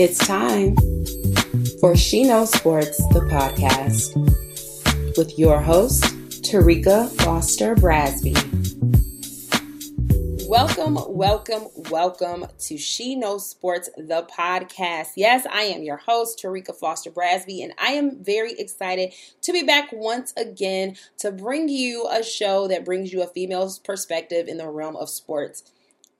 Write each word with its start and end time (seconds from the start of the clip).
It's 0.00 0.24
time 0.24 0.76
for 1.80 1.96
She 1.96 2.22
Knows 2.22 2.52
Sports, 2.52 2.98
the 3.08 3.26
podcast, 3.28 4.14
with 5.16 5.36
your 5.36 5.60
host, 5.60 6.04
Terrika 6.44 7.10
Foster 7.22 7.74
Brasby. 7.74 8.36
Welcome, 10.48 10.98
welcome, 11.08 11.66
welcome 11.90 12.46
to 12.60 12.78
She 12.78 13.16
Knows 13.16 13.50
Sports, 13.50 13.90
the 13.96 14.24
podcast. 14.32 15.08
Yes, 15.16 15.44
I 15.50 15.62
am 15.62 15.82
your 15.82 15.96
host, 15.96 16.40
Terrika 16.40 16.76
Foster 16.76 17.10
Brasby, 17.10 17.64
and 17.64 17.72
I 17.76 17.94
am 17.94 18.22
very 18.22 18.52
excited 18.52 19.12
to 19.42 19.52
be 19.52 19.64
back 19.64 19.88
once 19.90 20.32
again 20.36 20.94
to 21.16 21.32
bring 21.32 21.68
you 21.68 22.06
a 22.08 22.22
show 22.22 22.68
that 22.68 22.84
brings 22.84 23.12
you 23.12 23.20
a 23.22 23.26
female's 23.26 23.80
perspective 23.80 24.46
in 24.46 24.58
the 24.58 24.68
realm 24.68 24.94
of 24.94 25.10
sports. 25.10 25.64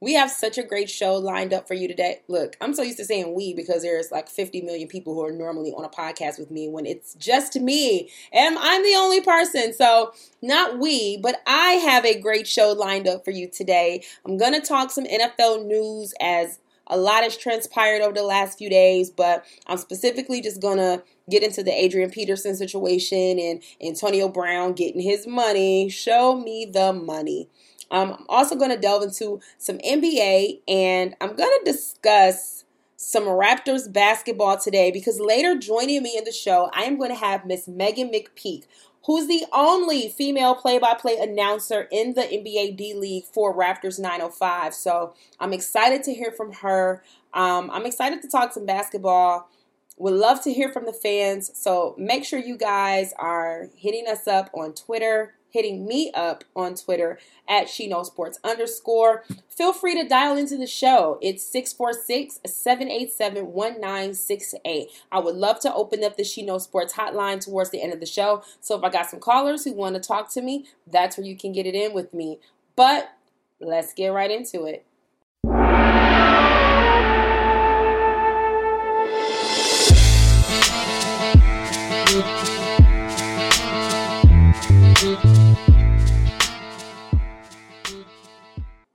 We 0.00 0.14
have 0.14 0.30
such 0.30 0.58
a 0.58 0.62
great 0.62 0.88
show 0.88 1.14
lined 1.14 1.52
up 1.52 1.66
for 1.66 1.74
you 1.74 1.88
today. 1.88 2.20
Look, 2.28 2.56
I'm 2.60 2.72
so 2.72 2.82
used 2.82 2.98
to 2.98 3.04
saying 3.04 3.34
we 3.34 3.52
because 3.52 3.82
there's 3.82 4.12
like 4.12 4.28
50 4.28 4.60
million 4.60 4.86
people 4.86 5.14
who 5.14 5.24
are 5.24 5.32
normally 5.32 5.72
on 5.72 5.84
a 5.84 5.88
podcast 5.88 6.38
with 6.38 6.52
me 6.52 6.68
when 6.68 6.86
it's 6.86 7.14
just 7.14 7.56
me 7.56 8.08
and 8.32 8.56
I'm 8.60 8.84
the 8.84 8.94
only 8.94 9.20
person. 9.20 9.72
So, 9.72 10.12
not 10.40 10.78
we, 10.78 11.16
but 11.16 11.40
I 11.46 11.72
have 11.72 12.04
a 12.04 12.20
great 12.20 12.46
show 12.46 12.70
lined 12.72 13.08
up 13.08 13.24
for 13.24 13.32
you 13.32 13.48
today. 13.48 14.04
I'm 14.24 14.38
going 14.38 14.52
to 14.52 14.60
talk 14.60 14.92
some 14.92 15.04
NFL 15.04 15.66
news 15.66 16.14
as 16.20 16.60
a 16.88 16.96
lot 16.96 17.22
has 17.22 17.36
transpired 17.36 18.00
over 18.00 18.14
the 18.14 18.22
last 18.22 18.58
few 18.58 18.70
days, 18.70 19.10
but 19.10 19.44
I'm 19.66 19.76
specifically 19.76 20.40
just 20.40 20.60
going 20.60 20.78
to 20.78 21.02
get 21.30 21.42
into 21.42 21.62
the 21.62 21.72
Adrian 21.72 22.10
Peterson 22.10 22.56
situation 22.56 23.38
and 23.38 23.62
Antonio 23.82 24.28
Brown 24.28 24.72
getting 24.72 25.00
his 25.00 25.26
money. 25.26 25.88
Show 25.88 26.36
me 26.36 26.64
the 26.64 26.92
money. 26.92 27.48
Um, 27.90 28.12
I'm 28.18 28.26
also 28.28 28.54
going 28.54 28.70
to 28.70 28.76
delve 28.76 29.02
into 29.02 29.40
some 29.56 29.78
NBA 29.78 30.60
and 30.68 31.14
I'm 31.20 31.34
going 31.34 31.50
to 31.58 31.62
discuss 31.64 32.64
some 32.96 33.24
Raptors 33.24 33.90
basketball 33.90 34.58
today 34.58 34.90
because 34.90 35.20
later 35.20 35.56
joining 35.56 36.02
me 36.02 36.18
in 36.18 36.24
the 36.24 36.32
show, 36.32 36.68
I 36.74 36.82
am 36.82 36.98
going 36.98 37.10
to 37.10 37.16
have 37.16 37.46
Miss 37.46 37.68
Meghan 37.68 38.12
McPeak, 38.12 38.64
who's 39.06 39.28
the 39.28 39.46
only 39.52 40.08
female 40.08 40.56
play 40.56 40.78
by 40.78 40.94
play 40.94 41.16
announcer 41.16 41.88
in 41.92 42.14
the 42.14 42.22
NBA 42.22 42.76
D 42.76 42.94
League 42.94 43.24
for 43.24 43.56
Raptors 43.56 44.00
905. 44.00 44.74
So 44.74 45.14
I'm 45.38 45.52
excited 45.52 46.02
to 46.04 46.12
hear 46.12 46.32
from 46.32 46.52
her. 46.54 47.02
Um, 47.32 47.70
I'm 47.70 47.86
excited 47.86 48.20
to 48.22 48.28
talk 48.28 48.52
some 48.52 48.66
basketball. 48.66 49.48
Would 49.96 50.14
love 50.14 50.42
to 50.42 50.52
hear 50.52 50.68
from 50.68 50.84
the 50.84 50.92
fans. 50.92 51.52
So 51.54 51.94
make 51.98 52.24
sure 52.24 52.38
you 52.38 52.56
guys 52.56 53.14
are 53.18 53.68
hitting 53.76 54.06
us 54.08 54.26
up 54.26 54.50
on 54.52 54.72
Twitter, 54.74 55.34
hitting 55.50 55.86
me 55.86 56.10
up 56.14 56.44
on 56.54 56.74
Twitter 56.74 57.18
at 57.48 57.68
She 57.68 57.86
Knows 57.86 58.08
Sports 58.08 58.38
underscore. 58.44 59.24
Feel 59.48 59.72
free 59.72 60.00
to 60.00 60.08
dial 60.08 60.36
into 60.36 60.56
the 60.56 60.66
show. 60.66 61.18
It's 61.22 61.44
646 61.44 62.40
787 62.46 63.52
1968. 63.52 64.88
I 65.10 65.18
would 65.18 65.36
love 65.36 65.60
to 65.60 65.74
open 65.74 66.04
up 66.04 66.16
the 66.16 66.24
She 66.24 66.42
Knows 66.42 66.64
Sports 66.64 66.94
hotline 66.94 67.44
towards 67.44 67.70
the 67.70 67.82
end 67.82 67.92
of 67.92 68.00
the 68.00 68.06
show. 68.06 68.42
So 68.60 68.76
if 68.76 68.84
I 68.84 68.90
got 68.90 69.10
some 69.10 69.20
callers 69.20 69.64
who 69.64 69.72
want 69.72 69.94
to 69.96 70.00
talk 70.00 70.32
to 70.34 70.42
me, 70.42 70.66
that's 70.86 71.16
where 71.16 71.26
you 71.26 71.36
can 71.36 71.52
get 71.52 71.66
it 71.66 71.74
in 71.74 71.92
with 71.92 72.12
me. 72.12 72.38
But 72.76 73.12
let's 73.60 73.92
get 73.92 74.08
right 74.08 74.30
into 74.30 74.64
it. 74.64 74.84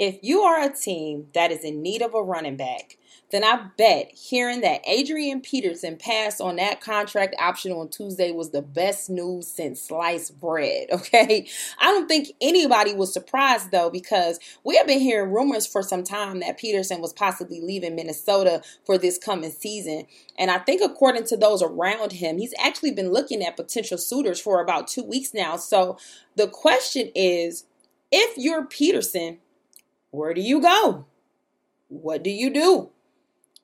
If 0.06 0.20
you 0.22 0.42
are 0.42 0.62
a 0.62 0.70
team 0.70 1.28
that 1.34 1.50
is 1.50 1.64
in 1.64 1.82
need 1.82 2.02
of 2.02 2.14
a 2.14 2.22
running 2.22 2.58
back, 2.58 2.98
then 3.32 3.42
I 3.42 3.68
bet 3.78 4.12
hearing 4.12 4.60
that 4.60 4.82
Adrian 4.86 5.40
Peterson 5.40 5.96
passed 5.96 6.42
on 6.42 6.58
that 6.58 6.82
contract 6.82 7.38
option 7.40 7.72
on 7.72 7.88
Tuesday 7.88 8.32
was 8.32 8.50
the 8.50 8.62
best 8.62 9.10
news 9.10 9.48
since 9.48 9.82
sliced 9.82 10.38
bread. 10.42 10.90
Okay. 10.94 11.48
I 11.80 11.86
don't 11.86 12.10
think 12.10 12.34
anybody 12.42 12.94
was 12.94 13.14
surprised 13.14 13.72
though, 13.72 13.90
because 13.90 14.40
we 14.66 14.76
have 14.76 14.88
been 14.88 15.00
hearing 15.00 15.32
rumors 15.32 15.66
for 15.66 15.82
some 15.82 16.04
time 16.04 16.42
that 16.42 16.58
Peterson 16.58 17.00
was 17.00 17.14
possibly 17.14 17.62
leaving 17.62 17.96
Minnesota 17.96 18.62
for 18.86 18.98
this 18.98 19.18
coming 19.18 19.52
season. 19.52 20.04
And 20.38 20.52
I 20.52 20.58
think, 20.58 20.82
according 20.84 21.28
to 21.28 21.38
those 21.38 21.64
around 21.64 22.12
him, 22.12 22.40
he's 22.40 22.54
actually 22.62 22.92
been 22.92 23.14
looking 23.14 23.42
at 23.42 23.56
potential 23.56 23.98
suitors 23.98 24.42
for 24.42 24.62
about 24.62 24.90
two 24.90 25.04
weeks 25.04 25.34
now. 25.34 25.56
So 25.56 25.98
the 26.36 26.48
question 26.48 27.10
is 27.16 27.64
if 28.12 28.38
you're 28.38 28.66
Peterson, 28.66 29.40
where 30.14 30.36
do 30.36 30.42
you 30.42 30.62
go? 30.62 31.08
What 31.88 32.24
do 32.24 32.30
you 32.30 32.54
do? 32.54 32.92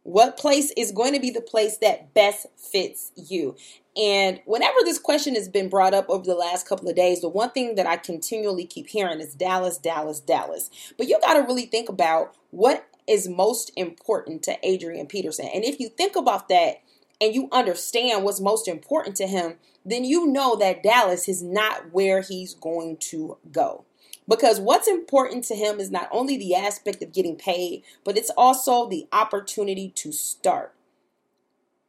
What 0.01 0.35
place 0.35 0.73
is 0.75 0.91
going 0.91 1.13
to 1.13 1.19
be 1.19 1.29
the 1.29 1.41
place 1.41 1.77
that 1.77 2.15
best 2.15 2.47
fits 2.57 3.11
you? 3.15 3.55
And 3.95 4.41
whenever 4.47 4.77
this 4.83 4.97
question 4.97 5.35
has 5.35 5.47
been 5.47 5.69
brought 5.69 5.93
up 5.93 6.09
over 6.09 6.25
the 6.25 6.33
last 6.33 6.67
couple 6.67 6.89
of 6.89 6.95
days, 6.95 7.21
the 7.21 7.29
one 7.29 7.51
thing 7.51 7.75
that 7.75 7.85
I 7.85 7.97
continually 7.97 8.65
keep 8.65 8.87
hearing 8.87 9.19
is 9.19 9.35
Dallas, 9.35 9.77
Dallas, 9.77 10.19
Dallas. 10.19 10.71
But 10.97 11.07
you 11.07 11.19
got 11.21 11.35
to 11.35 11.41
really 11.41 11.67
think 11.67 11.87
about 11.87 12.35
what 12.49 12.87
is 13.07 13.29
most 13.29 13.71
important 13.75 14.41
to 14.43 14.57
Adrian 14.63 15.05
Peterson. 15.05 15.49
And 15.53 15.63
if 15.63 15.79
you 15.79 15.87
think 15.87 16.15
about 16.15 16.49
that 16.49 16.81
and 17.21 17.35
you 17.35 17.47
understand 17.51 18.23
what's 18.23 18.41
most 18.41 18.67
important 18.67 19.17
to 19.17 19.27
him, 19.27 19.57
then 19.85 20.03
you 20.03 20.25
know 20.25 20.55
that 20.55 20.81
Dallas 20.81 21.29
is 21.29 21.43
not 21.43 21.93
where 21.93 22.21
he's 22.21 22.55
going 22.55 22.97
to 23.11 23.37
go. 23.51 23.85
Because 24.29 24.59
what's 24.59 24.87
important 24.87 25.43
to 25.45 25.55
him 25.55 25.79
is 25.79 25.89
not 25.89 26.07
only 26.11 26.37
the 26.37 26.53
aspect 26.53 27.01
of 27.01 27.11
getting 27.11 27.35
paid, 27.35 27.83
but 28.03 28.15
it's 28.15 28.29
also 28.37 28.87
the 28.87 29.07
opportunity 29.11 29.89
to 29.95 30.11
start. 30.11 30.73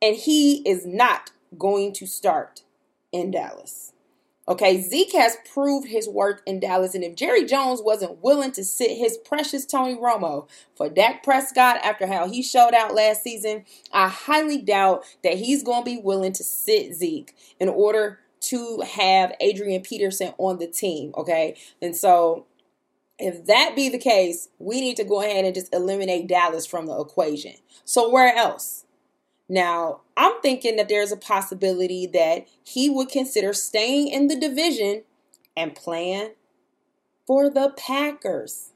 And 0.00 0.16
he 0.16 0.66
is 0.68 0.86
not 0.86 1.32
going 1.58 1.92
to 1.92 2.06
start 2.06 2.62
in 3.12 3.30
Dallas. 3.30 3.92
Okay, 4.48 4.80
Zeke 4.80 5.12
has 5.12 5.36
proved 5.52 5.88
his 5.88 6.08
worth 6.08 6.40
in 6.46 6.58
Dallas, 6.58 6.94
and 6.94 7.04
if 7.04 7.14
Jerry 7.14 7.44
Jones 7.44 7.82
wasn't 7.82 8.22
willing 8.22 8.50
to 8.52 8.64
sit 8.64 8.96
his 8.96 9.18
precious 9.18 9.66
Tony 9.66 9.94
Romo 9.94 10.48
for 10.74 10.88
Dak 10.88 11.22
Prescott 11.22 11.76
after 11.84 12.06
how 12.06 12.26
he 12.26 12.42
showed 12.42 12.74
out 12.74 12.94
last 12.94 13.22
season, 13.22 13.64
I 13.92 14.08
highly 14.08 14.58
doubt 14.58 15.04
that 15.22 15.34
he's 15.34 15.62
going 15.62 15.84
to 15.84 15.90
be 15.90 15.98
willing 15.98 16.32
to 16.32 16.42
sit 16.42 16.94
Zeke 16.94 17.36
in 17.60 17.68
order 17.68 18.18
to 18.40 18.80
have 18.80 19.34
Adrian 19.40 19.82
Peterson 19.82 20.32
on 20.38 20.58
the 20.58 20.66
team, 20.66 21.12
okay? 21.16 21.56
And 21.80 21.94
so 21.94 22.46
if 23.18 23.44
that 23.46 23.74
be 23.76 23.88
the 23.88 23.98
case, 23.98 24.48
we 24.58 24.80
need 24.80 24.96
to 24.96 25.04
go 25.04 25.20
ahead 25.20 25.44
and 25.44 25.54
just 25.54 25.74
eliminate 25.74 26.26
Dallas 26.26 26.66
from 26.66 26.86
the 26.86 26.98
equation. 26.98 27.54
So 27.84 28.08
where 28.08 28.34
else? 28.34 28.86
Now, 29.48 30.00
I'm 30.16 30.40
thinking 30.42 30.76
that 30.76 30.88
there's 30.88 31.12
a 31.12 31.16
possibility 31.16 32.06
that 32.06 32.46
he 32.64 32.88
would 32.88 33.08
consider 33.08 33.52
staying 33.52 34.08
in 34.08 34.28
the 34.28 34.38
division 34.38 35.02
and 35.56 35.74
playing 35.74 36.30
for 37.26 37.50
the 37.50 37.74
Packers. 37.76 38.70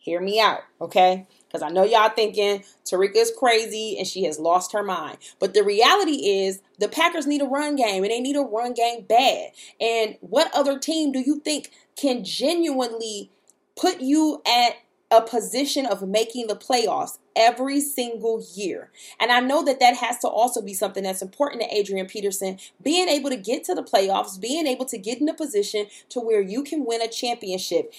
Hear 0.00 0.20
me 0.22 0.40
out, 0.40 0.60
okay? 0.80 1.26
Because 1.46 1.60
I 1.60 1.68
know 1.68 1.84
y'all 1.84 2.08
thinking 2.08 2.64
Terrika 2.86 3.16
is 3.16 3.32
crazy 3.38 3.96
and 3.98 4.06
she 4.06 4.24
has 4.24 4.38
lost 4.38 4.72
her 4.72 4.82
mind. 4.82 5.18
But 5.38 5.52
the 5.52 5.62
reality 5.62 6.26
is 6.26 6.62
the 6.78 6.88
Packers 6.88 7.26
need 7.26 7.42
a 7.42 7.46
run 7.46 7.76
game 7.76 8.02
and 8.02 8.10
they 8.10 8.20
need 8.20 8.36
a 8.36 8.40
run 8.40 8.72
game 8.72 9.04
bad. 9.06 9.50
And 9.78 10.16
what 10.20 10.50
other 10.54 10.78
team 10.78 11.12
do 11.12 11.18
you 11.18 11.38
think 11.40 11.70
can 11.96 12.24
genuinely 12.24 13.30
put 13.76 14.00
you 14.00 14.40
at 14.46 14.76
a 15.10 15.20
position 15.20 15.84
of 15.84 16.08
making 16.08 16.46
the 16.46 16.56
playoffs 16.56 17.18
every 17.34 17.80
single 17.80 18.44
year. 18.54 18.90
And 19.18 19.32
I 19.32 19.40
know 19.40 19.64
that 19.64 19.80
that 19.80 19.96
has 19.96 20.18
to 20.20 20.28
also 20.28 20.62
be 20.62 20.72
something 20.72 21.02
that's 21.02 21.22
important 21.22 21.62
to 21.62 21.74
Adrian 21.74 22.06
Peterson, 22.06 22.58
being 22.82 23.08
able 23.08 23.28
to 23.30 23.36
get 23.36 23.64
to 23.64 23.74
the 23.74 23.82
playoffs, 23.82 24.40
being 24.40 24.66
able 24.66 24.84
to 24.86 24.98
get 24.98 25.20
in 25.20 25.28
a 25.28 25.34
position 25.34 25.86
to 26.10 26.20
where 26.20 26.40
you 26.40 26.62
can 26.62 26.84
win 26.84 27.02
a 27.02 27.08
championship. 27.08 27.92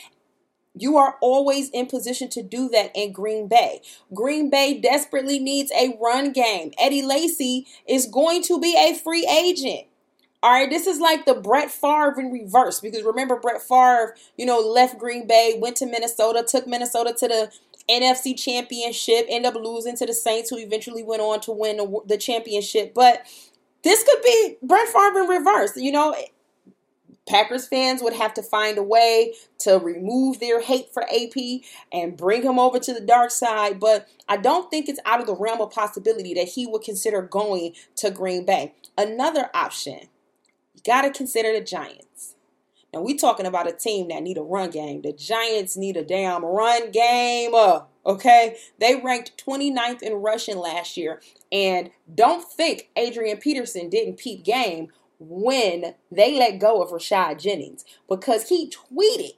You 0.77 0.97
are 0.97 1.17
always 1.21 1.69
in 1.69 1.87
position 1.87 2.29
to 2.29 2.43
do 2.43 2.69
that 2.69 2.91
in 2.95 3.11
Green 3.11 3.47
Bay. 3.47 3.81
Green 4.13 4.49
Bay 4.49 4.79
desperately 4.79 5.37
needs 5.37 5.71
a 5.71 5.97
run 6.01 6.31
game. 6.31 6.71
Eddie 6.79 7.01
Lacy 7.01 7.67
is 7.87 8.05
going 8.05 8.41
to 8.43 8.59
be 8.59 8.75
a 8.77 8.97
free 8.97 9.27
agent. 9.27 9.87
All 10.43 10.51
right, 10.51 10.69
this 10.69 10.87
is 10.87 10.99
like 10.99 11.25
the 11.25 11.35
Brett 11.35 11.69
Favre 11.69 12.15
in 12.19 12.31
reverse 12.31 12.79
because 12.79 13.03
remember 13.03 13.39
Brett 13.39 13.61
Favre, 13.61 14.15
you 14.37 14.45
know, 14.45 14.59
left 14.59 14.97
Green 14.97 15.27
Bay, 15.27 15.55
went 15.59 15.75
to 15.77 15.85
Minnesota, 15.85 16.43
took 16.47 16.65
Minnesota 16.65 17.13
to 17.13 17.27
the 17.27 17.51
NFC 17.89 18.35
Championship, 18.35 19.25
ended 19.29 19.53
up 19.53 19.61
losing 19.61 19.95
to 19.97 20.05
the 20.05 20.13
Saints, 20.13 20.49
who 20.49 20.57
eventually 20.57 21.03
went 21.03 21.21
on 21.21 21.41
to 21.41 21.51
win 21.51 21.77
the, 22.07 22.17
championship. 22.17 22.95
But 22.95 23.23
this 23.83 24.03
could 24.03 24.21
be 24.23 24.57
Brett 24.63 24.87
Favre 24.87 25.19
in 25.19 25.27
reverse. 25.27 25.75
You 25.75 25.91
know, 25.91 26.15
Packers 27.29 27.67
fans 27.67 28.01
would 28.01 28.13
have 28.13 28.33
to 28.33 28.43
find 28.43 28.77
a 28.77 28.83
way 28.83 29.33
to 29.59 29.77
remove 29.77 30.39
their 30.39 30.61
hate 30.61 30.91
for 30.93 31.03
AP 31.03 31.61
and 31.91 32.17
bring 32.17 32.43
him 32.43 32.57
over 32.57 32.79
to 32.79 32.93
the 32.93 33.01
dark 33.01 33.31
side. 33.31 33.79
But 33.79 34.07
I 34.27 34.37
don't 34.37 34.69
think 34.71 34.89
it's 34.89 34.99
out 35.05 35.21
of 35.21 35.27
the 35.27 35.35
realm 35.35 35.61
of 35.61 35.71
possibility 35.71 36.33
that 36.33 36.49
he 36.49 36.65
would 36.65 36.81
consider 36.81 37.21
going 37.21 37.73
to 37.97 38.09
Green 38.09 38.45
Bay. 38.45 38.73
Another 38.97 39.49
option 39.53 40.07
you 40.73 40.81
got 40.83 41.03
to 41.03 41.11
consider 41.11 41.53
the 41.53 41.63
Giants. 41.63 42.35
Now 42.93 43.01
we 43.01 43.15
talking 43.15 43.45
about 43.45 43.69
a 43.69 43.71
team 43.71 44.09
that 44.09 44.23
need 44.23 44.37
a 44.37 44.41
run 44.41 44.69
game. 44.69 45.01
The 45.01 45.13
Giants 45.13 45.77
need 45.77 45.95
a 45.95 46.03
damn 46.03 46.43
run 46.43 46.91
game. 46.91 47.53
Okay, 48.05 48.57
they 48.79 48.95
ranked 48.95 49.43
29th 49.45 50.01
in 50.01 50.13
rushing 50.13 50.57
last 50.57 50.97
year. 50.97 51.21
And 51.51 51.91
don't 52.13 52.43
think 52.43 52.89
Adrian 52.95 53.37
Peterson 53.37 53.89
didn't 53.89 54.17
peep 54.17 54.43
game 54.43 54.89
when 55.21 55.93
they 56.11 56.37
let 56.37 56.59
go 56.59 56.81
of 56.81 56.89
Rashad 56.89 57.39
Jennings 57.39 57.85
because 58.09 58.49
he 58.49 58.71
tweeted 58.71 59.35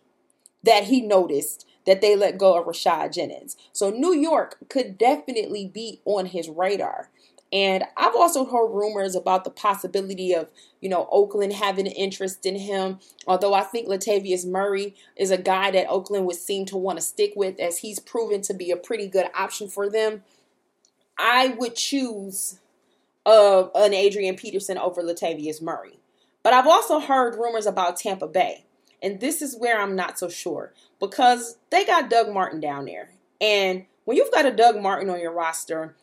that 0.63 0.85
he 0.85 1.01
noticed 1.01 1.67
that 1.85 1.99
they 1.99 2.15
let 2.15 2.37
go 2.37 2.57
of 2.57 2.65
Rashad 2.65 3.13
Jennings. 3.13 3.57
So 3.73 3.89
New 3.89 4.13
York 4.13 4.57
could 4.69 4.97
definitely 4.97 5.67
be 5.67 5.99
on 6.05 6.27
his 6.27 6.47
radar. 6.47 7.09
And 7.51 7.83
I've 7.97 8.15
also 8.15 8.45
heard 8.45 8.73
rumors 8.73 9.13
about 9.13 9.43
the 9.43 9.51
possibility 9.51 10.33
of, 10.33 10.49
you 10.81 10.89
know, 10.89 11.07
Oakland 11.11 11.53
having 11.53 11.85
an 11.85 11.93
interest 11.93 12.45
in 12.45 12.55
him. 12.55 12.99
Although 13.27 13.53
I 13.53 13.61
think 13.61 13.87
Latavius 13.87 14.47
Murray 14.47 14.95
is 15.17 15.29
a 15.29 15.37
guy 15.37 15.69
that 15.71 15.89
Oakland 15.89 16.25
would 16.25 16.37
seem 16.37 16.65
to 16.67 16.77
want 16.77 16.97
to 16.97 17.05
stick 17.05 17.33
with 17.35 17.59
as 17.59 17.79
he's 17.79 17.99
proven 17.99 18.41
to 18.43 18.53
be 18.53 18.71
a 18.71 18.77
pretty 18.77 19.07
good 19.07 19.27
option 19.35 19.67
for 19.67 19.87
them. 19.87 20.23
I 21.19 21.49
would 21.49 21.75
choose 21.75 22.59
uh, 23.25 23.67
an 23.75 23.93
Adrian 23.93 24.35
Peterson 24.35 24.77
over 24.77 25.01
Latavius 25.01 25.61
Murray. 25.61 25.99
But 26.43 26.53
I've 26.53 26.67
also 26.67 26.99
heard 26.99 27.35
rumors 27.35 27.65
about 27.65 27.97
Tampa 27.97 28.27
Bay. 28.27 28.65
And 29.01 29.19
this 29.19 29.41
is 29.41 29.57
where 29.57 29.81
I'm 29.81 29.95
not 29.95 30.17
so 30.17 30.29
sure 30.29 30.73
because 30.99 31.57
they 31.69 31.85
got 31.85 32.09
Doug 32.09 32.33
Martin 32.33 32.59
down 32.59 32.85
there. 32.85 33.11
And 33.41 33.85
when 34.05 34.17
you've 34.17 34.31
got 34.31 34.45
a 34.45 34.51
Doug 34.51 34.81
Martin 34.81 35.09
on 35.09 35.19
your 35.19 35.33
roster, 35.33 35.95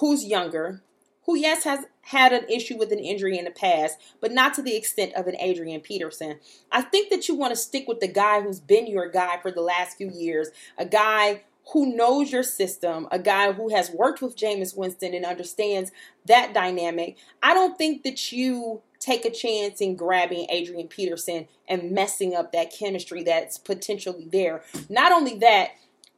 who's 0.00 0.24
younger, 0.24 0.82
who, 1.24 1.36
yes, 1.36 1.64
has 1.64 1.86
had 2.02 2.32
an 2.32 2.48
issue 2.48 2.76
with 2.76 2.92
an 2.92 2.98
injury 2.98 3.38
in 3.38 3.44
the 3.44 3.50
past, 3.50 3.98
but 4.20 4.32
not 4.32 4.54
to 4.54 4.62
the 4.62 4.76
extent 4.76 5.12
of 5.14 5.26
an 5.26 5.36
Adrian 5.40 5.80
Peterson. 5.80 6.38
I 6.70 6.82
think 6.82 7.10
that 7.10 7.26
you 7.26 7.34
want 7.34 7.52
to 7.52 7.60
stick 7.60 7.88
with 7.88 8.00
the 8.00 8.08
guy 8.08 8.42
who's 8.42 8.60
been 8.60 8.86
your 8.86 9.08
guy 9.08 9.38
for 9.38 9.50
the 9.50 9.62
last 9.62 9.96
few 9.96 10.10
years, 10.10 10.50
a 10.78 10.84
guy 10.84 11.42
who 11.72 11.94
knows 11.96 12.30
your 12.30 12.42
system, 12.42 13.08
a 13.10 13.18
guy 13.18 13.52
who 13.52 13.74
has 13.74 13.90
worked 13.90 14.22
with 14.22 14.36
Jameis 14.36 14.76
Winston 14.76 15.14
and 15.14 15.24
understands 15.24 15.90
that 16.26 16.54
dynamic. 16.54 17.16
I 17.42 17.54
don't 17.54 17.76
think 17.76 18.04
that 18.04 18.32
you 18.32 18.82
take 19.00 19.24
a 19.24 19.30
chance 19.30 19.80
in 19.80 19.96
grabbing 19.96 20.46
Adrian 20.48 20.88
Peterson 20.88 21.48
and 21.68 21.90
messing 21.90 22.34
up 22.34 22.52
that 22.52 22.72
chemistry 22.72 23.22
that's 23.24 23.58
potentially 23.58 24.28
there. 24.30 24.62
Not 24.88 25.12
only 25.12 25.38
that, 25.38 25.70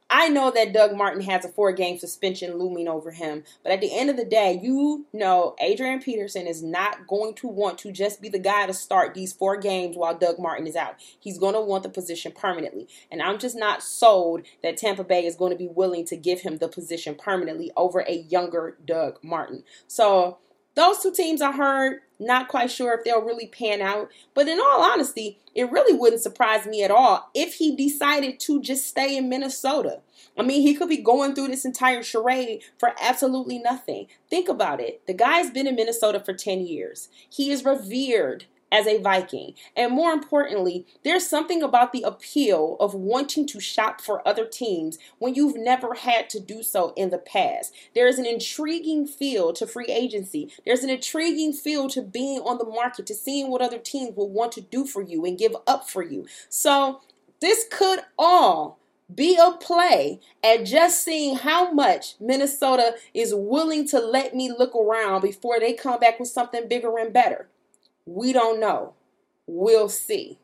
I 0.09 0.27
know 0.29 0.49
that 0.51 0.73
Doug 0.73 0.95
Martin 0.95 1.21
has 1.21 1.45
a 1.45 1.49
four 1.49 1.71
game 1.71 1.99
suspension 1.99 2.57
looming 2.57 2.87
over 2.87 3.11
him, 3.11 3.43
but 3.63 3.71
at 3.71 3.79
the 3.79 3.95
end 3.95 4.09
of 4.09 4.17
the 4.17 4.25
day, 4.25 4.59
you 4.61 5.05
know 5.13 5.55
Adrian 5.59 6.01
Peterson 6.01 6.47
is 6.47 6.63
not 6.63 7.07
going 7.07 7.35
to 7.35 7.47
want 7.47 7.77
to 7.79 7.91
just 7.91 8.21
be 8.21 8.29
the 8.29 8.39
guy 8.39 8.65
to 8.65 8.73
start 8.73 9.13
these 9.13 9.33
four 9.33 9.57
games 9.57 9.95
while 9.95 10.17
Doug 10.17 10.39
Martin 10.39 10.65
is 10.65 10.75
out. 10.75 10.95
He's 11.19 11.37
going 11.37 11.53
to 11.53 11.61
want 11.61 11.83
the 11.83 11.89
position 11.89 12.31
permanently. 12.31 12.87
And 13.11 13.21
I'm 13.21 13.37
just 13.37 13.55
not 13.55 13.83
sold 13.83 14.41
that 14.63 14.77
Tampa 14.77 15.03
Bay 15.03 15.25
is 15.25 15.35
going 15.35 15.51
to 15.51 15.57
be 15.57 15.67
willing 15.67 16.05
to 16.05 16.17
give 16.17 16.41
him 16.41 16.57
the 16.57 16.67
position 16.67 17.15
permanently 17.15 17.71
over 17.77 17.99
a 18.01 18.13
younger 18.13 18.77
Doug 18.85 19.19
Martin. 19.23 19.63
So, 19.87 20.39
those 20.75 20.99
two 20.99 21.11
teams 21.11 21.41
I 21.41 21.51
heard, 21.51 22.01
not 22.19 22.47
quite 22.47 22.71
sure 22.71 22.93
if 22.93 23.03
they'll 23.03 23.21
really 23.21 23.47
pan 23.47 23.81
out. 23.81 24.09
But 24.33 24.47
in 24.47 24.59
all 24.59 24.81
honesty, 24.81 25.39
it 25.55 25.71
really 25.71 25.97
wouldn't 25.97 26.21
surprise 26.21 26.65
me 26.65 26.83
at 26.83 26.91
all 26.91 27.29
if 27.33 27.55
he 27.55 27.75
decided 27.75 28.39
to 28.41 28.61
just 28.61 28.85
stay 28.85 29.17
in 29.17 29.29
Minnesota. 29.29 30.01
I 30.37 30.43
mean, 30.43 30.61
he 30.61 30.75
could 30.75 30.89
be 30.89 30.97
going 30.97 31.35
through 31.35 31.47
this 31.47 31.65
entire 31.65 32.03
charade 32.03 32.61
for 32.77 32.93
absolutely 33.01 33.59
nothing. 33.59 34.07
Think 34.29 34.47
about 34.47 34.79
it. 34.79 35.05
The 35.05 35.13
guy's 35.13 35.49
been 35.49 35.67
in 35.67 35.75
Minnesota 35.75 36.19
for 36.19 36.33
10 36.33 36.65
years. 36.65 37.09
He 37.29 37.51
is 37.51 37.65
revered 37.65 38.45
as 38.71 38.87
a 38.87 39.01
Viking. 39.01 39.53
And 39.75 39.93
more 39.93 40.11
importantly, 40.11 40.85
there's 41.03 41.27
something 41.27 41.61
about 41.61 41.91
the 41.91 42.03
appeal 42.03 42.77
of 42.79 42.93
wanting 42.93 43.47
to 43.47 43.59
shop 43.59 44.01
for 44.01 44.27
other 44.27 44.45
teams 44.45 44.97
when 45.17 45.35
you've 45.35 45.57
never 45.57 45.95
had 45.95 46.29
to 46.31 46.39
do 46.39 46.63
so 46.63 46.93
in 46.95 47.09
the 47.09 47.17
past. 47.17 47.73
There 47.95 48.07
is 48.07 48.19
an 48.19 48.25
intriguing 48.25 49.07
feel 49.07 49.53
to 49.53 49.67
free 49.67 49.87
agency. 49.87 50.51
There's 50.65 50.83
an 50.83 50.89
intriguing 50.89 51.53
feel 51.53 51.89
to 51.89 52.01
being 52.01 52.39
on 52.39 52.57
the 52.57 52.65
market, 52.65 53.05
to 53.07 53.15
seeing 53.15 53.49
what 53.49 53.61
other 53.61 53.79
teams 53.79 54.15
will 54.15 54.29
want 54.29 54.51
to 54.53 54.61
do 54.61 54.85
for 54.85 55.01
you 55.01 55.25
and 55.25 55.37
give 55.37 55.55
up 55.67 55.89
for 55.89 56.03
you. 56.03 56.27
So, 56.49 57.01
this 57.41 57.65
could 57.71 58.01
all 58.17 58.79
be 59.13 59.37
a 59.37 59.53
play 59.53 60.19
at 60.43 60.65
just 60.65 61.03
seeing 61.03 61.37
how 61.37 61.71
much 61.71 62.15
Minnesota 62.19 62.95
is 63.13 63.33
willing 63.33 63.87
to 63.87 63.99
let 63.99 64.35
me 64.35 64.51
look 64.51 64.75
around 64.75 65.21
before 65.21 65.59
they 65.59 65.73
come 65.73 65.99
back 65.99 66.19
with 66.19 66.29
something 66.29 66.67
bigger 66.67 66.97
and 66.97 67.11
better. 67.11 67.47
We 68.09 68.33
don't 68.33 68.59
know. 68.59 68.93
We'll 69.45 69.87
see. 69.87 70.39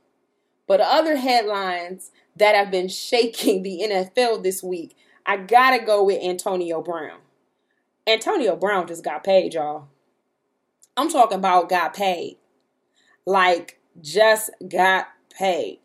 But 0.68 0.82
other 0.82 1.16
headlines 1.16 2.12
that 2.36 2.54
have 2.54 2.70
been 2.70 2.88
shaking 2.88 3.64
the 3.64 3.82
NFL 3.84 4.44
this 4.44 4.62
week, 4.62 4.96
I 5.26 5.38
gotta 5.38 5.84
go 5.84 6.04
with 6.04 6.22
Antonio 6.22 6.82
Brown. 6.82 7.20
Antonio 8.06 8.56
Brown 8.56 8.88
just 8.88 9.04
got 9.04 9.24
paid, 9.24 9.56
y'all. 9.56 9.88
I'm 10.96 11.10
talking 11.10 11.40
about 11.40 11.70
got 11.70 11.96
paid. 11.96 12.38
Like, 13.26 13.80
just 14.00 14.52
got 14.70 15.08
paid. 15.36 15.80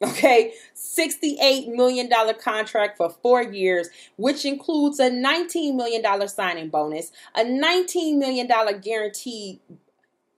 Okay, 0.00 0.54
$68 0.76 1.74
million 1.74 2.08
contract 2.40 2.96
for 2.96 3.10
four 3.10 3.42
years, 3.42 3.88
which 4.16 4.44
includes 4.44 5.00
a 5.00 5.10
$19 5.10 5.74
million 5.74 6.28
signing 6.28 6.68
bonus, 6.68 7.10
a 7.34 7.42
$19 7.44 8.16
million 8.16 8.48
guaranteed 8.80 9.58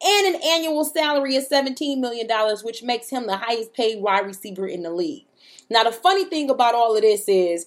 and 0.03 0.35
an 0.35 0.41
annual 0.43 0.85
salary 0.85 1.37
of 1.37 1.49
$17 1.49 1.99
million, 1.99 2.29
which 2.63 2.83
makes 2.83 3.11
him 3.11 3.27
the 3.27 3.37
highest 3.37 3.75
paid 3.75 4.01
wide 4.01 4.27
receiver 4.27 4.67
in 4.67 4.83
the 4.83 4.91
league. 4.91 5.27
Now, 5.69 5.85
the 5.85 5.93
funny 5.93 6.25
thing 6.25 6.51
about 6.51 6.75
all 6.75 6.97
of 6.97 7.03
this 7.03 7.29
is 7.29 7.67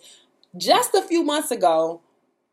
just 0.57 0.93
a 0.93 1.01
few 1.01 1.23
months 1.23 1.51
ago, 1.51 2.01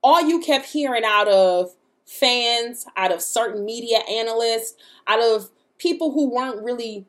all 0.02 0.22
you 0.22 0.40
kept 0.40 0.66
hearing 0.66 1.04
out 1.04 1.28
of 1.28 1.74
fans, 2.06 2.86
out 2.96 3.12
of 3.12 3.22
certain 3.22 3.64
media 3.64 3.98
analysts, 4.10 4.74
out 5.06 5.20
of 5.20 5.50
people 5.78 6.12
who 6.12 6.32
weren't 6.32 6.62
really 6.62 7.06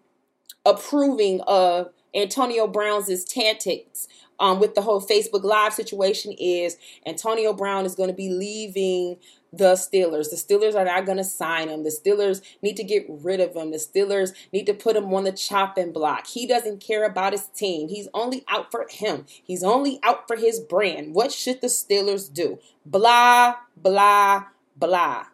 approving 0.65 1.41
of 1.41 1.89
Antonio 2.13 2.67
Brown's 2.67 3.23
tactics 3.23 4.07
um, 4.39 4.59
with 4.59 4.75
the 4.75 4.81
whole 4.81 5.01
Facebook 5.01 5.43
Live 5.43 5.73
situation 5.73 6.33
is 6.33 6.77
Antonio 7.05 7.53
Brown 7.53 7.85
is 7.85 7.95
going 7.95 8.09
to 8.09 8.15
be 8.15 8.29
leaving 8.29 9.17
the 9.53 9.73
Steelers. 9.73 10.29
The 10.29 10.37
Steelers 10.37 10.75
are 10.75 10.85
not 10.85 11.05
going 11.05 11.17
to 11.17 11.23
sign 11.23 11.69
him. 11.69 11.83
The 11.83 11.89
Steelers 11.89 12.41
need 12.61 12.77
to 12.77 12.83
get 12.83 13.05
rid 13.07 13.39
of 13.39 13.55
him. 13.55 13.71
The 13.71 13.77
Steelers 13.77 14.33
need 14.53 14.65
to 14.65 14.73
put 14.73 14.95
him 14.95 15.13
on 15.13 15.25
the 15.25 15.31
chopping 15.31 15.91
block. 15.91 16.27
He 16.27 16.47
doesn't 16.47 16.79
care 16.79 17.03
about 17.03 17.33
his 17.33 17.47
team. 17.47 17.89
He's 17.89 18.07
only 18.13 18.45
out 18.47 18.71
for 18.71 18.87
him. 18.89 19.25
He's 19.27 19.63
only 19.63 19.99
out 20.03 20.27
for 20.27 20.35
his 20.37 20.59
brand. 20.59 21.13
What 21.13 21.31
should 21.31 21.61
the 21.61 21.67
Steelers 21.67 22.31
do? 22.31 22.59
Blah, 22.85 23.55
blah, 23.75 24.45
blah. 24.75 25.25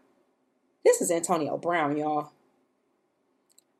This 0.84 1.02
is 1.02 1.12
Antonio 1.12 1.58
Brown, 1.58 1.98
y'all. 1.98 2.32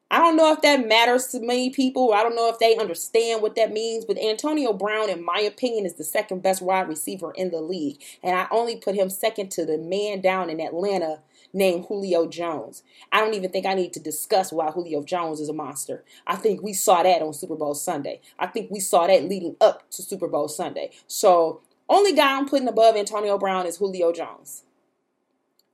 I 0.10 0.20
don't 0.20 0.38
know 0.38 0.54
if 0.54 0.62
that 0.62 0.88
matters 0.88 1.28
to 1.28 1.42
many 1.42 1.70
people. 1.70 2.14
I 2.14 2.24
don't 2.24 2.36
know 2.36 2.50
if 2.50 2.60
they 2.60 2.78
understand 2.78 3.42
what 3.42 3.56
that 3.56 3.74
means. 3.74 4.06
But 4.06 4.18
Antonio 4.18 4.72
Brown, 4.72 5.10
in 5.10 5.24
my 5.24 5.40
opinion, 5.40 5.86
is 5.86 5.96
the 5.96 6.06
second 6.06 6.42
best 6.42 6.62
wide 6.62 6.88
receiver 6.88 7.34
in 7.36 7.52
the 7.52 7.60
league. 7.60 8.02
And 8.24 8.38
I 8.38 8.48
only 8.50 8.78
put 8.78 8.96
him 8.96 9.10
second 9.10 9.52
to 9.52 9.66
the 9.66 9.78
man 9.78 10.22
down 10.22 10.50
in 10.50 10.62
Atlanta 10.62 11.20
named 11.52 11.86
Julio 11.88 12.26
Jones. 12.28 12.84
I 13.12 13.20
don't 13.20 13.34
even 13.34 13.52
think 13.52 13.66
I 13.66 13.74
need 13.74 13.92
to 13.94 14.00
discuss 14.00 14.54
why 14.54 14.72
Julio 14.72 15.04
Jones 15.04 15.42
is 15.42 15.50
a 15.50 15.54
monster. 15.54 16.06
I 16.26 16.38
think 16.38 16.62
we 16.62 16.72
saw 16.72 17.04
that 17.04 17.22
on 17.22 17.34
Super 17.34 17.56
Bowl 17.56 17.74
Sunday. 17.74 18.22
I 18.40 18.48
think 18.48 18.72
we 18.72 18.80
saw 18.80 19.08
that 19.08 19.26
leading 19.26 19.58
up 19.60 19.90
to 19.92 20.02
Super 20.02 20.28
Bowl 20.28 20.48
Sunday. 20.48 20.92
So, 21.08 21.62
only 21.90 22.14
guy 22.14 22.38
I'm 22.38 22.48
putting 22.48 22.68
above 22.68 22.98
Antonio 22.98 23.38
Brown 23.38 23.66
is 23.66 23.78
Julio 23.78 24.12
Jones. 24.12 24.64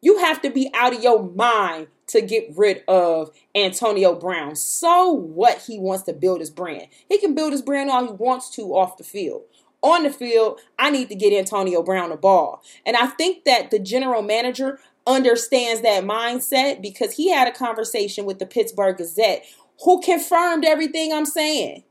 You 0.03 0.17
have 0.17 0.41
to 0.41 0.50
be 0.50 0.69
out 0.74 0.93
of 0.93 1.01
your 1.01 1.24
mind 1.24 1.88
to 2.07 2.19
get 2.19 2.51
rid 2.57 2.83
of 2.89 3.31
Antonio 3.55 4.13
Brown. 4.13 4.57
So 4.57 5.10
what 5.10 5.60
he 5.60 5.79
wants 5.79 6.03
to 6.03 6.13
build 6.13 6.41
his 6.41 6.50
brand. 6.50 6.88
He 7.07 7.17
can 7.17 7.33
build 7.33 7.53
his 7.53 7.62
brand 7.62 7.89
all 7.89 8.05
he 8.05 8.12
wants 8.12 8.50
to 8.51 8.63
off 8.75 8.98
the 8.98 9.05
field. 9.05 9.43
On 9.81 10.03
the 10.03 10.10
field, 10.10 10.60
I 10.77 10.89
need 10.89 11.07
to 11.07 11.15
get 11.15 11.31
Antonio 11.31 11.81
Brown 11.81 12.10
the 12.10 12.17
ball. 12.17 12.62
And 12.86 12.98
I 12.98 13.07
think 13.07 13.45
that 13.45 13.72
the 13.72 13.79
general 13.79 14.22
manager 14.22 14.81
understands 15.07 15.81
that 15.83 16.03
mindset 16.03 16.81
because 16.81 17.13
he 17.13 17.31
had 17.31 17.48
a 17.48 17.53
conversation 17.53 18.25
with 18.25 18.39
the 18.39 18.45
Pittsburgh 18.45 18.98
Gazette 18.98 19.45
who 19.86 20.01
confirmed 20.01 20.65
everything 20.65 21.13
I'm 21.13 21.25
saying. 21.25 21.83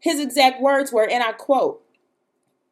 His 0.00 0.18
exact 0.18 0.60
words 0.60 0.92
were, 0.92 1.08
and 1.08 1.22
I 1.22 1.32
quote, 1.32 1.82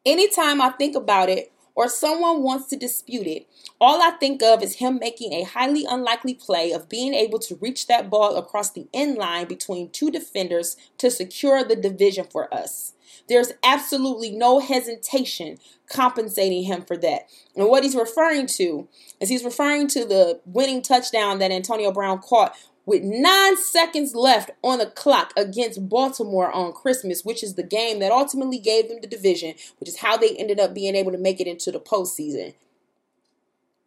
Anytime 0.05 0.61
I 0.61 0.71
think 0.71 0.97
about 0.97 1.29
it 1.29 1.53
or 1.79 1.87
someone 1.87 2.43
wants 2.43 2.67
to 2.67 2.75
dispute 2.75 3.25
it, 3.25 3.47
all 3.79 4.01
I 4.01 4.11
think 4.17 4.43
of 4.43 4.61
is 4.61 4.75
him 4.75 4.99
making 4.99 5.31
a 5.31 5.43
highly 5.43 5.85
unlikely 5.89 6.33
play 6.33 6.73
of 6.73 6.89
being 6.89 7.13
able 7.13 7.39
to 7.39 7.55
reach 7.61 7.87
that 7.87 8.09
ball 8.09 8.35
across 8.35 8.71
the 8.71 8.89
end 8.93 9.17
line 9.17 9.47
between 9.47 9.89
two 9.89 10.11
defenders 10.11 10.75
to 10.97 11.09
secure 11.09 11.63
the 11.63 11.77
division 11.77 12.25
for 12.29 12.53
us. 12.53 12.95
There's 13.29 13.53
absolutely 13.63 14.29
no 14.29 14.59
hesitation 14.59 15.57
compensating 15.89 16.63
him 16.63 16.83
for 16.83 16.97
that. 16.97 17.29
And 17.55 17.69
what 17.69 17.85
he's 17.85 17.95
referring 17.95 18.47
to 18.57 18.89
is 19.21 19.29
he's 19.29 19.45
referring 19.45 19.87
to 19.87 20.03
the 20.03 20.41
winning 20.43 20.81
touchdown 20.81 21.39
that 21.39 21.49
Antonio 21.49 21.93
Brown 21.93 22.19
caught 22.19 22.57
with 22.89 23.03
nine 23.03 23.55
seconds 23.55 24.15
left 24.15 24.49
on 24.63 24.79
the 24.79 24.87
clock 24.87 25.31
against 25.37 25.87
Baltimore 25.87 26.51
on 26.51 26.73
Christmas, 26.73 27.23
which 27.23 27.43
is 27.43 27.53
the 27.53 27.61
game 27.61 27.99
that 27.99 28.11
ultimately 28.11 28.57
gave 28.57 28.89
them 28.89 28.97
the 28.99 29.07
division, 29.07 29.53
which 29.79 29.87
is 29.87 29.99
how 29.99 30.17
they 30.17 30.35
ended 30.35 30.59
up 30.59 30.73
being 30.73 30.95
able 30.95 31.11
to 31.11 31.19
make 31.19 31.39
it 31.39 31.45
into 31.45 31.71
the 31.71 31.79
postseason. 31.79 32.55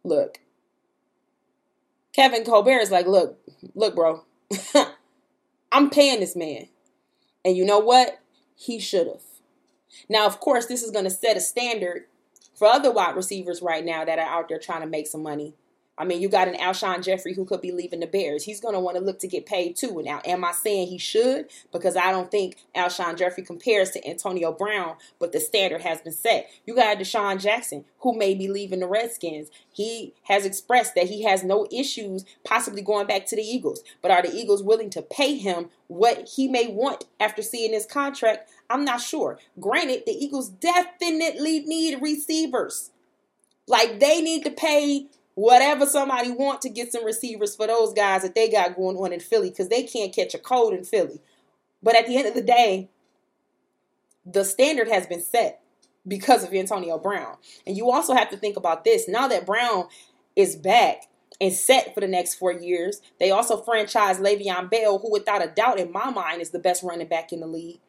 Look, 0.05 0.39
Kevin 2.13 2.45
Colbert 2.45 2.79
is 2.79 2.91
like, 2.91 3.05
look, 3.05 3.37
look, 3.75 3.93
bro, 3.93 4.23
I'm 5.73 5.89
paying 5.89 6.21
this 6.21 6.37
man. 6.37 6.69
And 7.43 7.57
you 7.57 7.65
know 7.65 7.79
what? 7.79 8.19
He 8.55 8.79
should 8.79 9.07
have. 9.07 9.21
Now, 10.07 10.25
of 10.25 10.39
course, 10.39 10.67
this 10.67 10.81
is 10.81 10.91
going 10.91 11.03
to 11.03 11.11
set 11.11 11.35
a 11.35 11.41
standard 11.41 12.05
for 12.55 12.69
other 12.69 12.89
wide 12.89 13.17
receivers 13.17 13.61
right 13.61 13.83
now 13.83 14.05
that 14.05 14.17
are 14.17 14.39
out 14.39 14.47
there 14.47 14.59
trying 14.59 14.79
to 14.79 14.87
make 14.87 15.07
some 15.07 15.23
money. 15.23 15.55
I 15.97 16.05
mean, 16.05 16.21
you 16.21 16.29
got 16.29 16.47
an 16.47 16.55
Alshon 16.55 17.03
Jeffery 17.03 17.33
who 17.33 17.45
could 17.45 17.61
be 17.61 17.71
leaving 17.71 17.99
the 17.99 18.07
Bears. 18.07 18.43
He's 18.43 18.59
going 18.59 18.73
to 18.73 18.79
want 18.79 18.97
to 18.97 19.03
look 19.03 19.19
to 19.19 19.27
get 19.27 19.45
paid 19.45 19.75
too. 19.75 20.01
Now, 20.03 20.21
am 20.25 20.43
I 20.43 20.51
saying 20.51 20.87
he 20.87 20.97
should? 20.97 21.47
Because 21.71 21.95
I 21.95 22.11
don't 22.11 22.31
think 22.31 22.57
Alshon 22.75 23.15
Jeffery 23.15 23.43
compares 23.43 23.91
to 23.91 24.07
Antonio 24.07 24.51
Brown, 24.51 24.95
but 25.19 25.31
the 25.31 25.39
standard 25.39 25.81
has 25.81 26.01
been 26.01 26.13
set. 26.13 26.49
You 26.65 26.75
got 26.75 26.97
DeSean 26.97 27.39
Jackson 27.39 27.85
who 27.99 28.17
may 28.17 28.33
be 28.33 28.47
leaving 28.47 28.79
the 28.79 28.87
Redskins. 28.87 29.49
He 29.71 30.13
has 30.23 30.45
expressed 30.45 30.95
that 30.95 31.07
he 31.07 31.23
has 31.23 31.43
no 31.43 31.67
issues 31.71 32.25
possibly 32.43 32.81
going 32.81 33.05
back 33.05 33.27
to 33.27 33.35
the 33.35 33.43
Eagles. 33.43 33.83
But 34.01 34.11
are 34.11 34.23
the 34.23 34.35
Eagles 34.35 34.63
willing 34.63 34.89
to 34.91 35.01
pay 35.03 35.37
him 35.37 35.69
what 35.87 36.27
he 36.35 36.47
may 36.47 36.67
want 36.67 37.05
after 37.19 37.43
seeing 37.43 37.71
his 37.71 37.85
contract? 37.85 38.49
I'm 38.69 38.83
not 38.83 38.99
sure. 38.99 39.37
Granted, 39.59 40.03
the 40.07 40.11
Eagles 40.11 40.49
definitely 40.49 41.59
need 41.61 42.01
receivers. 42.01 42.89
Like 43.67 43.99
they 43.99 44.21
need 44.21 44.43
to 44.43 44.51
pay 44.51 45.07
whatever 45.35 45.85
somebody 45.85 46.31
want 46.31 46.61
to 46.61 46.69
get 46.69 46.91
some 46.91 47.05
receivers 47.05 47.55
for 47.55 47.67
those 47.67 47.93
guys 47.93 48.21
that 48.21 48.35
they 48.35 48.49
got 48.49 48.75
going 48.75 48.97
on 48.97 49.13
in 49.13 49.19
Philly 49.19 49.49
because 49.49 49.69
they 49.69 49.83
can't 49.83 50.13
catch 50.13 50.33
a 50.33 50.39
cold 50.39 50.73
in 50.73 50.83
Philly. 50.83 51.21
But 51.81 51.95
at 51.95 52.07
the 52.07 52.17
end 52.17 52.27
of 52.27 52.33
the 52.33 52.41
day, 52.41 52.89
the 54.25 54.43
standard 54.43 54.87
has 54.87 55.07
been 55.07 55.21
set 55.21 55.61
because 56.07 56.43
of 56.43 56.53
Antonio 56.53 56.97
Brown. 56.97 57.37
And 57.65 57.75
you 57.75 57.91
also 57.91 58.13
have 58.13 58.29
to 58.29 58.37
think 58.37 58.57
about 58.57 58.83
this. 58.83 59.07
Now 59.07 59.27
that 59.27 59.45
Brown 59.45 59.87
is 60.35 60.55
back 60.55 61.03
and 61.41 61.51
set 61.51 61.93
for 61.93 61.99
the 61.99 62.07
next 62.07 62.35
four 62.35 62.51
years, 62.51 63.01
they 63.19 63.31
also 63.31 63.61
franchise 63.61 64.19
Le'Veon 64.19 64.69
Bell, 64.69 64.99
who 64.99 65.11
without 65.11 65.43
a 65.43 65.49
doubt 65.49 65.79
in 65.79 65.91
my 65.91 66.09
mind 66.09 66.41
is 66.41 66.51
the 66.51 66.59
best 66.59 66.83
running 66.83 67.07
back 67.07 67.33
in 67.33 67.39
the 67.39 67.47
league. 67.47 67.79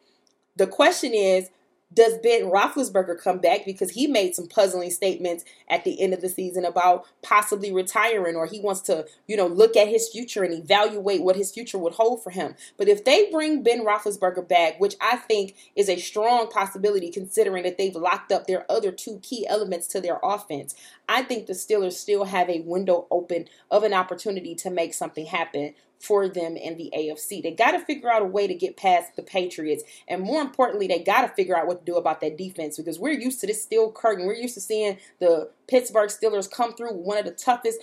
The 0.57 0.67
question 0.67 1.13
is, 1.13 1.49
does 1.95 2.17
Ben 2.17 2.43
Roethlisberger 2.43 3.19
come 3.19 3.39
back 3.39 3.65
because 3.65 3.91
he 3.91 4.05
made 4.05 4.35
some 4.35 4.47
puzzling 4.47 4.91
statements 4.91 5.45
at 5.69 5.83
the 5.85 6.01
end 6.01 6.13
of 6.13 6.21
the 6.21 6.29
season 6.29 6.65
about 6.65 7.05
possibly 7.23 7.71
retiring, 7.71 8.35
or 8.35 8.45
he 8.45 8.59
wants 8.59 8.81
to, 8.81 9.05
you 9.27 9.37
know, 9.37 9.47
look 9.47 9.75
at 9.75 9.87
his 9.87 10.09
future 10.09 10.43
and 10.43 10.53
evaluate 10.53 11.23
what 11.23 11.37
his 11.37 11.51
future 11.51 11.77
would 11.77 11.93
hold 11.93 12.21
for 12.21 12.29
him. 12.29 12.55
But 12.77 12.89
if 12.89 13.05
they 13.05 13.31
bring 13.31 13.63
Ben 13.63 13.85
Roethlisberger 13.85 14.47
back, 14.47 14.79
which 14.79 14.95
I 15.01 15.15
think 15.15 15.55
is 15.75 15.89
a 15.89 15.97
strong 15.97 16.49
possibility 16.49 17.09
considering 17.09 17.63
that 17.63 17.77
they've 17.77 17.95
locked 17.95 18.31
up 18.31 18.45
their 18.45 18.69
other 18.69 18.91
two 18.91 19.19
key 19.23 19.47
elements 19.47 19.87
to 19.87 20.01
their 20.01 20.19
offense, 20.21 20.75
I 21.07 21.23
think 21.23 21.47
the 21.47 21.53
Steelers 21.53 21.93
still 21.93 22.25
have 22.25 22.49
a 22.49 22.61
window 22.61 23.07
open 23.09 23.47
of 23.71 23.83
an 23.83 23.93
opportunity 23.93 24.53
to 24.55 24.69
make 24.69 24.93
something 24.93 25.25
happen 25.25 25.73
for 26.05 26.29
them 26.29 26.55
in 26.55 26.77
the 26.77 26.91
AFC. 26.95 27.41
They 27.41 27.51
got 27.51 27.71
to 27.71 27.79
figure 27.79 28.11
out 28.11 28.21
a 28.21 28.25
way 28.25 28.47
to 28.47 28.53
get 28.53 28.77
past 28.77 29.15
the 29.15 29.23
Patriots. 29.23 29.83
And 30.07 30.21
more 30.21 30.41
importantly, 30.41 30.87
they 30.87 30.99
got 30.99 31.21
to 31.21 31.29
figure 31.29 31.57
out 31.57 31.67
what 31.67 31.85
to 31.85 31.91
do 31.91 31.97
about 31.97 32.21
that 32.21 32.37
defense 32.37 32.77
because 32.77 32.99
we're 32.99 33.19
used 33.19 33.41
to 33.41 33.47
this 33.47 33.63
steel 33.63 33.91
curtain. 33.91 34.25
We're 34.25 34.33
used 34.33 34.53
to 34.55 34.61
seeing 34.61 34.97
the 35.19 35.49
Pittsburgh 35.67 36.09
Steelers 36.09 36.49
come 36.49 36.75
through 36.75 36.93
one 36.93 37.17
of 37.17 37.25
the 37.25 37.31
toughest 37.31 37.79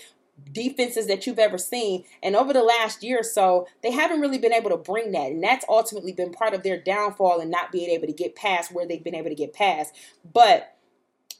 defenses 0.50 1.07
that 1.07 1.26
you've 1.26 1.38
ever 1.38 1.59
seen. 1.59 2.05
And 2.23 2.37
over 2.37 2.52
the 2.52 2.62
last 2.62 3.02
year 3.02 3.21
or 3.21 3.25
so, 3.25 3.67
they 3.83 3.91
haven't 3.91 4.21
really 4.21 4.38
been 4.38 4.52
able 4.52 4.71
to 4.71 4.76
bring 4.76 5.12
that. 5.12 5.33
And 5.33 5.43
that's 5.43 5.64
ultimately 5.69 6.12
been 6.12 6.33
part 6.33 6.55
of 6.55 6.62
their 6.62 6.81
downfall 6.81 7.41
and 7.41 7.50
not 7.50 7.73
being 7.73 7.91
able 7.91 8.07
to 8.07 8.12
get 8.12 8.37
past 8.37 8.73
where 8.73 8.87
they've 8.87 9.02
been 9.02 9.14
able 9.14 9.31
to 9.31 9.35
get 9.35 9.52
past. 9.52 9.95
But 10.33 10.76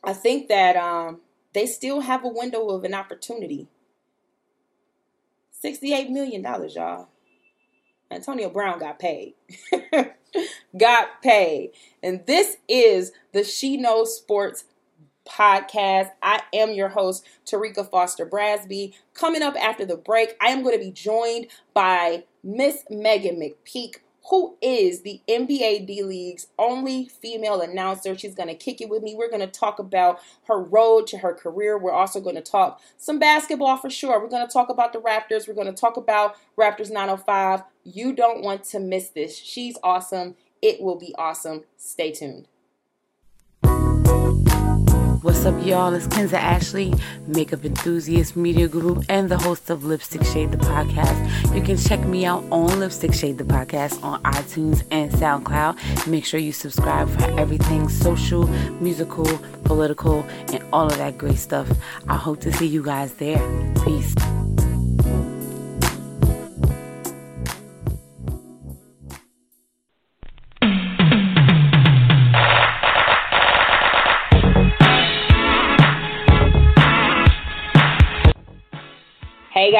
I 0.05 0.13
think 0.13 0.49
that 0.49 0.77
um, 0.77 1.21
they 1.53 1.67
still 1.67 2.01
have 2.01 2.25
a 2.25 2.29
window 2.29 2.69
of 2.71 2.85
an 2.85 2.95
opportunity 2.95 3.69
$68 5.65 6.11
million, 6.11 6.43
y'all. 6.43 7.09
Antonio 8.11 8.51
Brown 8.51 8.79
got 8.79 8.99
paid. 8.99 9.35
got 10.79 11.23
paid. 11.23 11.73
And 12.03 12.25
this 12.27 12.57
is 12.69 13.13
the 13.33 13.45
She 13.45 13.77
Knows 13.77 14.17
Sports 14.17 14.65
podcast. 15.27 16.11
I 16.23 16.43
am 16.53 16.73
your 16.73 16.89
host, 16.89 17.27
Terrika 17.47 17.89
Foster 17.89 18.27
Brasby. 18.27 18.95
Coming 19.15 19.43
up 19.43 19.57
after 19.57 19.85
the 19.85 19.97
break, 19.97 20.37
I 20.41 20.49
am 20.49 20.63
going 20.63 20.79
to 20.79 20.85
be 20.85 20.91
joined 20.91 21.47
by 21.75 22.25
Miss 22.43 22.85
Meghan 22.91 23.39
McPeak, 23.39 23.97
who 24.31 24.57
is 24.63 25.03
the 25.03 25.21
NBA 25.29 25.87
D 25.87 26.03
League's 26.03 26.47
only 26.59 27.07
female 27.07 27.61
announcer. 27.61 28.17
She's 28.17 28.35
going 28.35 28.49
to 28.49 28.55
kick 28.55 28.81
it 28.81 28.89
with 28.89 29.03
me. 29.03 29.15
We're 29.15 29.31
going 29.31 29.41
to 29.41 29.47
talk 29.47 29.79
about 29.79 30.21
her 30.47 30.61
road 30.61 31.07
to 31.09 31.19
her 31.19 31.35
career. 31.35 31.79
We're 31.79 31.93
also 31.93 32.21
going 32.21 32.37
to 32.37 32.43
talk 32.43 32.81
some 32.97 33.19
basketball 33.19 33.77
for 33.77 33.91
sure. 33.91 34.21
We're 34.21 34.29
going 34.29 34.47
to 34.47 34.53
talk 34.53 34.69
about 34.69 34.93
the 34.93 35.01
Raptors. 35.01 35.49
We're 35.49 35.55
going 35.55 35.67
to 35.67 35.73
talk 35.73 35.97
about 35.97 36.37
Raptors 36.59 36.91
905. 36.91 37.63
You 37.85 38.15
don't 38.15 38.43
want 38.43 38.65
to 38.65 38.81
miss 38.81 39.09
this. 39.09 39.37
She's 39.37 39.77
awesome. 39.83 40.37
It 40.61 40.81
will 40.81 40.99
be 40.99 41.15
awesome. 41.19 41.65
Stay 41.77 42.13
tuned. 42.13 42.47
What's 45.23 45.45
up, 45.45 45.65
y'all? 45.65 45.95
It's 45.95 46.09
Kenza 46.09 46.33
Ashley, 46.33 46.93
makeup 47.29 47.65
enthusiast, 47.65 48.35
media 48.35 48.67
group, 48.67 49.05
and 49.09 49.29
the 49.29 49.39
host 49.39 49.71
of 49.71 49.85
Lipstick 49.85 50.25
Shade 50.25 50.51
the 50.51 50.57
podcast. 50.57 51.55
You 51.55 51.63
can 51.63 51.77
check 51.77 52.01
me 52.01 52.25
out 52.25 52.43
on 52.51 52.81
Lipstick 52.81 53.15
Shade 53.15 53.39
the 53.39 53.45
podcast 53.45 54.03
on 54.03 54.21
iTunes 54.25 54.83
and 54.91 55.13
SoundCloud. 55.13 56.09
Make 56.09 56.25
sure 56.25 56.41
you 56.41 56.51
subscribe 56.51 57.09
for 57.09 57.39
everything 57.39 57.89
social, 57.89 58.49
musical, 58.81 59.39
political, 59.63 60.25
and 60.53 60.61
all 60.73 60.87
of 60.89 60.99
that 60.99 61.19
great 61.19 61.39
stuff. 61.39 61.71
I 62.09 62.17
hope 62.17 62.41
to 62.41 62.53
see 62.53 62.67
you 62.67 62.83
guys 62.83 63.13
there. 63.15 63.39
Peace. 63.85 64.17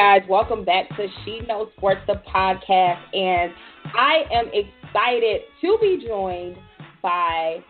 Guys, 0.03 0.23
welcome 0.27 0.65
back 0.65 0.89
to 0.97 1.07
She 1.23 1.39
Knows 1.47 1.69
Sports, 1.77 2.01
the 2.07 2.21
podcast. 2.27 2.99
And 3.15 3.53
I 3.85 4.25
am 4.33 4.47
excited 4.47 5.43
to 5.61 5.77
be 5.79 6.03
joined 6.05 6.57
by 7.01 7.63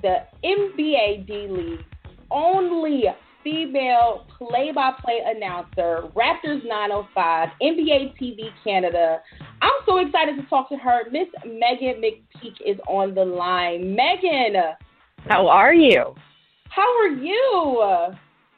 the 0.00 0.20
NBA 0.42 1.26
D 1.26 1.46
League 1.46 1.84
only 2.30 3.04
female 3.42 4.26
play 4.38 4.72
by 4.74 4.92
play 5.04 5.20
announcer, 5.26 6.08
Raptors 6.16 6.66
905, 6.66 7.50
NBA 7.60 8.18
TV 8.18 8.48
Canada. 8.64 9.20
I'm 9.60 9.72
so 9.84 9.98
excited 9.98 10.36
to 10.36 10.42
talk 10.48 10.70
to 10.70 10.76
her. 10.76 11.02
Miss 11.10 11.28
Meghan 11.46 12.02
McPeak 12.02 12.54
is 12.64 12.78
on 12.88 13.14
the 13.14 13.26
line. 13.26 13.94
Meghan, 13.94 14.74
how 15.28 15.48
are 15.48 15.74
you? 15.74 16.14
How 16.70 16.98
are 17.00 17.08
you? 17.08 18.14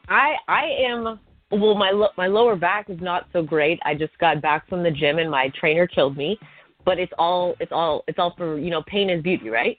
I 0.09 0.37
I 0.47 0.67
am 0.89 1.19
well, 1.51 1.75
my 1.75 1.91
lo- 1.91 2.11
my 2.17 2.27
lower 2.27 2.57
back 2.57 2.91
is 2.91 2.99
not 3.01 3.27
so 3.33 3.43
great. 3.43 3.79
I 3.85 3.95
just 3.95 4.17
got 4.19 4.43
back 4.43 4.69
from 4.69 4.83
the 4.83 4.91
gym 4.91 5.19
and 5.19 5.31
my 5.31 5.51
trainer 5.59 5.87
killed 5.87 6.17
me, 6.17 6.39
but 6.85 6.99
it's 6.99 7.13
all 7.19 7.55
it's 7.61 7.73
all 7.73 8.05
it's 8.09 8.19
all 8.19 8.35
for 8.37 8.59
you 8.59 8.71
know 8.71 8.83
pain 8.87 9.11
is 9.11 9.23
beauty, 9.23 9.49
right? 9.49 9.79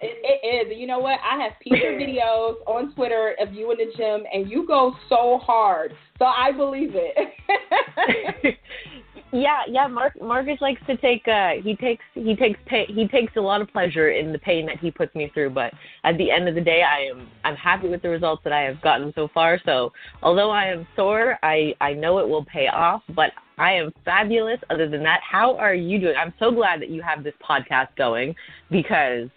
It, 0.00 0.18
it 0.22 0.68
is. 0.68 0.78
You 0.78 0.86
know 0.86 0.98
what? 0.98 1.18
I 1.20 1.42
have 1.42 1.52
peeped 1.62 1.76
videos 1.84 2.56
on 2.66 2.94
Twitter 2.94 3.36
of 3.40 3.52
you 3.54 3.70
in 3.70 3.78
the 3.78 3.92
gym, 3.96 4.24
and 4.32 4.50
you 4.50 4.66
go 4.66 4.94
so 5.08 5.38
hard. 5.42 5.92
So 6.18 6.24
I 6.24 6.52
believe 6.52 6.92
it. 6.94 8.56
Yeah, 9.34 9.62
yeah. 9.68 9.88
Mark 9.88 10.12
Marcus 10.22 10.60
likes 10.60 10.80
to 10.86 10.96
take. 10.96 11.26
Uh, 11.26 11.54
he 11.60 11.74
takes 11.74 12.04
he 12.14 12.36
takes 12.36 12.56
pay, 12.66 12.86
he 12.86 13.08
takes 13.08 13.32
a 13.36 13.40
lot 13.40 13.60
of 13.60 13.66
pleasure 13.66 14.10
in 14.10 14.30
the 14.32 14.38
pain 14.38 14.64
that 14.66 14.78
he 14.78 14.92
puts 14.92 15.12
me 15.16 15.28
through. 15.34 15.50
But 15.50 15.72
at 16.04 16.16
the 16.18 16.30
end 16.30 16.48
of 16.48 16.54
the 16.54 16.60
day, 16.60 16.82
I 16.82 17.10
am 17.10 17.26
I'm 17.42 17.56
happy 17.56 17.88
with 17.88 18.00
the 18.00 18.10
results 18.10 18.42
that 18.44 18.52
I 18.52 18.60
have 18.60 18.80
gotten 18.80 19.12
so 19.16 19.26
far. 19.34 19.58
So 19.66 19.92
although 20.22 20.50
I 20.50 20.66
am 20.66 20.86
sore, 20.94 21.36
I 21.42 21.74
I 21.80 21.94
know 21.94 22.20
it 22.20 22.28
will 22.28 22.44
pay 22.44 22.68
off. 22.68 23.02
But 23.08 23.32
I 23.58 23.72
am 23.72 23.92
fabulous. 24.04 24.60
Other 24.70 24.88
than 24.88 25.02
that, 25.02 25.18
how 25.28 25.56
are 25.56 25.74
you 25.74 25.98
doing? 25.98 26.14
I'm 26.16 26.32
so 26.38 26.52
glad 26.52 26.80
that 26.82 26.90
you 26.90 27.02
have 27.02 27.24
this 27.24 27.34
podcast 27.42 27.88
going 27.98 28.36
because 28.70 29.28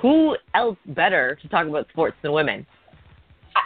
who 0.00 0.34
else 0.54 0.78
better 0.86 1.38
to 1.42 1.48
talk 1.48 1.66
about 1.66 1.88
sports 1.90 2.16
than 2.22 2.32
women? 2.32 2.66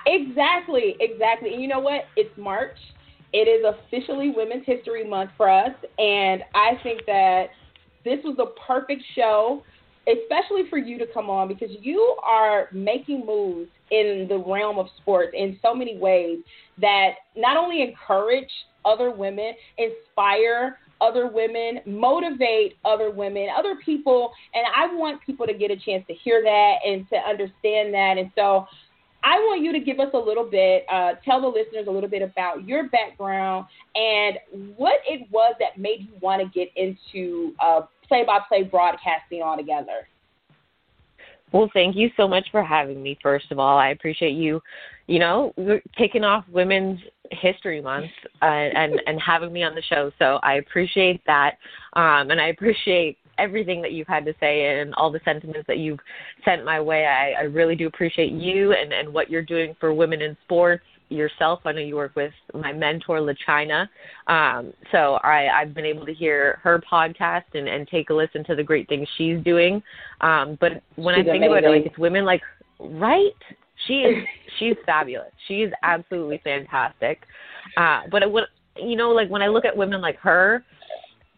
Exactly, 0.05 0.97
exactly. 0.99 1.53
And 1.53 1.63
you 1.63 1.69
know 1.69 1.79
what? 1.79 2.07
It's 2.17 2.37
March 2.37 2.77
it 3.33 3.49
is 3.49 3.65
officially 3.65 4.33
Women's 4.35 4.67
History 4.67 5.09
Month 5.09 5.31
for 5.37 5.49
us, 5.49 5.75
and 5.99 6.43
I 6.55 6.73
think 6.83 7.07
that 7.07 7.47
this 8.05 8.19
was 8.25 8.37
the 8.37 8.53
perfect 8.67 9.03
show, 9.15 9.63
especially 10.07 10.69
for 10.69 10.79
you 10.79 10.99
to 10.99 11.07
come 11.13 11.31
on 11.31 11.49
because 11.49 11.71
you 11.81 12.17
are 12.25 12.69
making 12.73 13.25
moves 13.25 13.71
in 13.91 14.27
the 14.29 14.39
realm 14.39 14.79
of 14.79 14.87
sports 15.01 15.33
in 15.35 15.59
so 15.63 15.75
many 15.75 15.99
ways 15.99 16.39
that 16.81 17.11
not 17.37 17.57
only 17.57 17.83
encourage 17.83 18.51
other 18.85 19.11
women, 19.11 19.53
inspire 19.79 20.79
other 21.01 21.27
women, 21.27 21.81
motivate 21.85 22.77
other 22.85 23.11
women, 23.11 23.49
other 23.57 23.77
people. 23.85 24.33
And 24.55 24.65
I 24.75 24.95
want 24.95 25.21
people 25.27 25.47
to 25.47 25.55
get 25.55 25.71
a 25.71 25.77
chance 25.77 26.05
to 26.07 26.15
hear 26.15 26.43
that 26.43 26.75
and 26.87 27.09
to 27.11 27.17
understand 27.17 27.93
that. 27.93 28.15
And 28.19 28.31
so 28.35 28.67
I 29.25 29.39
want 29.39 29.63
you 29.63 29.73
to 29.73 29.81
give 29.81 30.01
us 30.01 30.11
a 30.15 30.19
little 30.19 30.45
bit, 30.45 30.85
uh, 30.91 31.13
tell 31.25 31.41
the 31.41 31.47
listeners 31.47 31.87
a 31.87 31.91
little 31.91 32.09
bit 32.09 32.23
about 32.23 32.67
your 32.67 32.89
background 32.89 33.67
and 33.95 34.39
what 34.77 34.97
it 35.09 35.29
was 35.31 35.55
that 35.61 35.79
made 35.79 36.01
you 36.01 36.19
want 36.21 36.43
to 36.43 36.49
get 36.49 36.71
into 36.77 37.55
play 38.09 38.25
by 38.25 38.41
play 38.49 38.63
broadcasting 38.63 39.43
altogether. 39.43 40.09
Well, 41.53 41.71
thank 41.75 41.95
you 41.95 42.11
so 42.17 42.27
much 42.27 42.47
for 42.51 42.65
having 42.65 43.03
me. 43.03 43.19
First 43.23 43.53
of 43.53 43.59
all, 43.59 43.77
I 43.77 43.91
appreciate 43.91 44.33
you, 44.33 44.63
you 45.07 45.19
know, 45.19 45.53
kicking 45.97 46.25
off 46.25 46.45
Women's 46.51 46.99
History 47.31 47.81
Month 47.81 48.11
uh, 48.41 48.45
and 48.45 49.01
and 49.07 49.21
having 49.21 49.53
me 49.53 49.63
on 49.63 49.75
the 49.75 49.83
show. 49.83 50.11
So 50.19 50.41
I 50.43 50.55
appreciate 50.55 51.21
that, 51.27 51.59
um, 51.93 52.31
and 52.31 52.41
I 52.41 52.49
appreciate 52.49 53.19
everything 53.39 53.83
that 53.83 53.93
you've 53.93 54.09
had 54.09 54.25
to 54.25 54.35
say 54.41 54.81
and 54.81 54.95
all 54.95 55.11
the 55.11 55.21
sentiments 55.25 55.67
that 55.67 55.79
you've 55.79 56.01
sent 56.45 56.65
my 56.65 56.81
way. 56.81 57.07
I, 57.07 57.33
I 57.33 57.43
really 57.45 57.77
do 57.77 57.87
appreciate 57.87 58.33
you 58.33 58.73
and 58.73 58.93
and 58.93 59.13
what 59.13 59.31
you're 59.31 59.43
doing 59.43 59.75
for 59.81 59.93
women 59.93 60.23
in 60.23 60.37
sports 60.45 60.85
yourself. 61.13 61.61
I 61.65 61.73
know 61.73 61.81
you 61.81 61.97
work 61.97 62.17
with 62.17 62.33
my 62.55 62.73
mentor, 62.73 63.19
LaChina. 63.19 63.89
Um, 64.27 64.73
so 64.91 65.15
I, 65.23 65.49
I've 65.61 65.75
been 65.75 65.85
able 65.85 66.07
to 66.07 66.15
hear 66.15 66.59
her 66.63 66.83
podcast 66.91 67.45
and, 67.55 67.69
and 67.69 67.87
take 67.89 68.11
a 68.11 68.15
listen 68.15 68.45
to 68.45 68.55
the 68.55 68.63
great 68.63 68.89
things 68.89 69.07
she's 69.17 69.43
doing. 69.45 69.83
Um, 70.21 70.57
but 70.61 70.83
when 70.97 71.15
she's 71.15 71.29
I 71.29 71.33
think 71.33 71.45
amazing. 71.45 71.59
about 71.59 71.65
it, 71.65 71.69
like 71.69 71.87
it's 71.87 71.99
women 71.99 72.25
like, 72.25 72.43
right? 72.81 73.31
She 73.87 73.95
is, 73.95 74.25
she's 74.59 74.77
fabulous. 74.87 75.33
She 75.49 75.63
is 75.63 75.73
absolutely 75.83 76.41
fantastic. 76.43 77.23
Uh, 77.77 78.03
but 78.11 78.31
would, 78.31 78.45
you 78.77 78.97
know, 78.97 79.11
like 79.11 79.29
when 79.29 79.43
I 79.43 79.49
look 79.49 79.65
at 79.65 79.77
women 79.77 80.01
like 80.01 80.19
her, 80.19 80.65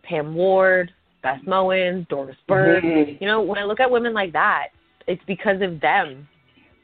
Pam 0.02 0.34
Ward, 0.34 0.92
Beth 1.24 1.40
Mowins, 1.46 2.06
Doris 2.08 2.36
Burke, 2.46 2.84
mm-hmm. 2.84 3.16
you 3.18 3.26
know, 3.26 3.40
when 3.40 3.58
I 3.58 3.64
look 3.64 3.80
at 3.80 3.90
women 3.90 4.12
like 4.12 4.32
that, 4.34 4.68
it's 5.08 5.22
because 5.26 5.60
of 5.62 5.80
them 5.80 6.28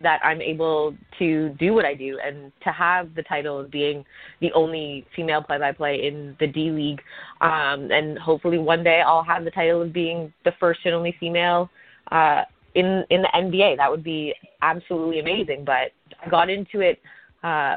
that 0.02 0.18
I'm 0.24 0.40
able 0.40 0.96
to 1.18 1.50
do 1.58 1.74
what 1.74 1.84
I 1.84 1.94
do 1.94 2.18
and 2.24 2.50
to 2.64 2.70
have 2.70 3.14
the 3.14 3.22
title 3.22 3.60
of 3.60 3.70
being 3.70 4.02
the 4.40 4.50
only 4.52 5.06
female 5.14 5.42
play-by-play 5.42 6.06
in 6.06 6.36
the 6.40 6.46
D 6.46 6.70
League, 6.70 7.02
um, 7.42 7.90
and 7.92 8.18
hopefully 8.18 8.56
one 8.56 8.82
day 8.82 9.02
I'll 9.06 9.22
have 9.22 9.44
the 9.44 9.50
title 9.50 9.82
of 9.82 9.92
being 9.92 10.32
the 10.44 10.52
first 10.58 10.80
and 10.86 10.94
only 10.94 11.14
female 11.20 11.68
uh, 12.10 12.42
in 12.74 13.04
in 13.10 13.22
the 13.22 13.28
NBA. 13.34 13.76
That 13.76 13.90
would 13.90 14.02
be 14.02 14.34
absolutely 14.62 15.20
amazing. 15.20 15.64
But 15.66 15.92
I 16.24 16.30
got 16.30 16.48
into 16.48 16.80
it. 16.80 16.98
Uh, 17.42 17.76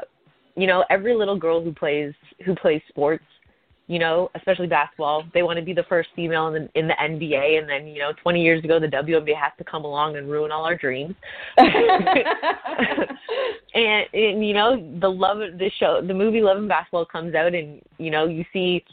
you 0.56 0.66
know, 0.66 0.82
every 0.88 1.14
little 1.14 1.38
girl 1.38 1.62
who 1.62 1.72
plays 1.72 2.14
who 2.46 2.54
plays 2.54 2.80
sports 2.88 3.24
you 3.86 3.98
know, 3.98 4.30
especially 4.34 4.66
basketball. 4.66 5.24
They 5.34 5.42
want 5.42 5.58
to 5.58 5.64
be 5.64 5.74
the 5.74 5.84
first 5.84 6.08
female 6.16 6.46
in 6.48 6.54
the, 6.54 6.78
in 6.78 6.88
the 6.88 6.94
NBA, 6.94 7.58
and 7.58 7.68
then 7.68 7.86
you 7.86 7.98
know, 8.00 8.12
20 8.22 8.42
years 8.42 8.64
ago, 8.64 8.80
the 8.80 8.86
WNBA 8.86 9.36
has 9.36 9.52
to 9.58 9.64
come 9.64 9.84
along 9.84 10.16
and 10.16 10.30
ruin 10.30 10.50
all 10.50 10.64
our 10.64 10.76
dreams. 10.76 11.14
and, 11.58 11.76
and 13.74 14.46
you 14.46 14.54
know, 14.54 14.98
the 15.00 15.10
love 15.10 15.40
of 15.40 15.58
the 15.58 15.70
show, 15.78 16.00
the 16.06 16.14
movie 16.14 16.40
Love 16.40 16.56
and 16.58 16.68
Basketball 16.68 17.04
comes 17.04 17.34
out, 17.34 17.54
and 17.54 17.82
you 17.98 18.10
know, 18.10 18.26
you 18.26 18.44
see. 18.52 18.84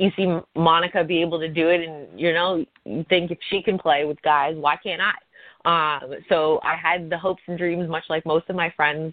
You 0.00 0.12
see 0.14 0.28
Monica 0.54 1.02
be 1.02 1.20
able 1.22 1.40
to 1.40 1.48
do 1.48 1.70
it, 1.70 1.80
and 1.80 2.06
you 2.20 2.32
know 2.32 2.64
you 2.84 3.04
think 3.08 3.32
if 3.32 3.38
she 3.50 3.60
can 3.60 3.80
play 3.80 4.04
with 4.04 4.22
guys, 4.22 4.54
why 4.56 4.76
can't 4.76 5.02
I? 5.02 5.14
Um, 5.64 6.14
so 6.28 6.60
I 6.62 6.76
had 6.76 7.10
the 7.10 7.18
hopes 7.18 7.42
and 7.48 7.58
dreams, 7.58 7.88
much 7.88 8.04
like 8.08 8.24
most 8.24 8.48
of 8.48 8.54
my 8.54 8.72
friends, 8.76 9.12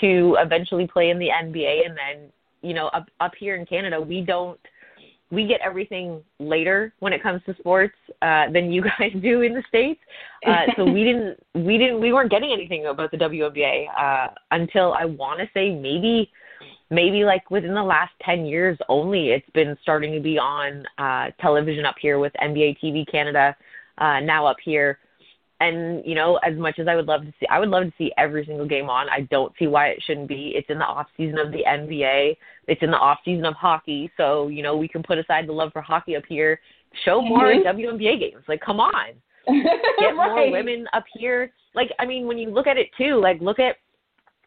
to 0.00 0.36
eventually 0.40 0.86
play 0.86 1.10
in 1.10 1.18
the 1.18 1.28
NBA, 1.28 1.84
and 1.86 1.94
then 1.94 2.32
you 2.64 2.74
know, 2.74 2.88
up 2.88 3.06
up 3.20 3.32
here 3.38 3.54
in 3.56 3.66
Canada, 3.66 4.00
we 4.00 4.20
don't 4.20 4.58
we 5.30 5.46
get 5.46 5.60
everything 5.60 6.22
later 6.38 6.92
when 7.00 7.12
it 7.12 7.22
comes 7.22 7.42
to 7.46 7.54
sports 7.58 7.94
uh, 8.22 8.50
than 8.52 8.70
you 8.72 8.82
guys 8.98 9.12
do 9.20 9.42
in 9.42 9.54
the 9.54 9.62
states. 9.68 10.00
Uh, 10.46 10.66
so 10.76 10.84
we 10.84 11.04
didn't 11.04 11.38
we 11.54 11.78
didn't 11.78 12.00
we 12.00 12.12
weren't 12.12 12.30
getting 12.30 12.52
anything 12.52 12.86
about 12.86 13.10
the 13.10 13.16
WNBA 13.16 13.86
uh, 13.98 14.28
until 14.50 14.94
I 14.94 15.04
want 15.04 15.40
to 15.40 15.46
say 15.52 15.70
maybe 15.70 16.30
maybe 16.90 17.24
like 17.24 17.50
within 17.50 17.74
the 17.74 17.82
last 17.82 18.12
10 18.24 18.44
years 18.44 18.78
only 18.88 19.30
it's 19.30 19.48
been 19.54 19.76
starting 19.82 20.12
to 20.12 20.20
be 20.20 20.38
on 20.38 20.84
uh 20.98 21.30
television 21.40 21.86
up 21.86 21.94
here 22.00 22.18
with 22.18 22.32
NBA 22.42 22.76
TV 22.78 23.10
Canada 23.10 23.56
uh 23.98 24.20
now 24.20 24.46
up 24.46 24.58
here 24.62 24.98
and 25.64 26.04
you 26.04 26.14
know 26.14 26.36
as 26.44 26.56
much 26.56 26.78
as 26.78 26.88
i 26.88 26.94
would 26.94 27.06
love 27.06 27.22
to 27.22 27.32
see 27.40 27.46
i 27.50 27.58
would 27.58 27.68
love 27.68 27.84
to 27.84 27.92
see 27.96 28.12
every 28.18 28.44
single 28.44 28.66
game 28.66 28.88
on. 28.90 29.08
I 29.08 29.22
don't 29.30 29.52
see 29.58 29.66
why 29.66 29.88
it 29.88 30.02
shouldn't 30.06 30.28
be. 30.28 30.52
It's 30.54 30.68
in 30.70 30.78
the 30.78 30.84
off 30.84 31.06
season 31.16 31.38
of 31.38 31.52
the 31.52 31.64
nba 31.66 32.36
it's 32.66 32.82
in 32.82 32.90
the 32.90 32.96
off 32.96 33.18
season 33.24 33.44
of 33.44 33.54
hockey. 33.54 34.10
So 34.16 34.48
you 34.48 34.62
know 34.62 34.76
we 34.76 34.88
can 34.88 35.02
put 35.02 35.18
aside 35.18 35.46
the 35.46 35.52
love 35.52 35.72
for 35.72 35.82
hockey 35.82 36.16
up 36.16 36.24
here. 36.28 36.60
Show 37.04 37.20
more 37.20 37.52
mm-hmm. 37.52 37.78
WNBA 37.78 38.20
games. 38.20 38.44
Like 38.48 38.60
come 38.60 38.80
on. 38.80 39.12
Get 39.46 39.52
right. 40.16 40.16
more 40.16 40.50
women 40.50 40.86
up 40.92 41.04
here. 41.14 41.52
Like 41.74 41.90
i 41.98 42.06
mean 42.06 42.26
when 42.26 42.38
you 42.38 42.50
look 42.50 42.66
at 42.66 42.76
it 42.76 42.88
too 42.96 43.20
like 43.20 43.40
look 43.40 43.58
at 43.58 43.76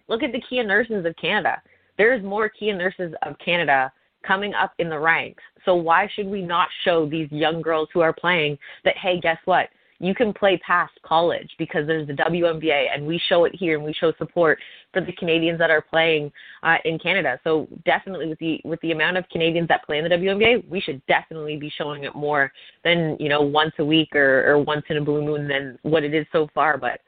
look 0.08 0.23
at 0.23 0.32
the 0.32 0.41
kia 0.49 0.63
nurses 0.63 1.06
of 1.06 1.15
canada. 1.17 1.62
There's 1.97 2.23
more 2.23 2.49
kia 2.49 2.75
nurses 2.75 3.13
of 3.23 3.36
canada 3.43 3.91
coming 4.25 4.53
up 4.53 4.73
in 4.80 4.89
the 4.89 4.99
ranks. 4.99 5.43
So 5.63 5.75
why 5.75 6.10
should 6.15 6.27
we 6.27 6.41
not 6.41 6.67
show 6.84 7.08
these 7.08 7.32
young 7.32 7.62
girls 7.62 7.89
who 7.93 8.01
are 8.01 8.13
playing 8.13 8.58
that 8.84 8.97
hey 8.97 9.19
guess 9.19 9.38
what 9.45 9.69
you 9.99 10.13
can 10.13 10.31
play 10.33 10.60
past 10.65 10.93
college 11.03 11.49
because 11.57 11.88
there's 11.88 12.07
the 12.07 12.13
WNBA 12.13 12.88
and 12.93 13.05
we 13.05 13.19
show 13.27 13.45
it 13.45 13.55
here 13.55 13.75
and 13.75 13.83
we 13.83 13.93
show 13.93 14.13
support 14.17 14.60
for 14.93 15.01
the 15.01 15.12
Canadians 15.13 15.57
that 15.57 15.71
are 15.71 15.81
playing 15.81 16.31
uh, 16.63 16.75
in 16.86 16.99
Canada. 16.99 17.39
So 17.43 17.67
definitely 17.86 18.27
with 18.27 18.39
the 18.39 18.62
with 18.63 18.79
the 18.81 18.91
amount 18.91 19.17
of 19.17 19.27
Canadians 19.29 19.67
that 19.69 19.86
play 19.86 19.97
in 19.97 20.03
the 20.03 20.10
WNBA, 20.10 20.69
we 20.69 20.79
should 20.79 21.01
definitely 21.07 21.57
be 21.57 21.71
showing 21.77 22.03
it 22.03 22.15
more 22.15 22.51
than 22.83 23.17
you 23.19 23.29
know 23.29 23.41
once 23.41 23.73
a 23.79 23.86
week 23.86 24.15
or, 24.15 24.51
or 24.51 24.60
once 24.60 24.86
in 24.89 24.97
a 24.97 25.01
blue 25.01 25.23
moon 25.23 25.47
than 25.47 25.79
what 25.81 26.03
it 26.03 26.13
is 26.13 26.27
so 26.31 26.47
far. 26.53 26.77
But 26.77 26.99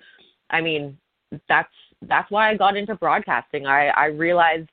I 0.49 0.62
mean 0.62 0.97
that's 1.47 1.69
that's 2.08 2.32
why 2.32 2.49
I 2.49 2.58
got 2.58 2.75
into 2.75 2.95
broadcasting. 2.95 3.67
I 3.67 3.88
I 3.89 4.06
realized 4.06 4.69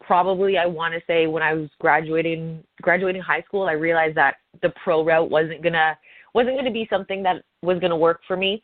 probably 0.00 0.56
I 0.56 0.66
want 0.66 0.94
to 0.94 1.00
say 1.06 1.26
when 1.26 1.42
I 1.42 1.52
was 1.52 1.68
graduating 1.80 2.64
graduating 2.80 3.20
high 3.20 3.42
school, 3.42 3.64
I 3.64 3.72
realized 3.72 4.16
that 4.16 4.36
the 4.62 4.72
pro 4.82 5.04
route 5.04 5.30
wasn't 5.30 5.62
gonna 5.62 5.98
wasn't 6.38 6.54
going 6.54 6.64
to 6.66 6.70
be 6.70 6.86
something 6.88 7.20
that 7.24 7.42
was 7.62 7.80
going 7.80 7.90
to 7.90 7.96
work 7.96 8.20
for 8.28 8.36
me. 8.36 8.62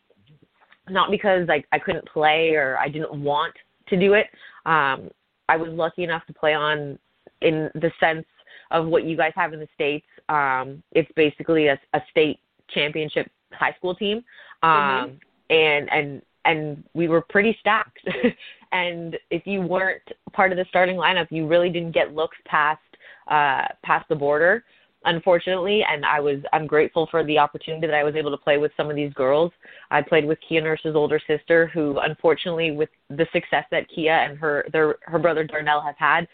Not 0.88 1.10
because 1.10 1.48
like 1.48 1.66
I 1.72 1.78
couldn't 1.80 2.06
play 2.06 2.54
or 2.54 2.78
I 2.78 2.88
didn't 2.88 3.12
want 3.20 3.52
to 3.88 3.96
do 3.98 4.14
it. 4.14 4.26
Um, 4.64 5.10
I 5.48 5.56
was 5.56 5.70
lucky 5.70 6.04
enough 6.04 6.24
to 6.28 6.32
play 6.32 6.54
on 6.54 6.96
in 7.40 7.70
the 7.74 7.90
sense 7.98 8.26
of 8.70 8.86
what 8.86 9.02
you 9.02 9.16
guys 9.16 9.32
have 9.34 9.52
in 9.52 9.58
the 9.58 9.66
states. 9.74 10.06
Um, 10.28 10.84
it's 10.92 11.10
basically 11.16 11.66
a, 11.66 11.80
a 11.94 12.00
state 12.12 12.38
championship 12.68 13.28
high 13.52 13.74
school 13.76 13.96
team, 13.96 14.18
um, 14.62 14.70
mm-hmm. 14.70 15.16
and 15.50 15.90
and 15.90 16.22
and 16.44 16.84
we 16.94 17.08
were 17.08 17.22
pretty 17.22 17.56
stacked. 17.58 17.98
and 18.72 19.18
if 19.30 19.46
you 19.46 19.62
weren't 19.62 20.02
part 20.32 20.52
of 20.52 20.58
the 20.58 20.64
starting 20.68 20.96
lineup, 20.96 21.26
you 21.30 21.48
really 21.48 21.70
didn't 21.70 21.92
get 21.92 22.14
looks 22.14 22.36
past 22.46 22.80
uh, 23.28 23.64
past 23.82 24.08
the 24.08 24.14
border 24.14 24.64
unfortunately, 25.04 25.84
and 25.88 26.04
I 26.04 26.20
was 26.20 26.38
I'm 26.52 26.66
grateful 26.66 27.06
for 27.10 27.24
the 27.24 27.38
opportunity 27.38 27.86
that 27.86 27.96
I 27.96 28.04
was 28.04 28.14
able 28.16 28.30
to 28.30 28.36
play 28.36 28.58
with 28.58 28.72
some 28.76 28.90
of 28.90 28.96
these 28.96 29.12
girls. 29.14 29.52
I 29.90 30.02
played 30.02 30.26
with 30.26 30.38
Kia 30.46 30.60
Nurse's 30.60 30.94
older 30.94 31.20
sister, 31.26 31.68
who 31.68 31.98
unfortunately, 31.98 32.70
with 32.72 32.88
the 33.10 33.26
success 33.32 33.64
that 33.70 33.88
Kia 33.94 34.12
and 34.12 34.38
her 34.38 34.66
their 34.72 34.96
her 35.02 35.18
brother 35.18 35.44
Darnell 35.44 35.80
have 35.80 35.96
had, 35.98 36.26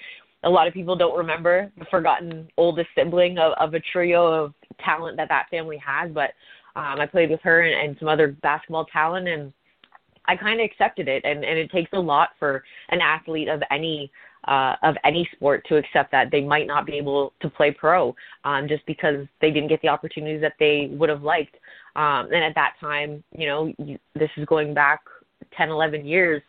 a 0.44 0.50
lot 0.50 0.66
of 0.66 0.74
people 0.74 0.96
don't 0.96 1.16
remember 1.16 1.70
the 1.78 1.84
forgotten 1.86 2.48
oldest 2.56 2.88
sibling 2.96 3.38
of, 3.38 3.52
of 3.60 3.74
a 3.74 3.80
trio 3.80 4.26
of 4.26 4.54
talent 4.84 5.16
that 5.16 5.28
that 5.28 5.48
family 5.50 5.78
has. 5.84 6.10
But 6.12 6.30
um, 6.76 7.00
I 7.00 7.06
played 7.06 7.30
with 7.30 7.40
her 7.42 7.62
and, 7.62 7.88
and 7.88 7.96
some 7.98 8.08
other 8.08 8.28
basketball 8.42 8.86
talent, 8.86 9.28
and 9.28 9.52
I 10.26 10.36
kind 10.36 10.60
of 10.60 10.64
accepted 10.64 11.08
it. 11.08 11.24
And, 11.24 11.44
and 11.44 11.58
it 11.58 11.70
takes 11.70 11.90
a 11.92 12.00
lot 12.00 12.30
for 12.38 12.62
an 12.90 13.00
athlete 13.00 13.48
of 13.48 13.62
any 13.70 14.10
uh, 14.48 14.74
of 14.82 14.96
any 15.04 15.28
sport 15.32 15.64
to 15.68 15.76
accept 15.76 16.10
that 16.12 16.30
they 16.30 16.40
might 16.40 16.66
not 16.66 16.86
be 16.86 16.94
able 16.94 17.32
to 17.40 17.50
play 17.50 17.70
pro 17.70 18.14
um, 18.44 18.68
just 18.68 18.84
because 18.86 19.26
they 19.40 19.50
didn't 19.50 19.68
get 19.68 19.80
the 19.82 19.88
opportunities 19.88 20.40
that 20.40 20.54
they 20.58 20.88
would 20.92 21.08
have 21.08 21.22
liked. 21.22 21.56
Um, 21.96 22.28
and 22.32 22.44
at 22.44 22.54
that 22.54 22.74
time, 22.80 23.22
you 23.36 23.46
know, 23.46 23.72
you, 23.78 23.98
this 24.14 24.30
is 24.36 24.44
going 24.46 24.72
back 24.74 25.00
10, 25.56 25.68
11 25.68 26.06
years. 26.06 26.42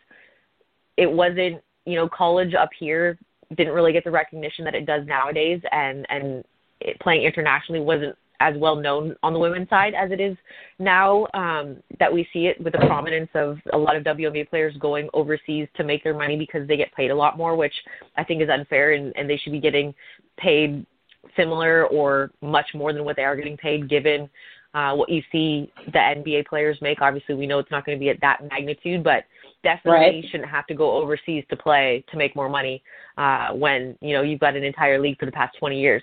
It 0.96 1.10
wasn't, 1.10 1.62
you 1.84 1.96
know, 1.96 2.08
college 2.08 2.54
up 2.54 2.70
here 2.78 3.18
didn't 3.56 3.74
really 3.74 3.92
get 3.92 4.04
the 4.04 4.10
recognition 4.10 4.64
that 4.64 4.74
it 4.74 4.86
does 4.86 5.06
nowadays, 5.06 5.60
and 5.70 6.06
and 6.08 6.44
it, 6.80 6.98
playing 7.00 7.22
internationally 7.22 7.80
wasn't 7.80 8.16
as 8.42 8.54
well 8.58 8.76
known 8.76 9.14
on 9.22 9.32
the 9.32 9.38
women's 9.38 9.68
side 9.68 9.94
as 9.94 10.10
it 10.10 10.20
is 10.20 10.36
now 10.78 11.26
um, 11.32 11.76
that 12.00 12.12
we 12.12 12.26
see 12.32 12.46
it 12.46 12.62
with 12.62 12.72
the 12.72 12.78
prominence 12.80 13.30
of 13.34 13.56
a 13.72 13.78
lot 13.78 13.94
of 13.94 14.02
WNBA 14.02 14.50
players 14.50 14.76
going 14.78 15.08
overseas 15.14 15.68
to 15.76 15.84
make 15.84 16.02
their 16.02 16.14
money 16.14 16.36
because 16.36 16.66
they 16.66 16.76
get 16.76 16.92
paid 16.94 17.10
a 17.10 17.14
lot 17.14 17.38
more, 17.38 17.54
which 17.56 17.74
I 18.16 18.24
think 18.24 18.42
is 18.42 18.48
unfair, 18.52 18.92
and, 18.92 19.12
and 19.16 19.30
they 19.30 19.36
should 19.36 19.52
be 19.52 19.60
getting 19.60 19.94
paid 20.38 20.84
similar 21.36 21.86
or 21.86 22.32
much 22.42 22.66
more 22.74 22.92
than 22.92 23.04
what 23.04 23.14
they 23.16 23.22
are 23.22 23.36
getting 23.36 23.56
paid 23.56 23.88
given 23.88 24.28
uh, 24.74 24.94
what 24.94 25.08
you 25.08 25.22
see 25.30 25.70
the 25.86 25.98
NBA 25.98 26.46
players 26.46 26.78
make. 26.80 27.00
Obviously, 27.00 27.34
we 27.34 27.46
know 27.46 27.58
it's 27.58 27.70
not 27.70 27.84
going 27.84 27.96
to 27.96 28.00
be 28.00 28.08
at 28.08 28.20
that 28.22 28.40
magnitude, 28.50 29.04
but 29.04 29.24
definitely 29.62 30.00
Right. 30.00 30.24
shouldn't 30.30 30.48
have 30.48 30.66
to 30.66 30.74
go 30.74 30.90
overseas 30.92 31.44
to 31.50 31.56
play 31.56 32.04
to 32.10 32.16
make 32.16 32.34
more 32.34 32.48
money 32.48 32.82
uh, 33.18 33.52
when 33.52 33.96
you 34.00 34.14
know 34.14 34.22
you've 34.22 34.40
got 34.40 34.56
an 34.56 34.64
entire 34.64 34.98
league 34.98 35.18
for 35.18 35.26
the 35.26 35.32
past 35.32 35.56
20 35.58 35.78
years. 35.78 36.02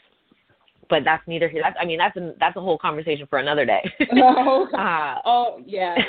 But 0.89 1.04
that's 1.04 1.23
neither 1.28 1.47
here. 1.47 1.62
That's, 1.63 1.78
I 1.80 1.86
mean, 1.86 1.99
that's 1.99 2.17
an, 2.17 2.36
that's 2.39 2.58
a 2.58 2.62
whole 2.62 2.78
conversation 2.78 3.28
for 3.30 3.39
another 3.39 3.65
day. 3.65 3.82
oh, 4.13 4.67
uh, 4.78 5.15
oh 5.25 5.62
yeah. 5.65 5.95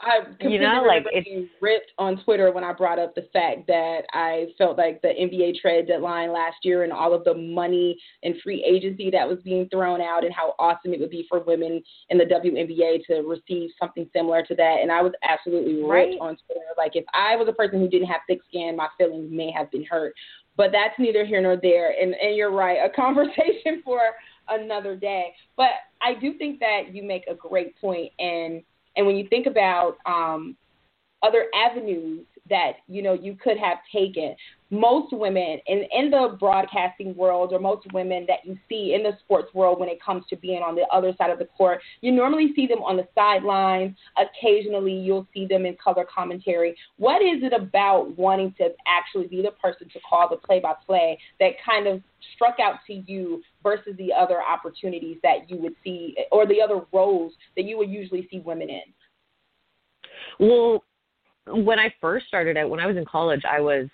I 0.00 0.20
You 0.40 0.60
know, 0.60 0.84
like, 0.86 1.06
being 1.24 1.48
ripped 1.60 1.92
on 1.98 2.22
Twitter 2.22 2.52
when 2.52 2.62
I 2.62 2.72
brought 2.72 2.98
up 2.98 3.14
the 3.14 3.26
fact 3.32 3.66
that 3.68 4.02
I 4.12 4.48
felt 4.56 4.78
like 4.78 5.00
the 5.02 5.08
NBA 5.08 5.56
trade 5.60 5.88
deadline 5.88 6.32
last 6.32 6.56
year 6.62 6.84
and 6.84 6.92
all 6.92 7.14
of 7.14 7.24
the 7.24 7.34
money 7.34 7.98
and 8.22 8.34
free 8.44 8.62
agency 8.62 9.10
that 9.10 9.26
was 9.26 9.38
being 9.42 9.66
thrown 9.70 10.00
out 10.00 10.24
and 10.24 10.32
how 10.32 10.54
awesome 10.58 10.92
it 10.92 11.00
would 11.00 11.10
be 11.10 11.26
for 11.28 11.40
women 11.40 11.82
in 12.10 12.18
the 12.18 12.24
WNBA 12.24 13.06
to 13.06 13.22
receive 13.22 13.70
something 13.80 14.08
similar 14.14 14.44
to 14.44 14.54
that. 14.54 14.76
And 14.82 14.92
I 14.92 15.02
was 15.02 15.12
absolutely 15.22 15.76
ripped 15.76 15.88
Right. 15.88 16.18
on 16.20 16.36
Twitter. 16.46 16.60
Like 16.76 16.92
if 16.94 17.04
I 17.14 17.34
was 17.36 17.48
a 17.48 17.52
person 17.52 17.80
who 17.80 17.88
didn't 17.88 18.08
have 18.08 18.20
thick 18.28 18.40
skin, 18.48 18.76
my 18.76 18.88
feelings 18.98 19.30
may 19.32 19.50
have 19.50 19.70
been 19.70 19.84
hurt. 19.84 20.12
But 20.58 20.72
that's 20.72 20.98
neither 20.98 21.24
here 21.24 21.40
nor 21.40 21.56
there. 21.56 21.94
And 21.98 22.14
and 22.14 22.36
you're 22.36 22.52
right, 22.52 22.78
a 22.84 22.90
conversation 22.94 23.80
for 23.82 24.00
another 24.50 24.94
day. 24.94 25.32
But 25.56 25.70
I 26.02 26.14
do 26.14 26.34
think 26.36 26.60
that 26.60 26.92
you 26.94 27.02
make 27.02 27.26
a 27.26 27.34
great 27.34 27.80
point 27.80 28.12
and 28.18 28.62
and 28.96 29.06
when 29.06 29.16
you 29.16 29.28
think 29.28 29.46
about 29.46 29.96
um, 30.06 30.56
other 31.22 31.46
avenues 31.54 32.26
that 32.50 32.72
you 32.88 33.00
know 33.00 33.14
you 33.14 33.36
could 33.36 33.56
have 33.56 33.78
taken, 33.92 34.34
most 34.70 35.12
women 35.12 35.58
in 35.66 35.84
in 35.92 36.10
the 36.10 36.36
broadcasting 36.38 37.14
world, 37.16 37.52
or 37.52 37.58
most 37.58 37.90
women 37.92 38.26
that 38.28 38.44
you 38.44 38.56
see 38.68 38.94
in 38.94 39.02
the 39.02 39.12
sports 39.20 39.52
world 39.54 39.80
when 39.80 39.88
it 39.88 40.02
comes 40.02 40.24
to 40.28 40.36
being 40.36 40.62
on 40.62 40.74
the 40.74 40.86
other 40.92 41.14
side 41.16 41.30
of 41.30 41.38
the 41.38 41.46
court, 41.46 41.80
you 42.00 42.12
normally 42.12 42.52
see 42.54 42.66
them 42.66 42.82
on 42.82 42.96
the 42.96 43.08
sidelines. 43.14 43.96
Occasionally, 44.18 44.92
you'll 44.92 45.26
see 45.32 45.46
them 45.46 45.64
in 45.64 45.76
color 45.82 46.04
commentary. 46.12 46.76
What 46.96 47.22
is 47.22 47.42
it 47.42 47.52
about 47.52 48.16
wanting 48.18 48.54
to 48.58 48.68
actually 48.86 49.26
be 49.26 49.40
the 49.42 49.52
person 49.52 49.88
to 49.88 50.00
call 50.08 50.28
the 50.28 50.36
play-by-play 50.36 51.18
that 51.40 51.52
kind 51.64 51.86
of 51.86 52.02
struck 52.34 52.56
out 52.60 52.80
to 52.86 52.92
you 52.92 53.42
versus 53.62 53.94
the 53.96 54.12
other 54.12 54.40
opportunities 54.42 55.16
that 55.22 55.48
you 55.48 55.56
would 55.56 55.74
see, 55.82 56.16
or 56.30 56.46
the 56.46 56.60
other 56.60 56.82
roles 56.92 57.32
that 57.56 57.64
you 57.64 57.78
would 57.78 57.88
usually 57.88 58.28
see 58.30 58.40
women 58.40 58.68
in? 58.68 58.82
Well, 60.38 60.84
when 61.46 61.78
I 61.78 61.94
first 62.00 62.26
started 62.26 62.56
out, 62.58 62.68
when 62.68 62.80
I 62.80 62.86
was 62.86 62.96
in 62.96 63.06
college, 63.06 63.42
I 63.50 63.60
was 63.60 63.88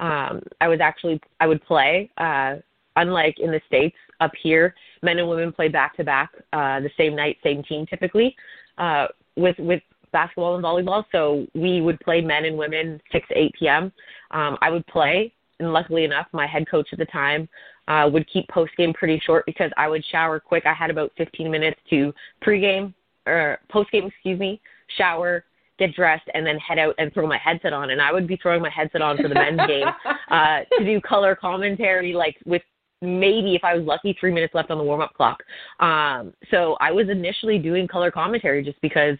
um 0.00 0.42
I 0.60 0.68
was 0.68 0.80
actually 0.80 1.20
I 1.40 1.46
would 1.46 1.62
play 1.64 2.10
uh 2.18 2.56
unlike 2.96 3.38
in 3.38 3.50
the 3.50 3.60
states 3.66 3.96
up 4.20 4.32
here, 4.42 4.74
men 5.02 5.18
and 5.18 5.28
women 5.28 5.52
play 5.52 5.68
back 5.68 5.96
to 5.96 6.04
back 6.04 6.30
uh 6.52 6.80
the 6.80 6.90
same 6.96 7.14
night, 7.14 7.38
same 7.42 7.62
team 7.62 7.86
typically. 7.86 8.34
Uh 8.78 9.06
with 9.36 9.58
with 9.58 9.82
basketball 10.12 10.56
and 10.56 10.64
volleyball, 10.64 11.04
so 11.12 11.46
we 11.54 11.80
would 11.80 12.00
play 12.00 12.20
men 12.20 12.44
and 12.44 12.58
women 12.58 13.00
6 13.12 13.28
to 13.28 13.38
8 13.38 13.52
p.m. 13.58 13.92
Um 14.32 14.58
I 14.60 14.70
would 14.70 14.86
play 14.86 15.32
and 15.60 15.72
luckily 15.72 16.04
enough, 16.04 16.26
my 16.32 16.46
head 16.46 16.68
coach 16.68 16.88
at 16.92 16.98
the 16.98 17.04
time 17.06 17.48
uh, 17.86 18.08
would 18.10 18.28
keep 18.32 18.48
post 18.48 18.72
game 18.76 18.92
pretty 18.92 19.20
short 19.24 19.44
because 19.46 19.70
I 19.76 19.88
would 19.88 20.04
shower 20.10 20.40
quick. 20.40 20.64
I 20.66 20.72
had 20.72 20.90
about 20.90 21.12
15 21.16 21.50
minutes 21.50 21.78
to 21.90 22.12
pregame 22.44 22.94
or 23.26 23.58
post 23.70 23.90
game, 23.90 24.06
excuse 24.06 24.38
me, 24.40 24.60
shower, 24.96 25.44
get 25.80 25.94
dressed, 25.94 26.28
and 26.34 26.46
then 26.46 26.58
head 26.58 26.78
out 26.78 26.94
and 26.98 27.12
throw 27.12 27.26
my 27.26 27.38
headset 27.38 27.72
on. 27.72 27.90
And 27.90 28.00
I 28.00 28.12
would 28.12 28.28
be 28.28 28.36
throwing 28.36 28.62
my 28.62 28.70
headset 28.70 29.02
on 29.02 29.16
for 29.16 29.28
the 29.28 29.34
men's 29.34 29.66
game 29.66 29.88
uh, 30.30 30.60
to 30.78 30.84
do 30.84 31.00
color 31.00 31.34
commentary, 31.34 32.12
like 32.12 32.36
with 32.46 32.62
maybe 33.02 33.56
if 33.56 33.64
I 33.64 33.74
was 33.74 33.84
lucky, 33.84 34.16
three 34.20 34.32
minutes 34.32 34.54
left 34.54 34.70
on 34.70 34.78
the 34.78 34.84
warm 34.84 35.00
up 35.00 35.14
clock. 35.14 35.42
Um, 35.80 36.32
so 36.50 36.76
I 36.80 36.92
was 36.92 37.08
initially 37.08 37.58
doing 37.58 37.88
color 37.88 38.10
commentary 38.10 38.62
just 38.62 38.80
because 38.80 39.16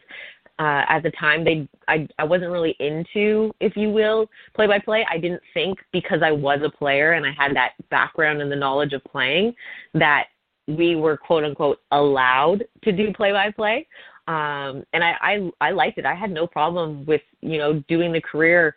uh, 0.61 0.85
at 0.89 1.03
the 1.03 1.11
time 1.13 1.43
they 1.43 1.67
I 1.89 2.07
I 2.19 2.25
wasn't 2.25 2.51
really 2.51 2.77
into, 2.81 3.51
if 3.61 3.77
you 3.77 3.91
will, 3.91 4.27
play 4.55 4.67
by 4.67 4.79
play. 4.79 5.07
I 5.11 5.17
didn't 5.17 5.43
think 5.55 5.79
because 5.91 6.21
I 6.23 6.31
was 6.31 6.61
a 6.63 6.71
player 6.71 7.13
and 7.13 7.27
I 7.27 7.33
had 7.33 7.57
that 7.57 7.73
background 7.91 8.43
and 8.43 8.53
the 8.53 8.57
knowledge 8.57 8.93
of 8.93 9.03
playing 9.05 9.55
that 9.95 10.27
we 10.69 10.97
were 10.97 11.17
quote 11.17 11.45
unquote 11.45 11.79
allowed 11.93 12.65
to 12.85 12.93
do 12.93 13.13
play 13.15 13.33
by 13.33 13.51
play. 13.51 13.87
Um 14.27 14.85
and 14.93 15.03
I, 15.03 15.15
I 15.21 15.51
I 15.61 15.71
liked 15.71 15.99
it. 15.99 16.07
I 16.07 16.15
had 16.15 16.31
no 16.31 16.47
problem 16.47 17.05
with, 17.07 17.23
you 17.41 17.59
know, 17.59 17.83
doing 17.89 18.13
the 18.13 18.21
career 18.21 18.77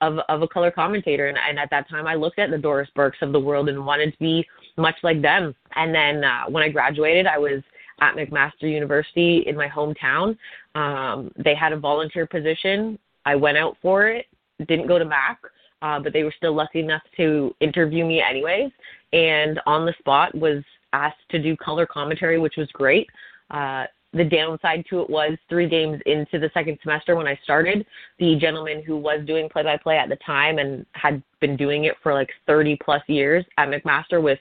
of 0.00 0.18
of 0.28 0.42
a 0.42 0.48
color 0.48 0.70
commentator 0.70 1.28
and, 1.28 1.38
and 1.38 1.58
at 1.58 1.70
that 1.70 1.88
time 1.88 2.06
I 2.06 2.14
looked 2.14 2.38
at 2.38 2.50
the 2.50 2.58
Doris 2.58 2.88
Burkes 2.94 3.18
of 3.22 3.32
the 3.32 3.40
world 3.40 3.68
and 3.68 3.86
wanted 3.86 4.12
to 4.12 4.18
be 4.18 4.46
much 4.76 4.96
like 5.02 5.22
them. 5.22 5.54
And 5.76 5.94
then 5.94 6.24
uh, 6.24 6.44
when 6.48 6.62
I 6.62 6.68
graduated 6.68 7.26
I 7.26 7.38
was 7.38 7.62
at 8.00 8.16
McMaster 8.16 8.62
University 8.62 9.44
in 9.46 9.56
my 9.56 9.68
hometown. 9.68 10.36
Um, 10.74 11.30
they 11.42 11.54
had 11.54 11.72
a 11.72 11.78
volunteer 11.78 12.26
position. 12.26 12.98
I 13.24 13.36
went 13.36 13.56
out 13.56 13.76
for 13.80 14.08
it, 14.08 14.26
didn't 14.66 14.88
go 14.88 14.98
to 14.98 15.04
Mac, 15.04 15.38
uh, 15.82 16.00
but 16.00 16.12
they 16.12 16.24
were 16.24 16.34
still 16.36 16.54
lucky 16.54 16.80
enough 16.80 17.02
to 17.16 17.54
interview 17.60 18.04
me 18.04 18.22
anyways. 18.22 18.70
And 19.12 19.60
on 19.66 19.86
the 19.86 19.94
spot 19.98 20.34
was 20.34 20.62
asked 20.92 21.28
to 21.30 21.42
do 21.42 21.56
color 21.56 21.86
commentary, 21.86 22.38
which 22.38 22.56
was 22.56 22.68
great. 22.72 23.08
Uh, 23.50 23.84
the 24.14 24.24
downside 24.24 24.84
to 24.88 25.00
it 25.00 25.10
was 25.10 25.36
three 25.48 25.68
games 25.68 26.00
into 26.06 26.38
the 26.38 26.50
second 26.54 26.78
semester 26.82 27.16
when 27.16 27.26
I 27.26 27.38
started, 27.42 27.84
the 28.18 28.36
gentleman 28.36 28.82
who 28.82 28.96
was 28.96 29.20
doing 29.26 29.48
play 29.48 29.62
by 29.62 29.76
play 29.76 29.98
at 29.98 30.08
the 30.08 30.18
time 30.24 30.58
and 30.58 30.86
had 30.92 31.22
been 31.40 31.56
doing 31.56 31.84
it 31.84 31.94
for 32.02 32.14
like 32.14 32.30
30 32.46 32.78
plus 32.82 33.02
years 33.08 33.44
at 33.58 33.68
McMaster 33.68 34.22
with 34.22 34.38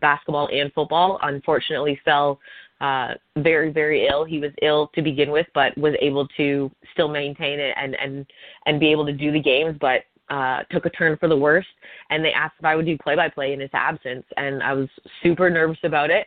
basketball 0.00 0.48
and 0.52 0.72
football 0.72 1.18
unfortunately 1.22 2.00
fell 2.04 2.38
uh, 2.80 3.14
very, 3.36 3.70
very 3.70 4.08
ill. 4.08 4.24
He 4.24 4.38
was 4.38 4.50
ill 4.60 4.90
to 4.94 5.02
begin 5.02 5.30
with, 5.30 5.46
but 5.54 5.76
was 5.78 5.94
able 6.00 6.26
to 6.36 6.70
still 6.92 7.08
maintain 7.08 7.60
it 7.60 7.74
and 7.80 7.94
and 7.94 8.26
and 8.66 8.80
be 8.80 8.90
able 8.90 9.06
to 9.06 9.12
do 9.12 9.30
the 9.30 9.40
games. 9.40 9.76
But 9.80 10.02
uh, 10.30 10.62
took 10.70 10.86
a 10.86 10.90
turn 10.90 11.16
for 11.18 11.28
the 11.28 11.36
worst, 11.36 11.68
and 12.10 12.24
they 12.24 12.32
asked 12.32 12.54
if 12.58 12.64
I 12.64 12.74
would 12.74 12.86
do 12.86 12.96
play-by-play 12.98 13.52
in 13.52 13.60
his 13.60 13.70
absence, 13.72 14.24
and 14.36 14.62
I 14.62 14.72
was 14.72 14.88
super 15.22 15.50
nervous 15.50 15.78
about 15.84 16.10
it. 16.10 16.26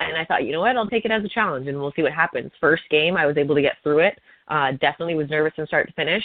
And 0.00 0.16
I 0.16 0.24
thought, 0.24 0.44
you 0.44 0.52
know 0.52 0.60
what, 0.60 0.76
I'll 0.76 0.88
take 0.88 1.04
it 1.04 1.10
as 1.10 1.24
a 1.24 1.28
challenge, 1.28 1.68
and 1.68 1.78
we'll 1.78 1.92
see 1.94 2.02
what 2.02 2.12
happens. 2.12 2.50
First 2.60 2.82
game, 2.90 3.16
I 3.16 3.26
was 3.26 3.36
able 3.36 3.54
to 3.54 3.62
get 3.62 3.76
through 3.82 4.00
it. 4.00 4.18
Uh, 4.48 4.72
definitely 4.72 5.14
was 5.14 5.28
nervous 5.30 5.52
from 5.54 5.66
start 5.66 5.86
to 5.88 5.94
finish. 5.94 6.24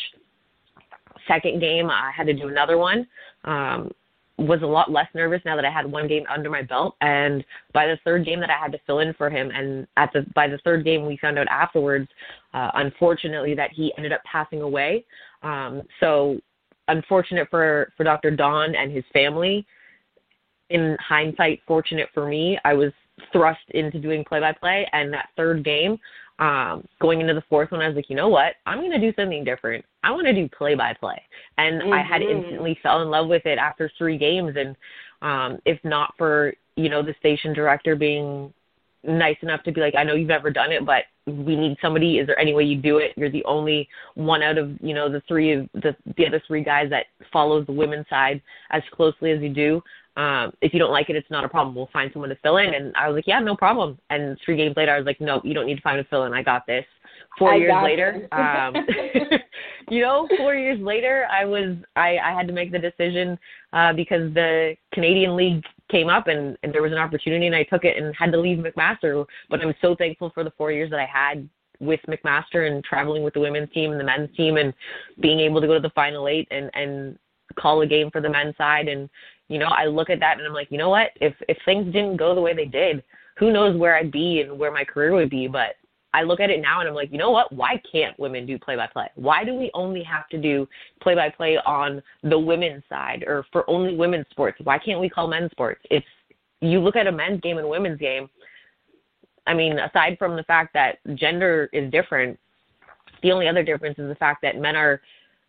Second 1.27 1.59
game, 1.59 1.89
I 1.89 2.11
had 2.15 2.27
to 2.27 2.33
do 2.33 2.47
another 2.47 2.77
one. 2.77 3.05
Um, 3.43 3.91
was 4.37 4.61
a 4.63 4.67
lot 4.67 4.91
less 4.91 5.07
nervous 5.13 5.41
now 5.45 5.55
that 5.55 5.63
I 5.63 5.71
had 5.71 5.89
one 5.89 6.07
game 6.07 6.23
under 6.29 6.49
my 6.49 6.61
belt. 6.61 6.95
And 7.01 7.43
by 7.73 7.87
the 7.87 7.97
third 8.03 8.25
game 8.25 8.39
that 8.41 8.49
I 8.49 8.57
had 8.61 8.71
to 8.73 8.79
fill 8.85 8.99
in 8.99 9.13
for 9.13 9.29
him, 9.29 9.49
and 9.53 9.87
at 9.97 10.11
the 10.13 10.25
by 10.35 10.47
the 10.47 10.57
third 10.59 10.83
game 10.83 11.05
we 11.05 11.17
found 11.17 11.39
out 11.39 11.47
afterwards, 11.49 12.07
uh, 12.53 12.71
unfortunately, 12.75 13.55
that 13.55 13.71
he 13.71 13.93
ended 13.97 14.11
up 14.11 14.21
passing 14.29 14.61
away. 14.61 15.05
Um, 15.41 15.83
so 15.99 16.37
unfortunate 16.87 17.47
for 17.49 17.93
for 17.95 18.03
Dr. 18.03 18.31
Don 18.31 18.75
and 18.75 18.91
his 18.91 19.05
family. 19.13 19.65
In 20.69 20.97
hindsight, 20.99 21.61
fortunate 21.67 22.09
for 22.13 22.27
me, 22.27 22.57
I 22.65 22.73
was 22.73 22.91
thrust 23.31 23.61
into 23.69 23.99
doing 23.99 24.23
play 24.23 24.39
by 24.39 24.51
play, 24.53 24.87
and 24.93 25.13
that 25.13 25.29
third 25.35 25.63
game. 25.63 25.97
Um, 26.37 26.85
going 26.99 27.21
into 27.21 27.33
the 27.33 27.43
fourth 27.49 27.71
one, 27.71 27.81
I 27.81 27.87
was 27.87 27.95
like, 27.95 28.09
you 28.09 28.15
know 28.15 28.27
what? 28.27 28.55
I'm 28.65 28.79
going 28.79 28.91
to 28.91 28.99
do 28.99 29.13
something 29.15 29.45
different. 29.45 29.85
I 30.03 30.11
want 30.11 30.27
to 30.27 30.33
do 30.33 30.49
play 30.49 30.75
by 30.75 30.93
play. 30.93 31.21
And 31.57 31.81
mm-hmm. 31.81 31.93
I 31.93 32.03
had 32.03 32.21
instantly 32.21 32.77
fell 32.83 33.01
in 33.01 33.09
love 33.09 33.29
with 33.29 33.45
it 33.45 33.57
after 33.57 33.89
three 33.97 34.17
games. 34.17 34.53
And 34.57 34.75
um, 35.21 35.59
if 35.65 35.79
not 35.85 36.13
for, 36.17 36.53
you 36.75 36.89
know, 36.89 37.01
the 37.01 37.15
station 37.19 37.53
director 37.53 37.95
being 37.95 38.53
nice 39.07 39.37
enough 39.41 39.63
to 39.63 39.71
be 39.71 39.81
like, 39.81 39.95
I 39.95 40.03
know 40.03 40.15
you've 40.15 40.27
never 40.27 40.49
done 40.49 40.71
it, 40.71 40.85
but 40.85 41.03
we 41.27 41.55
need 41.55 41.77
somebody. 41.81 42.19
Is 42.19 42.27
there 42.27 42.39
any 42.39 42.53
way 42.53 42.63
you 42.63 42.81
do 42.81 42.97
it? 42.97 43.11
You're 43.15 43.31
the 43.31 43.43
only 43.45 43.87
one 44.15 44.41
out 44.41 44.57
of, 44.57 44.71
you 44.81 44.93
know, 44.93 45.11
the 45.11 45.21
three 45.27 45.53
of 45.53 45.69
the, 45.73 45.95
the 46.17 46.27
other 46.27 46.41
three 46.47 46.63
guys 46.63 46.89
that 46.89 47.05
follows 47.31 47.65
the 47.65 47.73
women's 47.73 48.07
side 48.09 48.41
as 48.71 48.83
closely 48.91 49.31
as 49.31 49.41
you 49.41 49.49
do. 49.49 49.81
Um, 50.17 50.53
if 50.61 50.73
you 50.73 50.79
don't 50.79 50.91
like 50.91 51.09
it, 51.09 51.15
it's 51.15 51.29
not 51.29 51.43
a 51.43 51.49
problem. 51.49 51.75
We'll 51.75 51.89
find 51.91 52.09
someone 52.13 52.29
to 52.29 52.37
fill 52.37 52.57
in. 52.57 52.73
And 52.73 52.95
I 52.95 53.07
was 53.07 53.15
like, 53.15 53.27
yeah, 53.27 53.39
no 53.39 53.55
problem. 53.55 53.97
And 54.09 54.37
three 54.45 54.55
games 54.55 54.75
later, 54.77 54.93
I 54.93 54.97
was 54.97 55.05
like, 55.05 55.19
no, 55.19 55.41
you 55.43 55.53
don't 55.53 55.65
need 55.65 55.75
to 55.75 55.81
find 55.81 55.99
a 55.99 56.05
fill 56.05 56.23
in. 56.23 56.33
I 56.33 56.41
got 56.41 56.65
this. 56.65 56.85
Four 57.37 57.53
I 57.53 57.57
years 57.57 57.73
later, 57.83 58.27
um, 58.31 58.75
you 59.89 60.01
know, 60.01 60.27
four 60.37 60.55
years 60.55 60.79
later, 60.79 61.27
I 61.29 61.43
was, 61.43 61.75
I, 61.97 62.17
I 62.17 62.33
had 62.33 62.47
to 62.47 62.53
make 62.53 62.71
the 62.71 62.79
decision, 62.79 63.37
uh, 63.73 63.91
because 63.91 64.33
the 64.33 64.75
Canadian 64.93 65.35
League 65.35 65.63
came 65.95 66.09
up 66.09 66.27
and, 66.27 66.57
and 66.61 66.73
there 66.73 66.81
was 66.81 66.91
an 66.91 66.97
opportunity 66.97 67.45
and 67.45 67.55
I 67.55 67.63
took 67.63 67.85
it 67.85 67.95
and 67.95 68.13
had 68.15 68.31
to 68.33 68.39
leave 68.39 68.57
McMaster. 68.57 69.25
But 69.49 69.61
I'm 69.61 69.73
so 69.81 69.95
thankful 69.95 70.29
for 70.33 70.43
the 70.43 70.51
four 70.57 70.71
years 70.71 70.89
that 70.89 70.99
I 70.99 71.05
had 71.05 71.47
with 71.79 72.01
McMaster 72.09 72.69
and 72.69 72.83
traveling 72.83 73.23
with 73.23 73.33
the 73.33 73.39
women's 73.39 73.71
team 73.71 73.91
and 73.91 73.99
the 73.99 74.03
men's 74.03 74.35
team 74.35 74.57
and 74.57 74.73
being 75.21 75.39
able 75.39 75.61
to 75.61 75.67
go 75.67 75.75
to 75.75 75.79
the 75.79 75.91
final 75.91 76.27
eight 76.27 76.47
and, 76.51 76.69
and 76.73 77.17
call 77.57 77.81
a 77.81 77.87
game 77.87 78.11
for 78.11 78.19
the 78.19 78.29
men's 78.29 78.57
side. 78.57 78.89
And, 78.89 79.09
you 79.47 79.57
know, 79.57 79.67
I 79.67 79.85
look 79.85 80.09
at 80.09 80.19
that 80.19 80.37
and 80.37 80.45
I'm 80.45 80.53
like, 80.53 80.69
you 80.69 80.77
know 80.77 80.89
what? 80.89 81.11
If 81.21 81.33
if 81.47 81.57
things 81.63 81.85
didn't 81.93 82.17
go 82.17 82.35
the 82.35 82.41
way 82.41 82.53
they 82.53 82.65
did, 82.65 83.01
who 83.37 83.53
knows 83.53 83.77
where 83.77 83.95
I'd 83.95 84.11
be 84.11 84.41
and 84.41 84.59
where 84.59 84.71
my 84.71 84.83
career 84.83 85.13
would 85.13 85.29
be. 85.29 85.47
But 85.47 85.75
I 86.15 86.23
look 86.23 86.39
at 86.39 86.49
it 86.49 86.61
now 86.61 86.79
and 86.79 86.89
I'm 86.89 86.95
like, 86.95 87.11
you 87.11 87.17
know 87.17 87.31
what? 87.31 87.51
Why 87.51 87.81
can't 87.91 88.17
women 88.19 88.45
do 88.45 88.57
play 88.57 88.75
by 88.75 88.87
play? 88.87 89.09
Why 89.15 89.43
do 89.43 89.53
we 89.53 89.69
only 89.73 90.03
have 90.03 90.27
to 90.29 90.37
do 90.37 90.67
play 91.01 91.15
by 91.15 91.29
play 91.29 91.57
on 91.65 92.01
the 92.23 92.39
women's 92.39 92.83
side 92.89 93.23
or 93.27 93.45
for 93.51 93.69
only 93.69 93.95
women's 93.95 94.25
sports? 94.31 94.57
Why 94.63 94.77
can't 94.77 94.99
we 94.99 95.09
call 95.09 95.27
men's 95.27 95.51
sports? 95.51 95.81
It's 95.91 96.05
you 96.61 96.79
look 96.79 96.95
at 96.95 97.07
a 97.07 97.11
men's 97.11 97.41
game 97.41 97.57
and 97.57 97.69
women's 97.69 97.99
game. 97.99 98.29
I 99.45 99.53
mean, 99.53 99.77
aside 99.77 100.17
from 100.17 100.35
the 100.35 100.43
fact 100.43 100.73
that 100.73 100.97
gender 101.15 101.69
is 101.73 101.91
different, 101.91 102.39
the 103.21 103.31
only 103.31 103.47
other 103.47 103.63
difference 103.63 103.99
is 103.99 104.07
the 104.07 104.15
fact 104.15 104.41
that 104.41 104.57
men 104.57 104.75
are 104.75 105.01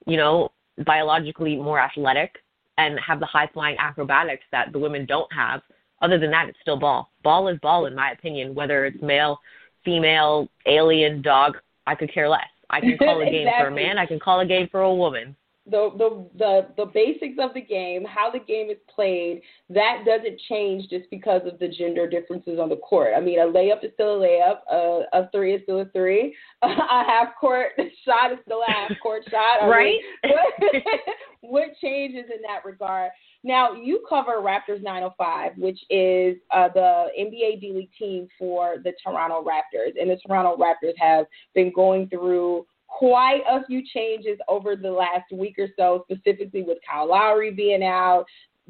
you 0.07 0.16
know, 0.16 0.50
biologically 0.85 1.57
more 1.57 1.79
athletic 1.81 2.37
and 2.79 2.98
have 3.00 3.20
the 3.20 3.26
high 3.26 3.48
flying 3.52 3.76
acrobatics 3.79 4.44
that 4.52 4.72
the 4.72 4.79
women 4.79 5.05
don't 5.05 5.31
have. 5.33 5.61
Other 6.02 6.18
than 6.18 6.31
that, 6.31 6.48
it's 6.48 6.59
still 6.61 6.79
ball. 6.79 7.11
Ball 7.24 7.48
is 7.48 7.59
ball, 7.61 7.87
in 7.87 7.94
my 7.94 8.12
opinion, 8.12 8.55
whether 8.55 8.85
it's 8.85 9.00
male, 9.02 9.38
female, 9.87 10.49
alien, 10.66 11.22
dog. 11.22 11.57
I 11.87 11.94
could 11.94 12.12
care 12.12 12.29
less. 12.29 12.42
I 12.68 12.81
can 12.81 12.99
call 12.99 13.22
a 13.22 13.25
game 13.25 13.46
exactly. 13.46 13.64
for 13.64 13.68
a 13.68 13.75
man. 13.75 13.96
I 13.96 14.05
can 14.05 14.20
call 14.20 14.40
a 14.40 14.46
game 14.46 14.68
for 14.70 14.83
a 14.83 14.94
woman 14.94 15.35
the, 15.68 15.90
the 15.99 16.27
the 16.38 16.66
the 16.77 16.90
basics 16.94 17.38
of 17.40 17.53
the 17.53 17.61
game, 17.61 18.05
how 18.05 18.31
the 18.31 18.38
game 18.38 18.70
is 18.70 18.77
played, 18.92 19.42
that 19.68 20.05
doesn't 20.07 20.40
change 20.49 20.88
just 20.88 21.11
because 21.11 21.42
of 21.44 21.59
the 21.59 21.68
gender 21.68 22.09
differences 22.09 22.61
on 22.61 22.68
the 22.68 22.77
court. 22.77 23.12
I 23.16 23.20
mean, 23.20 23.40
a 23.40 23.42
layup 23.42 23.85
is 23.85 23.90
still 23.94 24.22
a 24.22 24.27
layup, 24.27 24.59
a, 24.70 25.03
a 25.12 25.31
three 25.31 25.55
is 25.55 25.62
still 25.64 25.81
a 25.81 25.87
three, 25.87 26.37
a 26.62 26.68
half 26.68 27.31
court 27.40 27.70
shot 28.05 28.33
is 28.33 28.38
still 28.44 28.62
a 28.66 28.70
half 28.70 28.92
court 29.03 29.25
shot. 29.29 29.62
I 29.62 29.68
right? 29.68 29.94
Mean, 30.22 30.33
what, 30.33 31.01
what 31.40 31.68
changes 31.83 32.31
in 32.33 32.42
that 32.42 32.64
regard? 32.64 33.11
Now, 33.44 33.72
you 33.72 34.05
cover 34.09 34.40
Raptors 34.40 34.83
905, 34.83 35.53
which 35.59 35.79
is 35.90 36.37
uh, 36.51 36.68
the 36.75 37.07
NBA 37.18 37.61
D 37.61 37.72
League 37.75 37.90
team 37.99 38.29
for 38.38 38.77
the 38.83 38.92
Toronto 39.03 39.44
Raptors, 39.44 40.01
and 40.01 40.11
the 40.11 40.18
Toronto 40.27 40.57
Raptors 40.57 40.94
have 40.99 41.27
been 41.55 41.72
going 41.72 42.09
through 42.09 42.66
quite 42.88 43.42
a 43.49 43.64
few 43.66 43.83
changes 43.94 44.38
over 44.49 44.77
the 44.77 44.90
last 44.90 45.31
week 45.33 45.57
or 45.59 45.68
so, 45.77 46.05
specifically 46.11 46.62
with 46.62 46.79
Kyle 46.88 47.09
Lowry 47.09 47.51
being 47.51 47.83
out, 47.83 48.25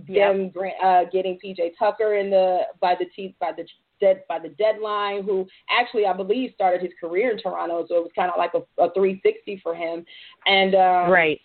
yep. 0.08 0.34
them 0.34 0.52
uh, 0.82 1.04
getting 1.12 1.38
PJ 1.44 1.72
Tucker 1.78 2.14
in 2.14 2.30
the 2.30 2.60
by 2.80 2.94
the 2.98 3.06
team 3.06 3.34
by 3.40 3.52
the 3.56 3.64
dead 4.00 4.22
by 4.28 4.38
the 4.38 4.50
deadline, 4.50 5.22
who 5.22 5.46
actually 5.70 6.06
I 6.06 6.12
believe 6.12 6.52
started 6.54 6.82
his 6.82 6.92
career 7.00 7.30
in 7.30 7.38
Toronto, 7.38 7.86
so 7.88 7.96
it 7.96 8.02
was 8.02 8.12
kind 8.14 8.30
of 8.30 8.36
like 8.38 8.52
a, 8.54 8.58
a 8.82 8.92
360 8.92 9.60
for 9.62 9.74
him. 9.74 10.04
And 10.46 10.74
um, 10.74 11.10
right. 11.10 11.40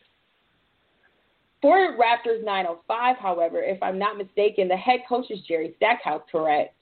For 1.62 1.95
Raptors 1.97 2.43
905, 2.43 3.17
however, 3.17 3.62
if 3.62 3.82
I'm 3.84 4.00
not 4.00 4.17
mistaken, 4.17 4.67
the 4.67 4.76
head 4.76 5.02
coach 5.08 5.26
is 5.30 5.39
Jerry 5.47 5.74
Stackhouse, 5.78 6.24
correct? 6.32 6.76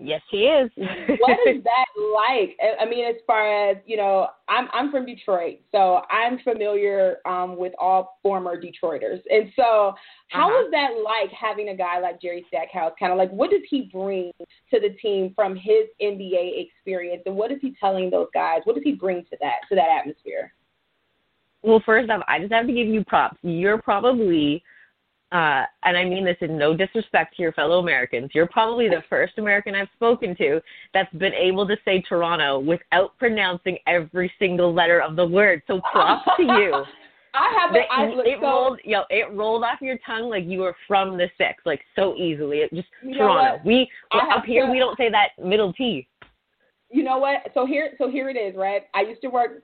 Yes, 0.00 0.20
he 0.30 0.42
is. 0.42 0.70
what 0.76 1.38
is 1.46 1.62
that 1.64 1.86
like? 2.14 2.56
I 2.80 2.84
mean, 2.88 3.04
as 3.04 3.16
far 3.26 3.70
as 3.70 3.78
you 3.84 3.96
know, 3.96 4.28
I'm 4.48 4.68
I'm 4.72 4.92
from 4.92 5.06
Detroit, 5.06 5.58
so 5.72 6.02
I'm 6.08 6.38
familiar 6.44 7.16
um, 7.26 7.56
with 7.56 7.72
all 7.80 8.18
former 8.22 8.60
Detroiters, 8.60 9.20
and 9.28 9.50
so 9.56 9.94
how 10.28 10.50
uh-huh. 10.50 10.66
is 10.66 10.70
that 10.70 10.90
like 11.04 11.32
having 11.32 11.70
a 11.70 11.76
guy 11.76 11.98
like 11.98 12.22
Jerry 12.22 12.44
Stackhouse? 12.46 12.92
Kind 13.00 13.10
of 13.10 13.18
like, 13.18 13.30
what 13.30 13.50
does 13.50 13.62
he 13.68 13.90
bring 13.92 14.30
to 14.72 14.78
the 14.78 14.90
team 15.02 15.32
from 15.34 15.56
his 15.56 15.86
NBA 16.00 16.64
experience, 16.64 17.24
and 17.26 17.34
what 17.34 17.50
is 17.50 17.58
he 17.60 17.74
telling 17.80 18.08
those 18.08 18.28
guys? 18.32 18.60
What 18.64 18.76
does 18.76 18.84
he 18.84 18.92
bring 18.92 19.24
to 19.30 19.36
that 19.40 19.56
to 19.68 19.74
that 19.74 19.88
atmosphere? 19.88 20.52
Well, 21.62 21.82
first 21.84 22.10
off, 22.10 22.22
I 22.28 22.38
just 22.38 22.52
have 22.52 22.66
to 22.66 22.72
give 22.72 22.86
you 22.86 23.04
props. 23.04 23.38
You're 23.42 23.80
probably 23.80 24.62
uh, 25.30 25.64
and 25.82 25.96
I 25.96 26.04
mean 26.04 26.24
this 26.24 26.38
in 26.40 26.56
no 26.56 26.74
disrespect 26.74 27.36
to 27.36 27.42
your 27.42 27.52
fellow 27.52 27.80
Americans, 27.80 28.30
you're 28.32 28.46
probably 28.46 28.88
the 28.88 29.02
first 29.10 29.36
American 29.36 29.74
I've 29.74 29.88
spoken 29.94 30.34
to 30.36 30.60
that's 30.94 31.12
been 31.14 31.34
able 31.34 31.68
to 31.68 31.76
say 31.84 32.02
Toronto 32.08 32.58
without 32.58 33.16
pronouncing 33.18 33.76
every 33.86 34.32
single 34.38 34.72
letter 34.72 35.02
of 35.02 35.16
the 35.16 35.26
word. 35.26 35.62
So 35.66 35.80
props 35.92 36.26
to 36.38 36.42
you. 36.42 36.84
I 37.34 37.56
have 37.60 37.74
the, 37.74 37.80
I, 37.80 38.06
it 38.26 38.38
so, 38.40 38.46
rolled, 38.46 38.80
yo, 38.84 39.02
it 39.10 39.30
rolled 39.34 39.62
off 39.62 39.82
your 39.82 39.98
tongue 40.04 40.30
like 40.30 40.44
you 40.46 40.60
were 40.60 40.74
from 40.88 41.18
the 41.18 41.28
six, 41.36 41.62
like 41.66 41.82
so 41.94 42.16
easily. 42.16 42.58
It 42.58 42.72
just 42.72 42.88
Toronto. 43.02 43.60
We 43.66 43.88
up 44.12 44.44
here 44.46 44.64
to, 44.64 44.72
we 44.72 44.78
don't 44.78 44.96
say 44.96 45.10
that 45.10 45.28
middle 45.38 45.74
T. 45.74 46.08
You 46.90 47.04
know 47.04 47.18
what? 47.18 47.42
So 47.52 47.66
here, 47.66 47.92
so 47.98 48.10
here 48.10 48.30
it 48.30 48.36
is, 48.36 48.56
right? 48.56 48.84
I 48.94 49.02
used 49.02 49.20
to 49.20 49.28
work 49.28 49.62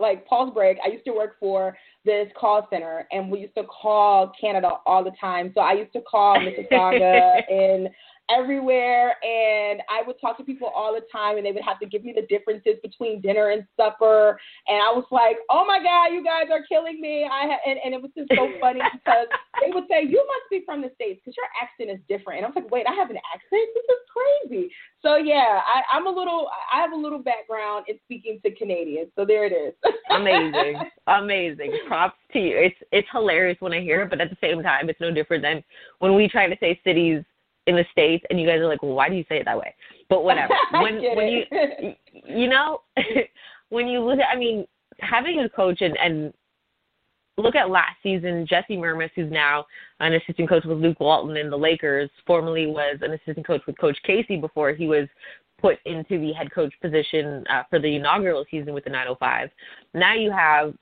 like 0.00 0.26
pause 0.26 0.52
break. 0.52 0.78
I 0.84 0.90
used 0.90 1.04
to 1.06 1.12
work 1.12 1.36
for 1.38 1.76
this 2.04 2.28
call 2.38 2.66
center, 2.70 3.06
and 3.12 3.30
we 3.30 3.40
used 3.40 3.54
to 3.54 3.64
call 3.64 4.32
Canada 4.40 4.70
all 4.86 5.04
the 5.04 5.12
time. 5.20 5.52
So 5.54 5.60
I 5.60 5.72
used 5.72 5.92
to 5.92 6.00
call 6.02 6.36
Mississauga 6.36 7.42
and 7.50 7.88
everywhere, 8.30 9.16
and 9.24 9.82
I 9.90 10.06
would 10.06 10.16
talk 10.20 10.36
to 10.38 10.44
people 10.44 10.68
all 10.68 10.94
the 10.94 11.02
time, 11.12 11.36
and 11.36 11.44
they 11.44 11.52
would 11.52 11.64
have 11.64 11.80
to 11.80 11.86
give 11.86 12.04
me 12.04 12.12
the 12.14 12.26
differences 12.26 12.74
between 12.82 13.20
dinner 13.20 13.50
and 13.50 13.64
supper, 13.76 14.38
and 14.68 14.78
I 14.78 14.92
was 14.92 15.04
like, 15.10 15.36
"Oh 15.50 15.64
my 15.66 15.82
God, 15.82 16.14
you 16.14 16.24
guys 16.24 16.46
are 16.50 16.62
killing 16.68 17.00
me!" 17.00 17.24
I 17.24 17.46
ha-, 17.46 17.62
and 17.66 17.78
and 17.84 17.94
it 17.94 18.02
was 18.02 18.10
just 18.16 18.30
so 18.34 18.48
funny 18.60 18.80
because 18.92 19.26
they 19.60 19.72
would 19.72 19.84
say, 19.90 20.02
"You 20.02 20.24
must 20.26 20.50
be 20.50 20.62
from 20.64 20.82
the 20.82 20.90
states 20.94 21.20
because 21.24 21.36
your 21.36 21.48
accent 21.60 21.90
is 21.90 22.00
different," 22.08 22.38
and 22.38 22.46
I 22.46 22.48
was 22.48 22.56
like, 22.56 22.70
"Wait, 22.70 22.86
I 22.86 22.94
have 22.94 23.10
an 23.10 23.18
accent? 23.34 23.68
This 23.74 23.84
is 23.84 24.02
crazy." 24.14 24.70
So 25.02 25.16
yeah, 25.16 25.60
I, 25.64 25.96
I'm 25.96 26.06
a 26.06 26.10
little, 26.10 26.48
I 26.72 26.80
have 26.80 26.92
a 26.92 26.96
little 26.96 27.18
background 27.18 27.86
in 27.88 27.98
speaking 28.04 28.38
to 28.44 28.54
Canadians, 28.54 29.10
so 29.16 29.24
there 29.24 29.46
it 29.46 29.52
is. 29.52 29.74
amazing, 30.10 30.76
amazing. 31.06 31.72
Props 31.88 32.16
to 32.32 32.38
you. 32.38 32.56
It's 32.56 32.76
it's 32.92 33.08
hilarious 33.12 33.56
when 33.60 33.72
I 33.72 33.80
hear 33.80 34.02
it, 34.02 34.10
but 34.10 34.20
at 34.20 34.30
the 34.30 34.36
same 34.40 34.62
time, 34.62 34.88
it's 34.88 35.00
no 35.00 35.10
different 35.10 35.42
than 35.42 35.64
when 35.98 36.14
we 36.14 36.28
try 36.28 36.46
to 36.46 36.56
say 36.60 36.78
cities 36.84 37.24
in 37.70 37.76
the 37.76 37.84
states 37.90 38.24
and 38.28 38.38
you 38.38 38.46
guys 38.46 38.58
are 38.58 38.66
like 38.66 38.82
well 38.82 38.92
why 38.92 39.08
do 39.08 39.14
you 39.14 39.24
say 39.28 39.38
it 39.38 39.44
that 39.46 39.58
way? 39.58 39.74
But 40.08 40.24
whatever. 40.24 40.54
When 40.72 40.94
when 41.16 41.28
you 41.28 41.94
you 42.26 42.48
know 42.48 42.82
when 43.70 43.86
you 43.86 44.00
look 44.00 44.18
at 44.18 44.26
i 44.30 44.36
mean 44.36 44.66
having 44.98 45.40
a 45.40 45.48
coach 45.48 45.80
and 45.80 45.96
and 45.98 46.32
look 47.38 47.54
at 47.54 47.70
last 47.70 47.96
season 48.02 48.46
jesse 48.46 48.76
mermuys 48.76 49.10
who's 49.14 49.30
now 49.32 49.64
an 50.00 50.12
assistant 50.14 50.48
coach 50.48 50.64
with 50.64 50.78
luke 50.78 51.00
walton 51.00 51.36
in 51.36 51.48
the 51.48 51.56
lakers 51.56 52.10
formerly 52.26 52.66
was 52.66 52.98
an 53.00 53.12
assistant 53.12 53.46
coach 53.46 53.62
with 53.66 53.78
coach 53.78 53.96
casey 54.04 54.36
before 54.36 54.72
he 54.72 54.86
was 54.86 55.08
put 55.58 55.78
into 55.86 56.18
the 56.18 56.32
head 56.32 56.50
coach 56.52 56.72
position 56.80 57.44
uh, 57.50 57.62
for 57.70 57.78
the 57.78 57.96
inaugural 57.96 58.44
season 58.50 58.74
with 58.74 58.84
the 58.84 58.90
905 58.90 59.48
now 59.94 60.14
you 60.14 60.30
have 60.30 60.74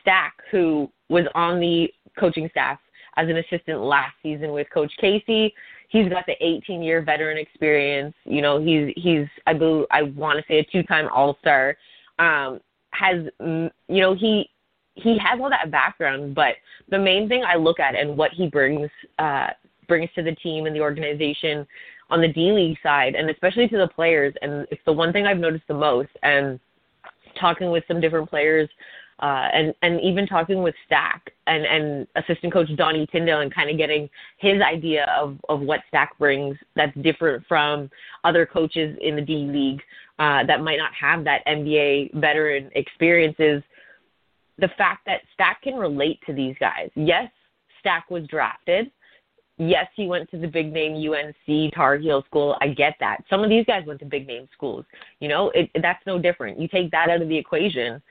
stack 0.00 0.34
who 0.50 0.90
was 1.08 1.24
on 1.34 1.60
the 1.60 1.88
coaching 2.18 2.48
staff 2.50 2.78
as 3.16 3.28
an 3.28 3.36
assistant 3.36 3.80
last 3.80 4.14
season 4.22 4.52
with 4.52 4.66
coach 4.70 4.92
casey 5.00 5.54
he's 5.94 6.08
got 6.08 6.26
the 6.26 6.34
18 6.40 6.82
year 6.82 7.02
veteran 7.02 7.38
experience. 7.38 8.14
You 8.24 8.42
know, 8.42 8.60
he's 8.60 8.92
he's 8.96 9.26
I 9.46 9.54
believe 9.54 9.86
I 9.90 10.02
want 10.02 10.38
to 10.38 10.44
say 10.48 10.58
a 10.58 10.64
two 10.64 10.82
time 10.82 11.08
All 11.14 11.38
Star. 11.40 11.76
Um, 12.18 12.60
has 12.90 13.26
mm, 13.40 13.70
you 13.88 14.00
know 14.00 14.14
he 14.14 14.50
he 14.94 15.16
has 15.18 15.40
all 15.40 15.50
that 15.50 15.70
background, 15.70 16.34
but 16.34 16.54
the 16.90 16.98
main 16.98 17.28
thing 17.28 17.44
I 17.44 17.56
look 17.56 17.80
at 17.80 17.94
and 17.94 18.16
what 18.16 18.32
he 18.32 18.48
brings 18.48 18.90
uh, 19.18 19.48
brings 19.88 20.10
to 20.16 20.22
the 20.22 20.34
team 20.36 20.66
and 20.66 20.74
the 20.74 20.80
organization 20.80 21.66
on 22.10 22.20
the 22.20 22.28
D 22.28 22.52
League 22.52 22.78
side, 22.82 23.14
and 23.14 23.30
especially 23.30 23.68
to 23.68 23.78
the 23.78 23.88
players, 23.88 24.34
and 24.42 24.66
it's 24.70 24.82
the 24.84 24.92
one 24.92 25.12
thing 25.12 25.26
I've 25.26 25.38
noticed 25.38 25.64
the 25.68 25.74
most. 25.74 26.10
And 26.22 26.60
talking 27.40 27.70
with 27.70 27.84
some 27.88 28.00
different 28.00 28.28
players 28.28 28.68
uh, 29.20 29.48
and 29.52 29.74
and 29.82 30.00
even 30.00 30.26
talking 30.26 30.62
with 30.62 30.74
Stack 30.86 31.32
and 31.46 31.64
and 31.64 32.06
assistant 32.16 32.52
coach 32.52 32.68
Donnie 32.76 33.06
Tyndall 33.12 33.40
and 33.40 33.54
kind 33.54 33.70
of 33.70 33.78
getting 33.78 34.08
his 34.38 34.60
idea 34.60 35.06
of 35.16 35.38
of 35.48 35.60
what 35.60 35.80
Stack 35.88 36.18
brings 36.18 36.56
that's 36.74 36.96
different 37.02 37.44
from 37.46 37.90
other 38.24 38.44
coaches 38.44 38.96
in 39.00 39.16
the 39.16 39.22
D 39.22 39.46
League 39.48 39.82
uh, 40.18 40.44
that 40.46 40.62
might 40.62 40.78
not 40.78 40.92
have 40.94 41.24
that 41.24 41.46
NBA 41.46 42.14
veteran 42.14 42.70
experiences. 42.74 43.62
The 44.58 44.68
fact 44.78 45.06
that 45.06 45.22
Stack 45.34 45.62
can 45.62 45.74
relate 45.74 46.20
to 46.26 46.32
these 46.32 46.54
guys. 46.60 46.90
Yes, 46.94 47.30
Stack 47.80 48.10
was 48.10 48.26
drafted. 48.28 48.90
Yes, 49.56 49.86
he 49.94 50.08
went 50.08 50.28
to 50.32 50.38
the 50.38 50.48
big 50.48 50.72
name 50.72 50.94
UNC 50.94 51.74
Tar 51.74 51.96
Heel 51.96 52.24
school. 52.26 52.56
I 52.60 52.68
get 52.68 52.94
that. 52.98 53.18
Some 53.30 53.44
of 53.44 53.48
these 53.48 53.64
guys 53.66 53.86
went 53.86 54.00
to 54.00 54.06
big 54.06 54.26
name 54.26 54.48
schools. 54.52 54.84
You 55.20 55.28
know, 55.28 55.50
it, 55.54 55.70
that's 55.80 56.04
no 56.06 56.18
different. 56.18 56.58
You 56.58 56.66
take 56.66 56.90
that 56.90 57.08
out 57.08 57.22
of 57.22 57.28
the 57.28 57.36
equation 57.36 58.02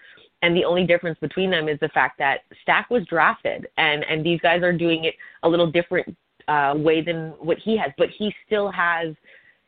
and 0.43 0.55
the 0.55 0.65
only 0.65 0.85
difference 0.85 1.17
between 1.19 1.49
them 1.49 1.69
is 1.69 1.79
the 1.79 1.87
fact 1.89 2.19
that 2.19 2.41
Stack 2.61 2.89
was 2.89 3.03
drafted, 3.05 3.67
and 3.77 4.03
and 4.03 4.23
these 4.23 4.39
guys 4.41 4.61
are 4.61 4.73
doing 4.73 5.05
it 5.05 5.15
a 5.41 5.49
little 5.49 5.71
different 5.71 6.15
uh, 6.49 6.73
way 6.75 7.01
than 7.01 7.29
what 7.39 7.57
he 7.57 7.77
has, 7.77 7.91
but 7.97 8.09
he 8.09 8.31
still 8.45 8.69
has 8.69 9.15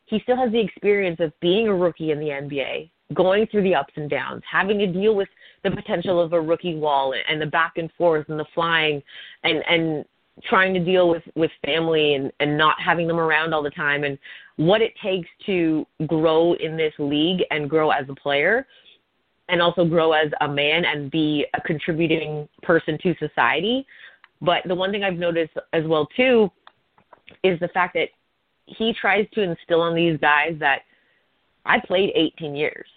he 0.05 0.19
still 0.19 0.35
has 0.35 0.51
the 0.51 0.59
experience 0.59 1.19
of 1.21 1.31
being 1.39 1.67
a 1.67 1.73
rookie 1.73 2.11
in 2.11 2.19
the 2.19 2.27
NBA, 2.27 2.91
going 3.13 3.47
through 3.47 3.63
the 3.63 3.73
ups 3.73 3.93
and 3.95 4.09
downs, 4.09 4.43
having 4.51 4.77
to 4.79 4.87
deal 4.87 5.15
with 5.15 5.29
the 5.63 5.71
potential 5.71 6.21
of 6.21 6.33
a 6.33 6.41
rookie 6.41 6.75
wall 6.75 7.15
and 7.27 7.41
the 7.41 7.47
back 7.47 7.73
and 7.77 7.89
forth 7.97 8.27
and 8.27 8.37
the 8.37 8.45
flying, 8.53 9.01
and 9.43 9.63
and 9.69 10.05
trying 10.43 10.73
to 10.73 10.81
deal 10.81 11.09
with 11.09 11.23
with 11.35 11.51
family 11.65 12.15
and 12.15 12.33
and 12.41 12.57
not 12.57 12.75
having 12.81 13.07
them 13.07 13.17
around 13.17 13.53
all 13.53 13.63
the 13.63 13.69
time 13.69 14.03
and 14.03 14.19
what 14.57 14.81
it 14.81 14.93
takes 15.01 15.29
to 15.45 15.87
grow 16.05 16.53
in 16.55 16.75
this 16.75 16.93
league 16.99 17.43
and 17.51 17.69
grow 17.69 17.91
as 17.91 18.05
a 18.09 18.15
player 18.15 18.67
and 19.49 19.61
also 19.61 19.85
grow 19.85 20.11
as 20.13 20.31
a 20.41 20.47
man 20.47 20.85
and 20.85 21.11
be 21.11 21.45
a 21.53 21.61
contributing 21.61 22.47
person 22.63 22.97
to 23.03 23.15
society. 23.19 23.85
But 24.41 24.63
the 24.65 24.75
one 24.75 24.91
thing 24.91 25.03
I've 25.03 25.17
noticed 25.17 25.53
as 25.73 25.85
well 25.85 26.07
too 26.15 26.51
is 27.43 27.59
the 27.59 27.67
fact 27.69 27.93
that 27.93 28.09
he 28.65 28.93
tries 28.99 29.27
to 29.33 29.41
instill 29.41 29.81
on 29.81 29.95
these 29.95 30.17
guys 30.19 30.55
that 30.59 30.81
I 31.65 31.79
played 31.79 32.11
18 32.15 32.55
years 32.55 32.87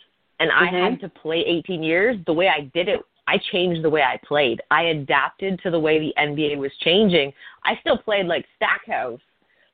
and 0.40 0.50
mm-hmm. 0.50 0.74
I 0.74 0.90
had 0.90 1.00
to 1.00 1.08
play 1.08 1.44
18 1.46 1.82
years. 1.82 2.16
The 2.26 2.32
way 2.32 2.48
I 2.48 2.70
did 2.74 2.88
it, 2.88 3.00
I 3.26 3.38
changed 3.52 3.84
the 3.84 3.90
way 3.90 4.02
I 4.02 4.18
played. 4.26 4.62
I 4.70 4.84
adapted 4.84 5.60
to 5.62 5.70
the 5.70 5.78
way 5.78 5.98
the 5.98 6.14
NBA 6.18 6.56
was 6.56 6.72
changing. 6.80 7.32
I 7.64 7.76
still 7.80 7.98
played 7.98 8.26
like 8.26 8.46
Stackhouse, 8.56 9.20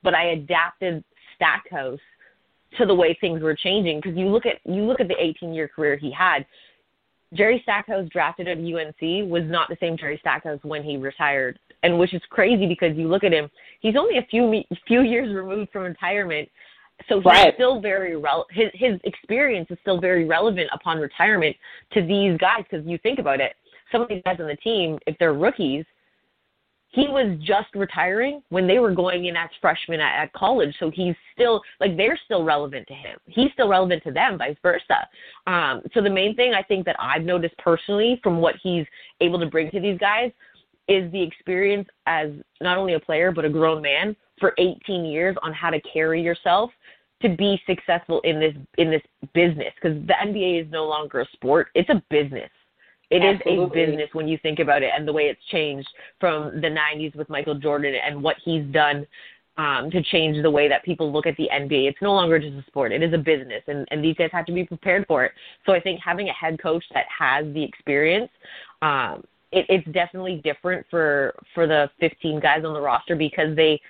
but 0.03 0.15
I 0.15 0.31
adapted 0.31 1.05
Stackhouse 1.37 2.01
to 2.79 2.87
the 2.87 2.95
way 2.95 3.17
things 3.21 3.43
were 3.43 3.55
changing 3.55 4.01
because 4.01 4.17
you 4.17 4.27
look 4.27 4.47
at 4.47 4.61
you 4.65 4.83
look 4.83 5.01
at 5.01 5.09
the 5.09 5.17
18 5.19 5.53
year 5.55 5.69
career 5.69 5.97
he 5.97 6.11
had 6.11 6.45
Jerry 7.35 7.61
Stackhouse 7.63 8.09
drafted 8.11 8.49
at 8.49 8.59
UNC 8.59 9.29
was 9.29 9.43
not 9.47 9.69
the 9.69 9.77
same 9.81 9.97
Jerry 9.97 10.19
Stackhouse 10.21 10.61
when 10.63 10.85
he 10.85 10.97
retired, 10.97 11.59
and 11.83 11.99
which 11.99 12.15
is 12.15 12.23
crazy 12.31 12.67
because 12.67 12.97
you 12.97 13.09
look 13.09 13.25
at 13.25 13.33
him, 13.33 13.51
he's 13.81 13.97
only 13.97 14.19
a 14.19 14.27
few 14.31 14.63
few 14.87 15.03
years 15.03 15.35
removed 15.35 15.73
from 15.73 15.83
retirement, 15.83 16.49
so 17.09 17.17
he's 17.17 17.25
right. 17.25 17.55
still 17.55 17.81
very 17.81 18.17
rel- 18.17 18.47
his 18.51 18.71
his 18.75 19.01
experience 19.05 19.69
is 19.71 19.79
still 19.81 20.01
very 20.01 20.25
relevant 20.25 20.71
upon 20.73 20.99
retirement 20.99 21.57
to 21.93 22.03
these 22.03 22.39
guys 22.39 22.65
because 22.71 22.87
you 22.87 22.99
think 22.99 23.19
about 23.19 23.41
it, 23.41 23.55
some 23.91 24.01
of 24.03 24.09
these 24.09 24.23
guys 24.25 24.37
on 24.39 24.47
the 24.47 24.57
team, 24.57 24.99
if 25.07 25.17
they're 25.19 25.35
rookies, 25.35 25.85
he 26.95 27.09
was 27.09 27.37
just 27.41 27.75
retiring 27.75 28.41
when 28.51 28.69
they 28.69 28.79
were 28.79 28.95
going 28.95 29.25
in 29.25 29.37
as 29.37 29.51
freshmen 29.61 29.99
at, 30.01 30.23
at 30.23 30.33
college. 30.33 30.75
So 30.79 30.91
he's 30.91 31.15
still 31.35 31.61
like 31.81 31.97
they're 31.97 32.19
still 32.25 32.45
relevant 32.45 32.87
to 32.87 32.95
him. 32.95 33.19
He's 33.27 33.51
still 33.53 33.69
relevant 33.69 34.05
to 34.05 34.13
them, 34.13 34.39
vice 34.39 34.57
versa. 34.63 35.09
Um, 35.49 35.83
so 35.93 36.01
the 36.01 36.11
main 36.11 36.37
thing 36.37 36.55
I 36.55 36.63
think 36.63 36.87
that 36.87 36.97
I've 37.01 37.23
noticed 37.23 37.59
personally 37.59 38.21
from 38.23 38.39
what 38.39 38.55
he's 38.63 38.87
able 39.21 39.41
to 39.41 39.47
bring 39.47 39.71
to 39.73 39.81
these 39.81 39.99
guys 39.99 40.31
is 40.87 41.11
the 41.11 41.21
experience 41.21 41.89
as 42.07 42.31
not 42.61 42.79
only 42.79 42.95
a 42.95 43.01
player 43.01 43.33
but 43.33 43.45
a 43.45 43.49
grown 43.49 43.83
man 43.83 44.15
for 44.39 44.55
18 44.59 45.05
years 45.05 45.37
on 45.43 45.53
how 45.53 45.71
to 45.71 45.81
carry 45.81 46.23
yourself 46.23 46.71
to 47.23 47.29
be 47.29 47.61
successful 47.67 48.21
in 48.21 48.39
this 48.39 48.55
in 48.79 48.91
this 48.91 49.03
business 49.33 49.73
because 49.75 49.99
the 50.07 50.15
NBA 50.25 50.67
is 50.67 50.71
no 50.71 50.85
longer 50.85 51.23
a 51.23 51.27
sport; 51.33 51.69
it's 51.75 51.89
a 51.89 52.03
business. 52.09 52.51
It 53.15 53.23
Absolutely. 53.23 53.65
is 53.65 53.87
a 53.87 53.91
business 53.93 54.09
when 54.13 54.27
you 54.27 54.37
think 54.39 54.59
about 54.59 54.83
it 54.83 54.91
and 54.93 55.07
the 55.07 55.13
way 55.13 55.25
it's 55.25 55.41
changed 55.53 55.89
from 56.19 56.61
the 56.61 56.67
90s 56.67 57.15
with 57.15 57.29
Michael 57.29 57.55
Jordan 57.55 57.95
and 58.05 58.21
what 58.21 58.35
he's 58.45 58.65
done 58.73 59.07
um, 59.57 59.89
to 59.93 60.03
change 60.03 60.43
the 60.43 60.51
way 60.51 60.69
that 60.69 60.85
people 60.85 61.13
look 61.13 61.25
at 61.25 61.37
the 61.37 61.49
NBA. 61.53 61.89
It's 61.89 62.03
no 62.03 62.13
longer 62.13 62.41
just 62.41 62.57
a 62.57 62.65
sport, 62.67 62.91
it 62.91 63.05
is 63.05 63.15
a 63.15 63.19
business, 63.19 63.63
and, 63.69 63.87
and 63.93 64.03
these 64.03 64.17
guys 64.17 64.31
have 64.33 64.47
to 64.47 64.53
be 64.53 64.65
prepared 64.65 65.07
for 65.07 65.25
it. 65.25 65.31
So 65.65 65.73
I 65.73 65.79
think 65.79 66.01
having 66.05 66.29
a 66.29 66.33
head 66.33 66.61
coach 66.61 66.83
that 66.93 67.05
has 67.17 67.45
the 67.55 67.63
experience, 67.63 68.31
um, 68.83 69.23
it, 69.53 69.65
it's 69.69 69.87
definitely 69.93 70.41
different 70.43 70.85
for 70.91 71.37
for 71.55 71.69
the 71.69 71.89
15 72.01 72.41
guys 72.41 72.65
on 72.65 72.75
the 72.75 72.81
roster 72.81 73.15
because 73.15 73.55
they, 73.55 73.81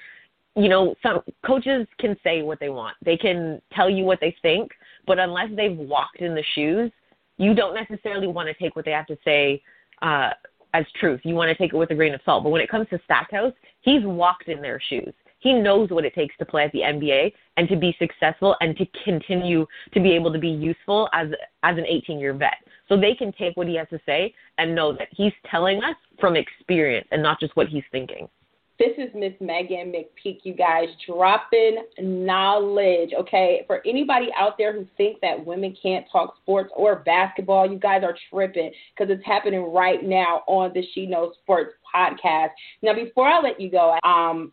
you 0.54 0.68
know, 0.68 0.94
some 1.02 1.20
coaches 1.46 1.86
can 1.98 2.14
say 2.22 2.42
what 2.42 2.60
they 2.60 2.68
want, 2.68 2.94
they 3.02 3.16
can 3.16 3.62
tell 3.72 3.88
you 3.88 4.04
what 4.04 4.20
they 4.20 4.36
think, 4.42 4.70
but 5.06 5.18
unless 5.18 5.48
they've 5.56 5.78
walked 5.78 6.20
in 6.20 6.34
the 6.34 6.44
shoes, 6.54 6.92
you 7.38 7.54
don't 7.54 7.74
necessarily 7.74 8.26
want 8.26 8.48
to 8.48 8.54
take 8.54 8.76
what 8.76 8.84
they 8.84 8.90
have 8.92 9.06
to 9.06 9.18
say 9.24 9.62
uh, 10.02 10.30
as 10.72 10.84
truth. 11.00 11.20
You 11.24 11.34
want 11.34 11.48
to 11.48 11.54
take 11.54 11.72
it 11.72 11.76
with 11.76 11.90
a 11.90 11.94
grain 11.94 12.14
of 12.14 12.20
salt. 12.24 12.44
But 12.44 12.50
when 12.50 12.60
it 12.60 12.68
comes 12.68 12.88
to 12.90 13.00
Stackhouse, 13.04 13.52
he's 13.80 14.02
walked 14.04 14.48
in 14.48 14.60
their 14.60 14.80
shoes. 14.88 15.12
He 15.38 15.52
knows 15.52 15.90
what 15.90 16.06
it 16.06 16.14
takes 16.14 16.34
to 16.38 16.46
play 16.46 16.64
at 16.64 16.72
the 16.72 16.80
NBA 16.80 17.32
and 17.58 17.68
to 17.68 17.76
be 17.76 17.94
successful 17.98 18.56
and 18.62 18.76
to 18.78 18.86
continue 19.04 19.66
to 19.92 20.00
be 20.00 20.12
able 20.12 20.32
to 20.32 20.38
be 20.38 20.48
useful 20.48 21.08
as 21.12 21.28
as 21.62 21.76
an 21.76 21.84
18 21.86 22.18
year 22.18 22.32
vet. 22.32 22.56
So 22.88 22.96
they 22.98 23.14
can 23.14 23.30
take 23.32 23.56
what 23.56 23.68
he 23.68 23.74
has 23.74 23.88
to 23.90 24.00
say 24.06 24.34
and 24.56 24.74
know 24.74 24.92
that 24.92 25.08
he's 25.10 25.32
telling 25.50 25.84
us 25.84 25.96
from 26.18 26.34
experience 26.34 27.06
and 27.12 27.22
not 27.22 27.40
just 27.40 27.54
what 27.56 27.68
he's 27.68 27.84
thinking. 27.92 28.28
This 28.76 28.90
is 28.98 29.08
Miss 29.14 29.32
Meghan 29.40 29.94
McPeak, 29.94 30.40
you 30.42 30.52
guys, 30.52 30.88
dropping 31.06 31.84
knowledge. 32.00 33.10
Okay, 33.16 33.62
for 33.68 33.80
anybody 33.86 34.30
out 34.36 34.58
there 34.58 34.72
who 34.72 34.84
think 34.96 35.20
that 35.20 35.46
women 35.46 35.76
can't 35.80 36.04
talk 36.10 36.36
sports 36.42 36.72
or 36.74 36.96
basketball, 36.96 37.70
you 37.70 37.78
guys 37.78 38.02
are 38.02 38.16
tripping 38.30 38.72
because 38.96 39.14
it's 39.14 39.24
happening 39.24 39.60
right 39.72 40.02
now 40.02 40.42
on 40.48 40.72
the 40.74 40.84
She 40.92 41.06
Knows 41.06 41.34
Sports 41.42 41.74
podcast. 41.94 42.50
Now, 42.82 42.94
before 42.94 43.28
I 43.28 43.40
let 43.40 43.60
you 43.60 43.70
go, 43.70 43.96
um, 44.02 44.52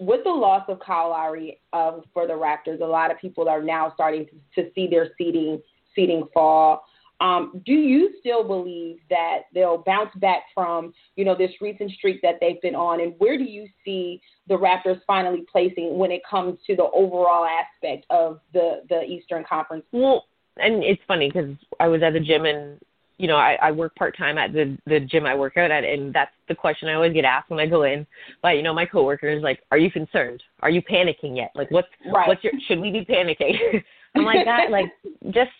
with 0.00 0.24
the 0.24 0.30
loss 0.30 0.64
of 0.68 0.80
Kyle 0.80 1.10
Lowry 1.10 1.60
uh, 1.72 2.00
for 2.12 2.26
the 2.26 2.32
Raptors, 2.32 2.80
a 2.80 2.84
lot 2.84 3.12
of 3.12 3.18
people 3.18 3.48
are 3.48 3.62
now 3.62 3.92
starting 3.94 4.26
to, 4.26 4.62
to 4.62 4.70
see 4.74 4.88
their 4.88 5.10
seating 5.16 5.62
seating 5.94 6.26
fall. 6.34 6.84
Um, 7.22 7.62
do 7.64 7.72
you 7.72 8.14
still 8.18 8.42
believe 8.42 8.98
that 9.08 9.42
they'll 9.54 9.78
bounce 9.86 10.10
back 10.16 10.42
from, 10.52 10.92
you 11.14 11.24
know, 11.24 11.36
this 11.36 11.52
recent 11.60 11.92
streak 11.92 12.20
that 12.22 12.38
they've 12.40 12.60
been 12.60 12.74
on? 12.74 13.00
And 13.00 13.14
where 13.18 13.38
do 13.38 13.44
you 13.44 13.68
see 13.84 14.20
the 14.48 14.54
Raptors 14.54 15.00
finally 15.06 15.46
placing 15.50 15.96
when 15.96 16.10
it 16.10 16.22
comes 16.28 16.58
to 16.66 16.74
the 16.74 16.88
overall 16.92 17.46
aspect 17.46 18.06
of 18.10 18.40
the, 18.52 18.82
the 18.88 19.02
Eastern 19.04 19.44
Conference? 19.48 19.84
Well, 19.92 20.24
and 20.56 20.82
it's 20.82 21.00
funny 21.06 21.30
because 21.32 21.54
I 21.78 21.86
was 21.86 22.02
at 22.02 22.12
the 22.12 22.20
gym 22.20 22.44
and, 22.44 22.80
you 23.18 23.28
know, 23.28 23.36
I, 23.36 23.56
I 23.62 23.70
work 23.70 23.94
part 23.94 24.16
time 24.18 24.36
at 24.36 24.52
the 24.52 24.76
the 24.86 24.98
gym 24.98 25.26
I 25.26 25.36
work 25.36 25.56
out 25.56 25.70
at, 25.70 25.84
and 25.84 26.12
that's 26.12 26.32
the 26.48 26.56
question 26.56 26.88
I 26.88 26.94
always 26.94 27.12
get 27.12 27.24
asked 27.24 27.50
when 27.50 27.60
I 27.60 27.66
go 27.66 27.84
in. 27.84 28.04
But 28.42 28.56
you 28.56 28.62
know, 28.62 28.74
my 28.74 28.84
coworker 28.84 29.28
is 29.28 29.44
like, 29.44 29.60
"Are 29.70 29.78
you 29.78 29.92
concerned? 29.92 30.42
Are 30.60 30.70
you 30.70 30.82
panicking 30.82 31.36
yet? 31.36 31.52
Like, 31.54 31.70
what's 31.70 31.86
right. 32.12 32.26
what's 32.26 32.42
your? 32.42 32.52
Should 32.66 32.80
we 32.80 32.90
be 32.90 33.04
panicking?" 33.04 33.54
I'm 34.16 34.24
like, 34.24 34.44
"God, 34.44 34.70
like 34.72 34.86
just 35.30 35.52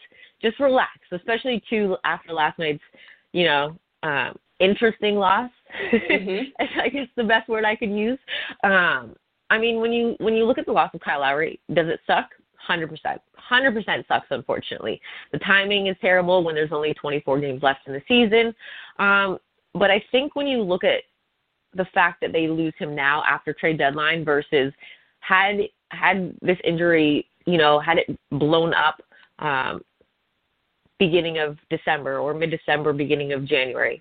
just 0.43 0.59
relax, 0.61 0.99
especially 1.13 1.63
too 1.69 1.97
after 2.05 2.33
last 2.33 2.59
night's, 2.59 2.83
you 3.33 3.45
know, 3.45 3.79
um, 4.03 4.37
interesting 4.61 5.17
loss. 5.17 5.51
Mm-hmm. 5.93 6.51
I 6.81 6.89
guess 6.89 7.09
the 7.17 7.25
best 7.25 7.49
word 7.49 7.65
I 7.65 7.77
could 7.77 7.91
use. 7.91 8.19
Um, 8.65 9.15
I 9.51 9.59
mean, 9.59 9.81
when 9.81 9.93
you 9.93 10.17
when 10.19 10.35
you 10.35 10.45
look 10.45 10.59
at 10.59 10.67
the 10.67 10.73
loss 10.73 10.91
of 10.95 11.01
Kyle 11.01 11.21
Lowry, 11.21 11.61
does 11.75 11.89
it 11.89 12.01
suck? 12.07 12.31
Hundred 12.57 12.89
percent. 12.89 13.21
Hundred 13.37 13.75
percent 13.75 14.07
sucks. 14.09 14.27
Unfortunately, 14.31 15.01
the 15.33 15.39
timing 15.39 15.89
is 15.89 15.97
terrible 16.01 16.45
when 16.45 16.55
there's 16.55 16.73
only 16.73 16.95
24 16.95 17.41
games 17.41 17.63
left 17.63 17.81
in 17.87 17.93
the 17.93 18.03
season. 18.09 18.55
Um, 18.99 19.39
but 19.75 19.91
I 19.91 20.03
think 20.11 20.37
when 20.37 20.47
you 20.47 20.63
look 20.63 20.85
at 20.85 21.03
the 21.75 21.87
fact 21.95 22.21
that 22.21 22.33
they 22.33 22.49
lose 22.49 22.75
him 22.79 22.95
now 22.95 23.23
after 23.25 23.53
trade 23.53 23.79
deadline 23.79 24.25
versus 24.25 24.73
had 25.21 25.61
had 25.91 26.35
this 26.43 26.59
injury, 26.65 27.27
you 27.47 27.59
know, 27.59 27.81
had 27.81 27.99
it 27.99 28.19
blown 28.31 28.73
up 28.75 29.03
um, 29.39 29.83
beginning 31.03 31.39
of 31.39 31.59
December 31.69 32.19
or 32.19 32.33
mid 32.33 32.51
December, 32.51 32.93
beginning 32.93 33.33
of 33.33 33.45
January. 33.45 34.01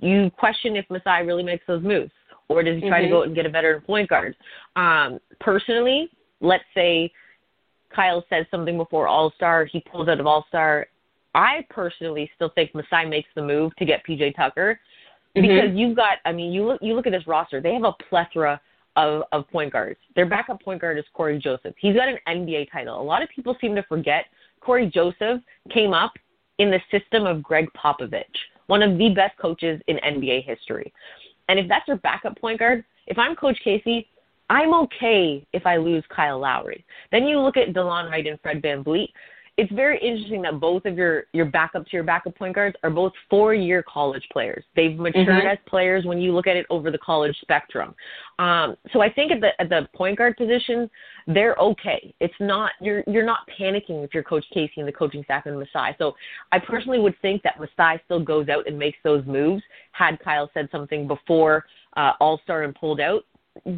You 0.00 0.30
question 0.38 0.76
if 0.76 0.84
Masai 0.90 1.24
really 1.24 1.42
makes 1.42 1.64
those 1.66 1.82
moves, 1.82 2.10
or 2.48 2.62
does 2.62 2.82
he 2.82 2.88
try 2.88 3.00
mm-hmm. 3.00 3.06
to 3.06 3.10
go 3.10 3.20
out 3.20 3.26
and 3.26 3.34
get 3.34 3.46
a 3.46 3.48
veteran 3.48 3.80
point 3.80 4.10
guard? 4.10 4.36
Um, 4.76 5.18
personally, 5.40 6.10
let's 6.40 6.64
say 6.74 7.10
Kyle 7.94 8.22
says 8.28 8.44
something 8.50 8.76
before 8.76 9.08
All 9.08 9.32
Star, 9.36 9.64
he 9.64 9.82
pulls 9.90 10.08
out 10.08 10.20
of 10.20 10.26
All 10.26 10.44
Star. 10.48 10.86
I 11.34 11.66
personally 11.70 12.30
still 12.34 12.50
think 12.54 12.74
Masai 12.74 13.06
makes 13.08 13.28
the 13.34 13.42
move 13.42 13.74
to 13.76 13.86
get 13.86 14.02
PJ 14.06 14.36
Tucker 14.36 14.78
mm-hmm. 15.34 15.40
because 15.40 15.70
mm-hmm. 15.70 15.78
you've 15.78 15.96
got. 15.96 16.18
I 16.26 16.32
mean, 16.32 16.52
you 16.52 16.66
look 16.66 16.82
you 16.82 16.94
look 16.94 17.06
at 17.06 17.12
this 17.12 17.26
roster; 17.26 17.62
they 17.62 17.72
have 17.72 17.84
a 17.84 17.94
plethora 18.10 18.60
of, 18.96 19.22
of 19.32 19.48
point 19.50 19.72
guards. 19.72 19.98
Their 20.14 20.26
backup 20.26 20.62
point 20.62 20.82
guard 20.82 20.98
is 20.98 21.04
Corey 21.14 21.38
Joseph. 21.38 21.74
He's 21.78 21.96
got 21.96 22.08
an 22.08 22.18
NBA 22.28 22.70
title. 22.70 23.00
A 23.00 23.02
lot 23.02 23.22
of 23.22 23.30
people 23.34 23.56
seem 23.60 23.74
to 23.74 23.82
forget 23.84 24.26
Corey 24.60 24.90
Joseph 24.92 25.40
came 25.72 25.92
up 25.92 26.12
in 26.58 26.70
the 26.70 26.80
system 26.90 27.26
of 27.26 27.42
Gregg 27.42 27.68
Popovich, 27.76 28.24
one 28.66 28.82
of 28.82 28.98
the 28.98 29.10
best 29.10 29.36
coaches 29.38 29.80
in 29.88 29.96
NBA 29.96 30.44
history. 30.44 30.92
And 31.48 31.58
if 31.58 31.68
that's 31.68 31.86
your 31.88 31.98
backup 31.98 32.38
point 32.38 32.58
guard, 32.58 32.84
if 33.06 33.18
I'm 33.18 33.36
Coach 33.36 33.58
Casey, 33.62 34.08
I'm 34.50 34.74
okay 34.74 35.46
if 35.52 35.66
I 35.66 35.76
lose 35.76 36.04
Kyle 36.14 36.38
Lowry. 36.38 36.84
Then 37.10 37.24
you 37.24 37.40
look 37.40 37.56
at 37.56 37.72
DeLon 37.72 38.10
Wright 38.10 38.26
and 38.26 38.38
Fred 38.40 38.62
Van 38.62 38.84
VanVleet 38.84 39.08
it's 39.56 39.70
very 39.72 40.00
interesting 40.00 40.42
that 40.42 40.58
both 40.58 40.84
of 40.84 40.96
your 40.96 41.24
your 41.32 41.44
backup 41.44 41.84
to 41.84 41.90
your 41.92 42.02
backup 42.02 42.34
point 42.36 42.54
guards 42.54 42.76
are 42.82 42.90
both 42.90 43.12
four 43.30 43.54
year 43.54 43.84
college 43.84 44.26
players. 44.32 44.64
They've 44.74 44.98
matured 44.98 45.28
mm-hmm. 45.28 45.46
as 45.46 45.58
players 45.66 46.04
when 46.04 46.20
you 46.20 46.32
look 46.32 46.48
at 46.48 46.56
it 46.56 46.66
over 46.70 46.90
the 46.90 46.98
college 46.98 47.36
spectrum. 47.40 47.94
Um, 48.40 48.76
so 48.92 49.00
I 49.00 49.12
think 49.12 49.30
at 49.30 49.40
the 49.40 49.50
at 49.60 49.68
the 49.68 49.88
point 49.94 50.18
guard 50.18 50.36
position, 50.36 50.90
they're 51.28 51.54
okay. 51.56 52.12
It's 52.20 52.34
not 52.40 52.72
you're 52.80 53.04
you're 53.06 53.24
not 53.24 53.40
panicking 53.58 54.04
if 54.04 54.12
you're 54.12 54.24
Coach 54.24 54.44
Casey 54.52 54.74
and 54.78 54.88
the 54.88 54.92
coaching 54.92 55.22
staff 55.22 55.46
and 55.46 55.56
Masai. 55.56 55.94
So 55.98 56.14
I 56.50 56.58
personally 56.58 56.98
would 56.98 57.14
think 57.22 57.42
that 57.44 57.60
Masai 57.60 58.00
still 58.04 58.20
goes 58.20 58.48
out 58.48 58.66
and 58.66 58.76
makes 58.76 58.98
those 59.04 59.24
moves. 59.24 59.62
Had 59.92 60.18
Kyle 60.18 60.50
said 60.52 60.68
something 60.72 61.06
before 61.06 61.64
uh, 61.96 62.12
All 62.18 62.40
Star 62.42 62.64
and 62.64 62.74
pulled 62.74 63.00
out, 63.00 63.24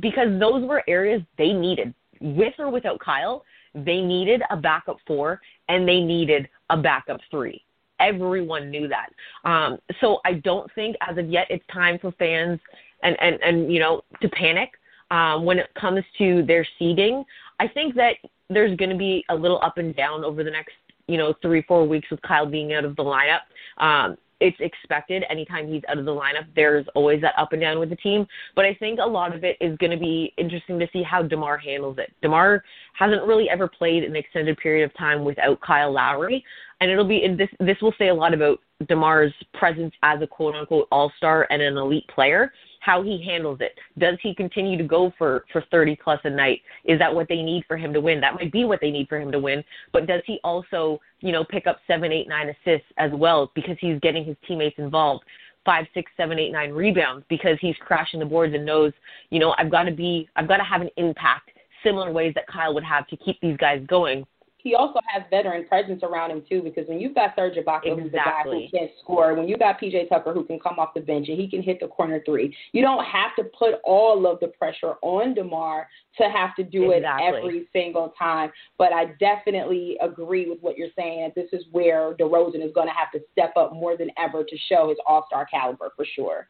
because 0.00 0.40
those 0.40 0.66
were 0.66 0.82
areas 0.88 1.20
they 1.36 1.52
needed 1.52 1.92
with 2.20 2.54
or 2.58 2.70
without 2.70 2.98
Kyle 2.98 3.44
they 3.84 4.00
needed 4.00 4.42
a 4.50 4.56
backup 4.56 4.96
four 5.06 5.40
and 5.68 5.86
they 5.86 6.00
needed 6.00 6.48
a 6.70 6.76
backup 6.76 7.20
three. 7.30 7.62
Everyone 8.00 8.70
knew 8.70 8.88
that. 8.88 9.10
Um, 9.48 9.78
so 10.00 10.20
I 10.24 10.34
don't 10.34 10.70
think 10.74 10.96
as 11.06 11.16
of 11.18 11.28
yet 11.28 11.46
it's 11.50 11.64
time 11.72 11.98
for 11.98 12.12
fans 12.12 12.58
and, 13.02 13.16
and, 13.20 13.38
and 13.42 13.72
you 13.72 13.80
know, 13.80 14.02
to 14.20 14.28
panic 14.30 14.70
um, 15.10 15.44
when 15.44 15.58
it 15.58 15.68
comes 15.78 16.02
to 16.18 16.42
their 16.46 16.66
seeding. 16.78 17.24
I 17.60 17.68
think 17.68 17.94
that 17.94 18.16
there's 18.50 18.76
going 18.76 18.90
to 18.90 18.96
be 18.96 19.24
a 19.28 19.34
little 19.34 19.60
up 19.62 19.78
and 19.78 19.94
down 19.94 20.24
over 20.24 20.44
the 20.44 20.50
next, 20.50 20.74
you 21.06 21.16
know, 21.16 21.34
three, 21.40 21.62
four 21.62 21.86
weeks 21.86 22.10
with 22.10 22.20
Kyle 22.22 22.46
being 22.46 22.74
out 22.74 22.84
of 22.84 22.96
the 22.96 23.02
lineup. 23.02 23.40
Um, 23.78 24.16
it's 24.40 24.56
expected 24.60 25.24
anytime 25.30 25.68
he's 25.68 25.82
out 25.88 25.98
of 25.98 26.04
the 26.04 26.10
lineup. 26.10 26.46
There's 26.54 26.86
always 26.94 27.20
that 27.22 27.34
up 27.38 27.52
and 27.52 27.60
down 27.60 27.78
with 27.78 27.90
the 27.90 27.96
team. 27.96 28.26
But 28.54 28.64
I 28.64 28.74
think 28.74 28.98
a 29.00 29.06
lot 29.06 29.34
of 29.34 29.44
it 29.44 29.56
is 29.60 29.76
going 29.78 29.92
to 29.92 29.98
be 29.98 30.32
interesting 30.36 30.78
to 30.78 30.86
see 30.92 31.02
how 31.02 31.22
DeMar 31.22 31.58
handles 31.58 31.98
it. 31.98 32.12
DeMar 32.22 32.62
hasn't 32.98 33.24
really 33.24 33.48
ever 33.48 33.68
played 33.68 34.04
an 34.04 34.16
extended 34.16 34.56
period 34.58 34.84
of 34.84 34.96
time 34.96 35.24
without 35.24 35.60
Kyle 35.60 35.92
Lowry. 35.92 36.44
And 36.80 36.90
it'll 36.90 37.08
be 37.08 37.26
this 37.36 37.48
this 37.60 37.76
will 37.80 37.94
say 37.98 38.08
a 38.08 38.14
lot 38.14 38.34
about 38.34 38.58
DeMar's 38.84 39.32
presence 39.54 39.94
as 40.02 40.20
a 40.20 40.26
quote 40.26 40.54
unquote 40.54 40.88
all 40.92 41.10
star 41.16 41.46
and 41.50 41.62
an 41.62 41.76
elite 41.78 42.06
player. 42.08 42.52
How 42.80 43.02
he 43.02 43.22
handles 43.24 43.58
it. 43.60 43.78
Does 43.98 44.16
he 44.22 44.34
continue 44.34 44.76
to 44.78 44.84
go 44.84 45.12
for 45.18 45.44
for 45.52 45.64
30 45.70 45.96
plus 46.02 46.20
a 46.24 46.30
night? 46.30 46.62
Is 46.84 46.98
that 46.98 47.14
what 47.14 47.28
they 47.28 47.42
need 47.42 47.64
for 47.66 47.76
him 47.76 47.92
to 47.92 48.00
win? 48.00 48.20
That 48.20 48.34
might 48.34 48.52
be 48.52 48.64
what 48.64 48.80
they 48.80 48.90
need 48.90 49.08
for 49.08 49.20
him 49.20 49.32
to 49.32 49.38
win. 49.38 49.64
But 49.92 50.06
does 50.06 50.22
he 50.26 50.40
also, 50.44 51.00
you 51.20 51.32
know, 51.32 51.44
pick 51.44 51.66
up 51.66 51.78
seven, 51.86 52.12
eight, 52.12 52.28
nine 52.28 52.48
assists 52.48 52.86
as 52.98 53.10
well 53.12 53.50
because 53.54 53.76
he's 53.80 54.00
getting 54.00 54.24
his 54.24 54.36
teammates 54.46 54.78
involved? 54.78 55.24
Five, 55.64 55.86
six, 55.94 56.10
seven, 56.16 56.38
eight, 56.38 56.52
nine 56.52 56.70
rebounds 56.70 57.24
because 57.28 57.58
he's 57.60 57.74
crashing 57.80 58.20
the 58.20 58.26
boards 58.26 58.54
and 58.54 58.64
knows, 58.64 58.92
you 59.30 59.40
know, 59.40 59.54
I've 59.58 59.70
got 59.70 59.84
to 59.84 59.90
be, 59.90 60.28
I've 60.36 60.46
got 60.46 60.58
to 60.58 60.64
have 60.64 60.80
an 60.80 60.90
impact 60.96 61.50
similar 61.82 62.12
ways 62.12 62.32
that 62.34 62.46
Kyle 62.46 62.72
would 62.74 62.84
have 62.84 63.06
to 63.08 63.16
keep 63.16 63.40
these 63.40 63.56
guys 63.56 63.84
going 63.88 64.26
he 64.66 64.74
also 64.74 64.98
has 65.06 65.22
veteran 65.30 65.64
presence 65.64 66.02
around 66.02 66.32
him 66.32 66.42
too, 66.48 66.60
because 66.60 66.88
when 66.88 66.98
you've 66.98 67.14
got 67.14 67.36
Serge 67.36 67.54
Ibaka, 67.54 67.86
exactly. 67.86 68.02
who's 68.02 68.10
the 68.10 68.18
guy 68.18 68.42
who 68.42 68.68
can 68.68 68.88
score, 69.00 69.34
when 69.36 69.46
you 69.46 69.56
got 69.56 69.80
PJ 69.80 70.08
Tucker 70.08 70.32
who 70.32 70.42
can 70.42 70.58
come 70.58 70.80
off 70.80 70.92
the 70.92 71.00
bench 71.00 71.28
and 71.28 71.38
he 71.38 71.48
can 71.48 71.62
hit 71.62 71.78
the 71.78 71.86
corner 71.86 72.20
three, 72.26 72.52
you 72.72 72.82
don't 72.82 73.04
have 73.04 73.30
to 73.36 73.44
put 73.56 73.74
all 73.84 74.26
of 74.26 74.40
the 74.40 74.48
pressure 74.48 74.94
on 75.02 75.34
Demar 75.34 75.86
to 76.18 76.24
have 76.24 76.56
to 76.56 76.64
do 76.64 76.90
exactly. 76.90 77.26
it 77.26 77.38
every 77.38 77.68
single 77.72 78.12
time. 78.18 78.50
But 78.76 78.92
I 78.92 79.12
definitely 79.20 79.98
agree 80.02 80.50
with 80.50 80.58
what 80.62 80.76
you're 80.76 80.88
saying. 80.98 81.30
This 81.36 81.48
is 81.52 81.62
where 81.70 82.14
DeRozan 82.14 82.66
is 82.66 82.72
going 82.74 82.88
to 82.88 82.94
have 82.94 83.12
to 83.12 83.20
step 83.30 83.52
up 83.56 83.72
more 83.72 83.96
than 83.96 84.10
ever 84.18 84.42
to 84.42 84.56
show 84.68 84.88
his 84.88 84.98
All 85.06 85.26
Star 85.28 85.46
caliber 85.46 85.92
for 85.94 86.04
sure. 86.16 86.48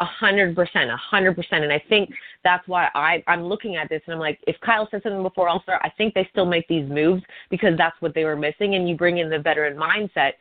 A 0.00 0.04
hundred 0.04 0.54
percent, 0.54 0.90
a 0.90 0.96
hundred 0.96 1.34
percent. 1.34 1.64
And 1.64 1.72
I 1.72 1.82
think 1.88 2.10
that's 2.44 2.66
why 2.68 2.88
I, 2.94 3.22
I'm 3.26 3.42
looking 3.42 3.74
at 3.76 3.88
this 3.88 4.00
and 4.06 4.14
I'm 4.14 4.20
like, 4.20 4.38
if 4.46 4.54
Kyle 4.60 4.86
said 4.90 5.02
something 5.02 5.22
before 5.22 5.48
All 5.48 5.60
Star, 5.62 5.80
I 5.82 5.90
think 5.90 6.14
they 6.14 6.28
still 6.30 6.46
make 6.46 6.68
these 6.68 6.88
moves 6.88 7.22
because 7.50 7.76
that's 7.76 8.00
what 8.00 8.14
they 8.14 8.24
were 8.24 8.36
missing. 8.36 8.76
And 8.76 8.88
you 8.88 8.96
bring 8.96 9.18
in 9.18 9.28
the 9.28 9.40
veteran 9.40 9.76
mindset. 9.76 10.32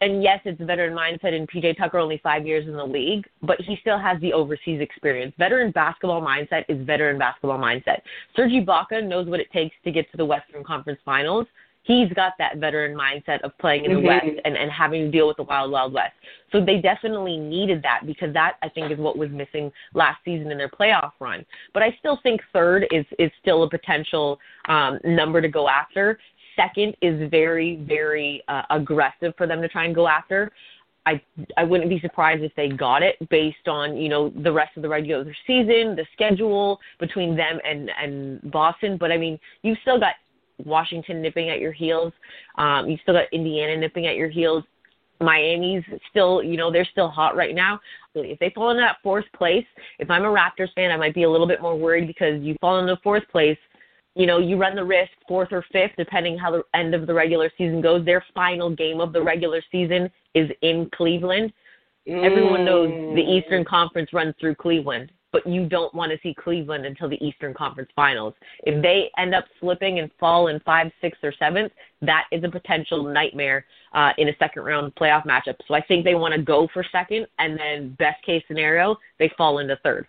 And 0.00 0.22
yes, 0.22 0.40
it's 0.44 0.60
veteran 0.60 0.94
mindset, 0.94 1.32
and 1.32 1.48
PJ 1.48 1.78
Tucker 1.78 1.98
only 1.98 2.20
five 2.22 2.46
years 2.46 2.66
in 2.66 2.74
the 2.74 2.84
league, 2.84 3.26
but 3.42 3.58
he 3.62 3.78
still 3.80 3.98
has 3.98 4.20
the 4.20 4.30
overseas 4.30 4.82
experience. 4.82 5.34
Veteran 5.38 5.70
basketball 5.70 6.20
mindset 6.20 6.64
is 6.68 6.84
veteran 6.86 7.18
basketball 7.18 7.58
mindset. 7.58 8.00
Serge 8.34 8.52
Ibaka 8.52 9.06
knows 9.06 9.26
what 9.26 9.40
it 9.40 9.50
takes 9.52 9.74
to 9.84 9.90
get 9.90 10.10
to 10.10 10.18
the 10.18 10.24
Western 10.24 10.62
Conference 10.64 11.00
Finals 11.02 11.46
he's 11.86 12.12
got 12.14 12.32
that 12.38 12.58
veteran 12.58 12.96
mindset 12.96 13.40
of 13.42 13.56
playing 13.58 13.84
in 13.84 13.92
the 13.92 13.98
mm-hmm. 13.98 14.06
West 14.06 14.40
and, 14.44 14.56
and 14.56 14.70
having 14.70 15.04
to 15.04 15.10
deal 15.10 15.28
with 15.28 15.36
the 15.36 15.44
wild, 15.44 15.70
wild 15.70 15.92
West. 15.92 16.12
So 16.52 16.64
they 16.64 16.80
definitely 16.80 17.36
needed 17.36 17.82
that 17.82 18.00
because 18.04 18.32
that 18.34 18.56
I 18.62 18.68
think 18.68 18.90
is 18.90 18.98
what 18.98 19.16
was 19.16 19.30
missing 19.30 19.72
last 19.94 20.18
season 20.24 20.50
in 20.50 20.58
their 20.58 20.68
playoff 20.68 21.12
run. 21.20 21.44
But 21.72 21.82
I 21.82 21.96
still 21.98 22.18
think 22.22 22.40
third 22.52 22.86
is 22.90 23.04
is 23.18 23.30
still 23.40 23.62
a 23.62 23.70
potential 23.70 24.38
um, 24.68 24.98
number 25.04 25.40
to 25.40 25.48
go 25.48 25.68
after. 25.68 26.18
Second 26.56 26.96
is 27.02 27.30
very, 27.30 27.84
very 27.86 28.42
uh, 28.48 28.62
aggressive 28.70 29.34
for 29.36 29.46
them 29.46 29.60
to 29.60 29.68
try 29.68 29.84
and 29.84 29.94
go 29.94 30.08
after. 30.08 30.50
I 31.06 31.20
I 31.56 31.62
wouldn't 31.62 31.88
be 31.88 32.00
surprised 32.00 32.42
if 32.42 32.52
they 32.56 32.68
got 32.68 33.02
it 33.02 33.16
based 33.30 33.68
on 33.68 33.96
you 33.96 34.08
know 34.08 34.30
the 34.42 34.52
rest 34.52 34.76
of 34.76 34.82
the 34.82 34.88
regular 34.88 35.24
season, 35.46 35.94
the 35.94 36.04
schedule 36.12 36.80
between 36.98 37.36
them 37.36 37.60
and 37.64 37.90
and 37.90 38.50
Boston. 38.50 38.96
But 38.98 39.12
I 39.12 39.16
mean, 39.16 39.38
you've 39.62 39.78
still 39.82 40.00
got 40.00 40.14
Washington 40.64 41.22
nipping 41.22 41.50
at 41.50 41.60
your 41.60 41.72
heels. 41.72 42.12
Um, 42.56 42.88
you've 42.88 43.00
still 43.00 43.14
got 43.14 43.32
Indiana 43.32 43.76
nipping 43.76 44.06
at 44.06 44.16
your 44.16 44.28
heels. 44.28 44.64
Miami's 45.20 45.82
still, 46.10 46.42
you 46.42 46.56
know, 46.56 46.70
they're 46.70 46.88
still 46.90 47.08
hot 47.08 47.36
right 47.36 47.54
now. 47.54 47.80
If 48.14 48.38
they 48.38 48.50
fall 48.50 48.70
into 48.70 48.82
that 48.82 48.98
fourth 49.02 49.24
place, 49.34 49.64
if 49.98 50.10
I'm 50.10 50.24
a 50.24 50.28
Raptors 50.28 50.72
fan, 50.74 50.90
I 50.90 50.96
might 50.96 51.14
be 51.14 51.22
a 51.22 51.30
little 51.30 51.46
bit 51.46 51.62
more 51.62 51.76
worried 51.76 52.06
because 52.06 52.42
you 52.42 52.54
fall 52.60 52.78
into 52.78 52.96
fourth 53.02 53.26
place, 53.30 53.58
you 54.14 54.26
know, 54.26 54.38
you 54.38 54.56
run 54.56 54.74
the 54.74 54.84
risk 54.84 55.10
fourth 55.28 55.48
or 55.52 55.64
fifth, 55.72 55.92
depending 55.98 56.38
how 56.38 56.50
the 56.50 56.62
end 56.74 56.94
of 56.94 57.06
the 57.06 57.14
regular 57.14 57.50
season 57.56 57.80
goes. 57.82 58.04
Their 58.04 58.24
final 58.34 58.74
game 58.74 59.00
of 59.00 59.12
the 59.12 59.22
regular 59.22 59.62
season 59.70 60.10
is 60.34 60.50
in 60.62 60.90
Cleveland. 60.94 61.52
Mm. 62.08 62.24
Everyone 62.24 62.64
knows 62.64 62.88
the 63.14 63.20
Eastern 63.20 63.64
Conference 63.64 64.12
runs 64.12 64.34
through 64.40 64.54
Cleveland 64.54 65.12
but 65.36 65.46
you 65.52 65.68
don't 65.68 65.94
want 65.94 66.10
to 66.10 66.18
see 66.22 66.34
Cleveland 66.34 66.86
until 66.86 67.10
the 67.10 67.22
Eastern 67.22 67.52
Conference 67.52 67.90
Finals. 67.94 68.32
If 68.62 68.80
they 68.80 69.10
end 69.18 69.34
up 69.34 69.44
slipping 69.60 69.98
and 69.98 70.10
fall 70.18 70.48
in 70.48 70.60
five, 70.60 70.90
six, 71.02 71.18
or 71.22 71.32
seventh, 71.38 71.72
that 72.00 72.24
is 72.32 72.42
a 72.42 72.48
potential 72.48 73.02
nightmare 73.04 73.66
uh, 73.92 74.12
in 74.16 74.30
a 74.30 74.32
second 74.38 74.62
round 74.62 74.94
playoff 74.94 75.26
matchup. 75.26 75.56
So 75.68 75.74
I 75.74 75.82
think 75.82 76.06
they 76.06 76.14
want 76.14 76.32
to 76.34 76.40
go 76.40 76.68
for 76.72 76.82
second, 76.90 77.26
and 77.38 77.58
then 77.58 77.96
best 77.98 78.24
case 78.24 78.42
scenario, 78.48 78.96
they 79.18 79.30
fall 79.36 79.58
into 79.58 79.76
third. 79.82 80.06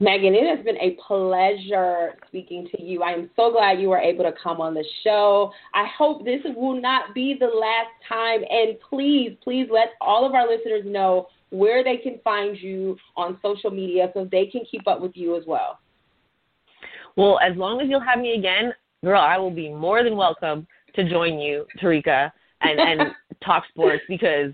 Meghan, 0.00 0.32
it 0.34 0.56
has 0.56 0.64
been 0.64 0.78
a 0.78 0.96
pleasure 1.06 2.14
speaking 2.26 2.66
to 2.74 2.82
you. 2.82 3.04
I 3.04 3.12
am 3.12 3.30
so 3.36 3.52
glad 3.52 3.80
you 3.80 3.90
were 3.90 3.98
able 3.98 4.24
to 4.24 4.32
come 4.42 4.60
on 4.60 4.74
the 4.74 4.84
show. 5.04 5.52
I 5.74 5.86
hope 5.96 6.24
this 6.24 6.40
will 6.56 6.80
not 6.80 7.14
be 7.14 7.36
the 7.38 7.46
last 7.46 7.90
time. 8.08 8.40
And 8.50 8.80
please, 8.88 9.36
please 9.44 9.68
let 9.70 9.90
all 10.00 10.26
of 10.26 10.34
our 10.34 10.48
listeners 10.48 10.82
know 10.86 11.28
where 11.50 11.84
they 11.84 11.96
can 11.96 12.18
find 12.22 12.56
you 12.60 12.96
on 13.16 13.38
social 13.42 13.70
media 13.70 14.10
so 14.14 14.28
they 14.30 14.46
can 14.46 14.62
keep 14.70 14.86
up 14.86 15.00
with 15.00 15.12
you 15.14 15.36
as 15.36 15.44
well. 15.46 15.78
Well, 17.16 17.38
as 17.40 17.56
long 17.56 17.80
as 17.80 17.88
you'll 17.88 18.00
have 18.00 18.18
me 18.18 18.34
again, 18.34 18.72
girl, 19.04 19.20
I 19.20 19.36
will 19.36 19.50
be 19.50 19.68
more 19.68 20.02
than 20.02 20.16
welcome 20.16 20.66
to 20.94 21.08
join 21.08 21.38
you, 21.38 21.66
Terrika, 21.80 22.32
and, 22.62 22.80
and 22.80 23.10
talk 23.44 23.64
sports 23.68 24.02
because 24.08 24.52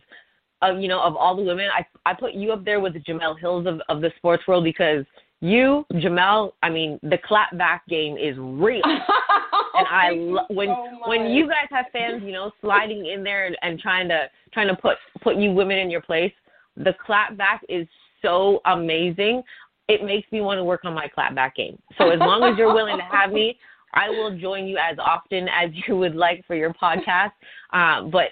of 0.63 0.81
you 0.81 0.89
know 0.89 1.01
of 1.03 1.17
all 1.17 1.37
the 1.37 1.43
women, 1.43 1.69
I 1.75 1.85
I 2.09 2.15
put 2.15 2.33
you 2.33 2.53
up 2.53 2.65
there 2.65 2.81
with 2.81 2.95
the 2.95 3.01
Jemele 3.01 3.39
Hills 3.39 3.67
of 3.67 3.81
of 3.89 4.01
the 4.01 4.11
sports 4.17 4.43
world 4.49 4.65
because 4.65 5.05
you, 5.41 5.85
Jamel, 5.93 6.53
I 6.63 6.71
mean, 6.71 6.99
the 7.03 7.19
clap 7.27 7.57
back 7.59 7.87
game 7.89 8.17
is 8.17 8.37
real. 8.39 8.83
and 8.85 9.87
I 9.87 10.11
lo- 10.13 10.47
when 10.49 10.69
so 10.69 10.99
when 11.07 11.27
you 11.27 11.47
guys 11.47 11.69
have 11.71 11.87
fans, 11.93 12.23
you 12.25 12.33
know, 12.33 12.53
sliding 12.61 13.07
in 13.07 13.23
there 13.23 13.47
and, 13.47 13.57
and 13.63 13.79
trying 13.79 14.09
to 14.09 14.31
trying 14.53 14.69
to 14.69 14.77
put 14.77 14.97
put 15.23 15.37
you 15.37 15.53
women 15.53 15.79
in 15.79 15.91
your 15.91 16.01
place, 16.01 16.33
the 16.77 16.95
clapback 17.07 17.61
is 17.69 17.87
so 18.23 18.61
amazing. 18.67 19.43
It 19.89 20.05
makes 20.05 20.31
me 20.33 20.41
want 20.41 20.59
to 20.59 20.65
work 20.65 20.85
on 20.85 20.95
my 20.95 21.09
clapback 21.17 21.55
game. 21.55 21.79
So 21.99 22.11
as 22.11 22.19
long 22.19 22.43
as 22.43 22.59
you're 22.59 22.75
willing 22.75 22.97
to 22.97 23.05
have 23.05 23.33
me, 23.33 23.59
I 23.95 24.11
will 24.11 24.37
join 24.37 24.67
you 24.67 24.79
as 24.79 24.99
often 24.99 25.49
as 25.49 25.71
you 25.87 25.97
would 25.97 26.15
like 26.15 26.45
for 26.47 26.55
your 26.55 26.75
podcast. 26.75 27.33
Um, 27.73 28.11
but 28.11 28.29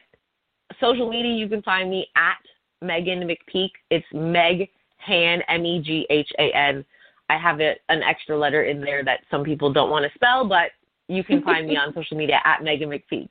social 0.81 1.09
media, 1.09 1.33
you 1.33 1.49
can 1.49 1.63
find 1.63 1.91
me 1.91 2.09
at 2.17 2.39
Meghan 2.83 3.25
McPeak. 3.25 3.71
It's 3.91 4.07
Meg 4.13 4.69
Han, 4.99 5.43
M 5.49 5.65
E 5.65 5.83
G 5.83 6.07
H 6.11 6.31
A 6.39 6.51
N. 6.53 6.85
I 7.31 7.39
have 7.39 7.61
it, 7.61 7.81
an 7.89 8.03
extra 8.03 8.39
letter 8.39 8.65
in 8.65 8.81
there 8.81 9.03
that 9.05 9.21
some 9.31 9.45
people 9.45 9.73
don't 9.73 9.91
want 9.91 10.05
to 10.05 10.15
spell, 10.15 10.47
but 10.47 10.73
you 11.09 11.25
can 11.25 11.43
find 11.43 11.67
me 11.67 11.77
on 11.77 11.95
social 11.95 12.17
media 12.17 12.41
at 12.45 12.61
Meghan 12.61 12.89
McPeak. 12.89 13.29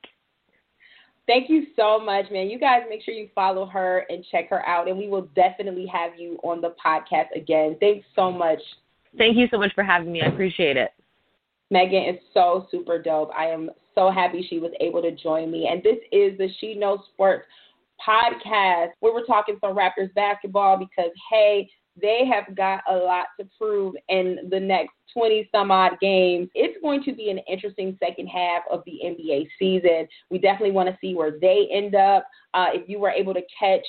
Thank 1.26 1.48
you 1.48 1.66
so 1.74 1.98
much, 1.98 2.26
man. 2.30 2.50
You 2.50 2.58
guys 2.58 2.82
make 2.88 3.02
sure 3.02 3.14
you 3.14 3.28
follow 3.34 3.64
her 3.66 4.04
and 4.10 4.24
check 4.30 4.50
her 4.50 4.66
out, 4.68 4.88
and 4.88 4.98
we 4.98 5.08
will 5.08 5.28
definitely 5.34 5.86
have 5.86 6.12
you 6.18 6.38
on 6.42 6.60
the 6.60 6.74
podcast 6.84 7.34
again. 7.34 7.76
Thanks 7.80 8.06
so 8.14 8.30
much. 8.30 8.58
Thank 9.16 9.36
you 9.36 9.46
so 9.50 9.58
much 9.58 9.72
for 9.74 9.82
having 9.82 10.12
me. 10.12 10.20
I 10.20 10.26
appreciate 10.26 10.76
it. 10.76 10.90
Meghan 11.72 12.12
is 12.12 12.20
so 12.34 12.66
super 12.70 13.00
dope. 13.00 13.30
I 13.36 13.46
am 13.46 13.70
so 13.94 14.10
happy 14.10 14.46
she 14.48 14.58
was 14.58 14.72
able 14.80 15.00
to 15.00 15.12
join 15.12 15.50
me. 15.50 15.68
And 15.70 15.82
this 15.82 15.98
is 16.12 16.36
the 16.36 16.48
She 16.60 16.74
Knows 16.74 16.98
Sports 17.14 17.46
podcast 18.06 18.88
where 19.00 19.14
we're 19.14 19.24
talking 19.24 19.56
some 19.60 19.76
Raptors 19.76 20.12
basketball 20.14 20.76
because, 20.76 21.10
hey, 21.30 21.70
they 22.00 22.24
have 22.26 22.54
got 22.56 22.82
a 22.88 22.94
lot 22.94 23.26
to 23.38 23.46
prove 23.58 23.94
in 24.08 24.48
the 24.50 24.60
next 24.60 24.92
20 25.12 25.48
some 25.52 25.70
odd 25.70 25.92
games. 26.00 26.48
It's 26.54 26.80
going 26.82 27.04
to 27.04 27.14
be 27.14 27.30
an 27.30 27.38
interesting 27.48 27.96
second 28.02 28.26
half 28.26 28.62
of 28.70 28.82
the 28.84 29.00
NBA 29.04 29.48
season. 29.58 30.08
We 30.30 30.38
definitely 30.38 30.72
want 30.72 30.88
to 30.88 30.98
see 31.00 31.14
where 31.14 31.38
they 31.40 31.68
end 31.72 31.94
up. 31.94 32.26
Uh, 32.52 32.66
if 32.72 32.88
you 32.88 32.98
were 32.98 33.10
able 33.10 33.34
to 33.34 33.42
catch 33.58 33.86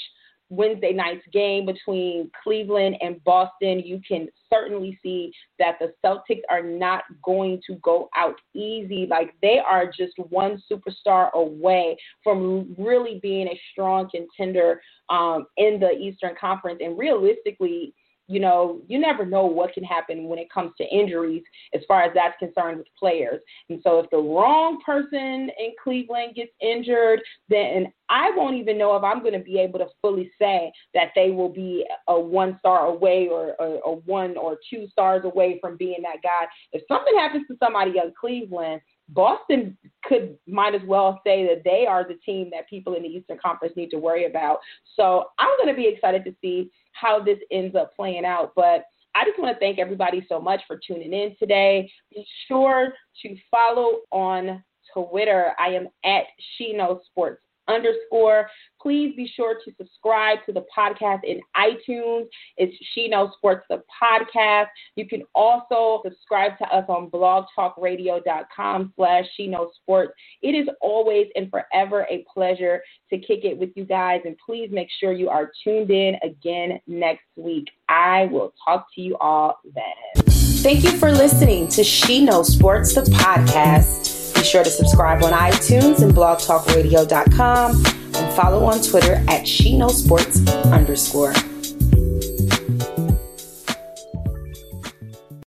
Wednesday 0.49 0.93
night's 0.93 1.25
game 1.33 1.65
between 1.65 2.29
Cleveland 2.43 2.97
and 3.01 3.23
Boston, 3.23 3.79
you 3.79 3.99
can 4.07 4.27
certainly 4.53 4.97
see 5.01 5.31
that 5.59 5.77
the 5.79 5.93
Celtics 6.03 6.41
are 6.49 6.61
not 6.61 7.03
going 7.23 7.61
to 7.67 7.75
go 7.75 8.09
out 8.15 8.35
easy. 8.53 9.07
Like 9.09 9.33
they 9.41 9.59
are 9.59 9.87
just 9.87 10.17
one 10.29 10.61
superstar 10.71 11.31
away 11.33 11.97
from 12.23 12.75
really 12.77 13.19
being 13.21 13.47
a 13.47 13.59
strong 13.71 14.09
contender 14.09 14.81
um, 15.09 15.47
in 15.57 15.79
the 15.79 15.91
Eastern 15.91 16.35
Conference. 16.39 16.79
And 16.83 16.97
realistically, 16.97 17.93
you 18.27 18.39
know, 18.39 18.81
you 18.87 18.99
never 18.99 19.25
know 19.25 19.45
what 19.45 19.73
can 19.73 19.83
happen 19.83 20.27
when 20.27 20.39
it 20.39 20.51
comes 20.51 20.71
to 20.77 20.87
injuries 20.87 21.43
as 21.73 21.81
far 21.87 22.03
as 22.03 22.11
that's 22.15 22.37
concerned 22.39 22.77
with 22.77 22.87
players. 22.97 23.41
And 23.69 23.79
so 23.83 23.99
if 23.99 24.09
the 24.09 24.17
wrong 24.17 24.79
person 24.85 25.49
in 25.59 25.73
Cleveland 25.81 26.35
gets 26.35 26.51
injured, 26.59 27.21
then 27.49 27.91
I 28.09 28.31
won't 28.35 28.55
even 28.55 28.77
know 28.77 28.95
if 28.95 29.03
I'm 29.03 29.21
going 29.21 29.33
to 29.33 29.39
be 29.39 29.59
able 29.59 29.79
to 29.79 29.87
fully 30.01 30.31
say 30.39 30.71
that 30.93 31.09
they 31.15 31.31
will 31.31 31.49
be 31.49 31.85
a 32.07 32.19
one 32.19 32.57
star 32.59 32.87
away 32.87 33.27
or 33.27 33.55
a, 33.59 33.91
one 34.05 34.37
or 34.37 34.57
two 34.69 34.87
stars 34.91 35.23
away 35.25 35.59
from 35.61 35.77
being 35.77 36.01
that 36.03 36.21
guy. 36.23 36.45
If 36.71 36.83
something 36.87 37.15
happens 37.17 37.45
to 37.49 37.57
somebody 37.59 37.91
in 37.91 38.13
Cleveland, 38.19 38.81
Boston 39.09 39.77
could 40.03 40.37
might 40.47 40.73
as 40.73 40.81
well 40.87 41.21
say 41.25 41.45
that 41.45 41.63
they 41.63 41.85
are 41.87 42.07
the 42.07 42.15
team 42.25 42.49
that 42.51 42.67
people 42.69 42.95
in 42.95 43.03
the 43.03 43.09
Eastern 43.09 43.37
Conference 43.37 43.75
need 43.75 43.89
to 43.91 43.97
worry 43.97 44.25
about. 44.25 44.59
So 44.95 45.25
I'm 45.37 45.55
going 45.57 45.73
to 45.73 45.79
be 45.79 45.87
excited 45.87 46.25
to 46.25 46.35
see 46.41 46.71
how 46.95 47.21
this 47.21 47.39
ends 47.51 47.75
up 47.75 47.95
playing 47.95 48.25
out. 48.25 48.53
But 48.55 48.85
I 49.15 49.23
just 49.25 49.39
want 49.39 49.55
to 49.55 49.59
thank 49.59 49.79
everybody 49.79 50.25
so 50.27 50.39
much 50.39 50.61
for 50.67 50.79
tuning 50.85 51.13
in 51.13 51.35
today. 51.39 51.91
Be 52.13 52.25
sure 52.47 52.93
to 53.21 53.35
follow 53.49 53.99
on 54.11 54.63
Twitter. 54.93 55.53
I 55.59 55.69
am 55.69 55.87
at 56.03 56.23
She 56.57 56.73
Knows 56.73 56.99
Sports 57.05 57.41
underscore. 57.67 58.49
Please 58.81 59.15
be 59.15 59.27
sure 59.35 59.55
to 59.65 59.71
subscribe 59.77 60.39
to 60.45 60.53
the 60.53 60.63
podcast 60.75 61.23
in 61.23 61.39
iTunes. 61.55 62.27
It's 62.57 62.75
She 62.93 63.07
Knows 63.07 63.31
Sports, 63.37 63.65
the 63.69 63.83
podcast. 64.01 64.67
You 64.95 65.07
can 65.07 65.23
also 65.33 66.01
subscribe 66.03 66.57
to 66.59 66.65
us 66.65 66.85
on 66.87 67.09
blogtalkradio.com 67.09 68.93
slash 68.95 69.25
She 69.35 69.47
Knows 69.47 69.69
Sports. 69.81 70.13
It 70.41 70.55
is 70.55 70.67
always 70.81 71.27
and 71.35 71.49
forever 71.49 72.05
a 72.09 72.25
pleasure 72.31 72.81
to 73.09 73.17
kick 73.17 73.43
it 73.43 73.57
with 73.57 73.69
you 73.75 73.85
guys. 73.85 74.21
And 74.25 74.37
please 74.45 74.69
make 74.71 74.89
sure 74.99 75.13
you 75.13 75.29
are 75.29 75.51
tuned 75.63 75.89
in 75.89 76.15
again 76.23 76.79
next 76.87 77.25
week. 77.35 77.69
I 77.89 78.25
will 78.25 78.53
talk 78.63 78.87
to 78.95 79.01
you 79.01 79.17
all 79.17 79.59
then. 79.63 80.25
Thank 80.65 80.83
you 80.83 80.91
for 80.97 81.11
listening 81.11 81.67
to 81.69 81.83
She 81.83 82.23
Knows 82.23 82.51
Sports, 82.51 82.95
the 82.95 83.01
podcast. 83.01 84.14
Sure 84.55 84.63
to 84.63 84.69
subscribe 84.69 85.21
on 85.21 85.33
iTunes 85.33 86.01
and 86.01 86.13
blogtalkradio.com 86.13 87.71
and 87.75 88.33
follow 88.37 88.63
on 88.63 88.81
Twitter 88.81 89.21
at 89.27 89.45
She 89.45 89.77
Knows 89.77 90.01
Sports 90.01 90.47
underscore. 90.67 91.33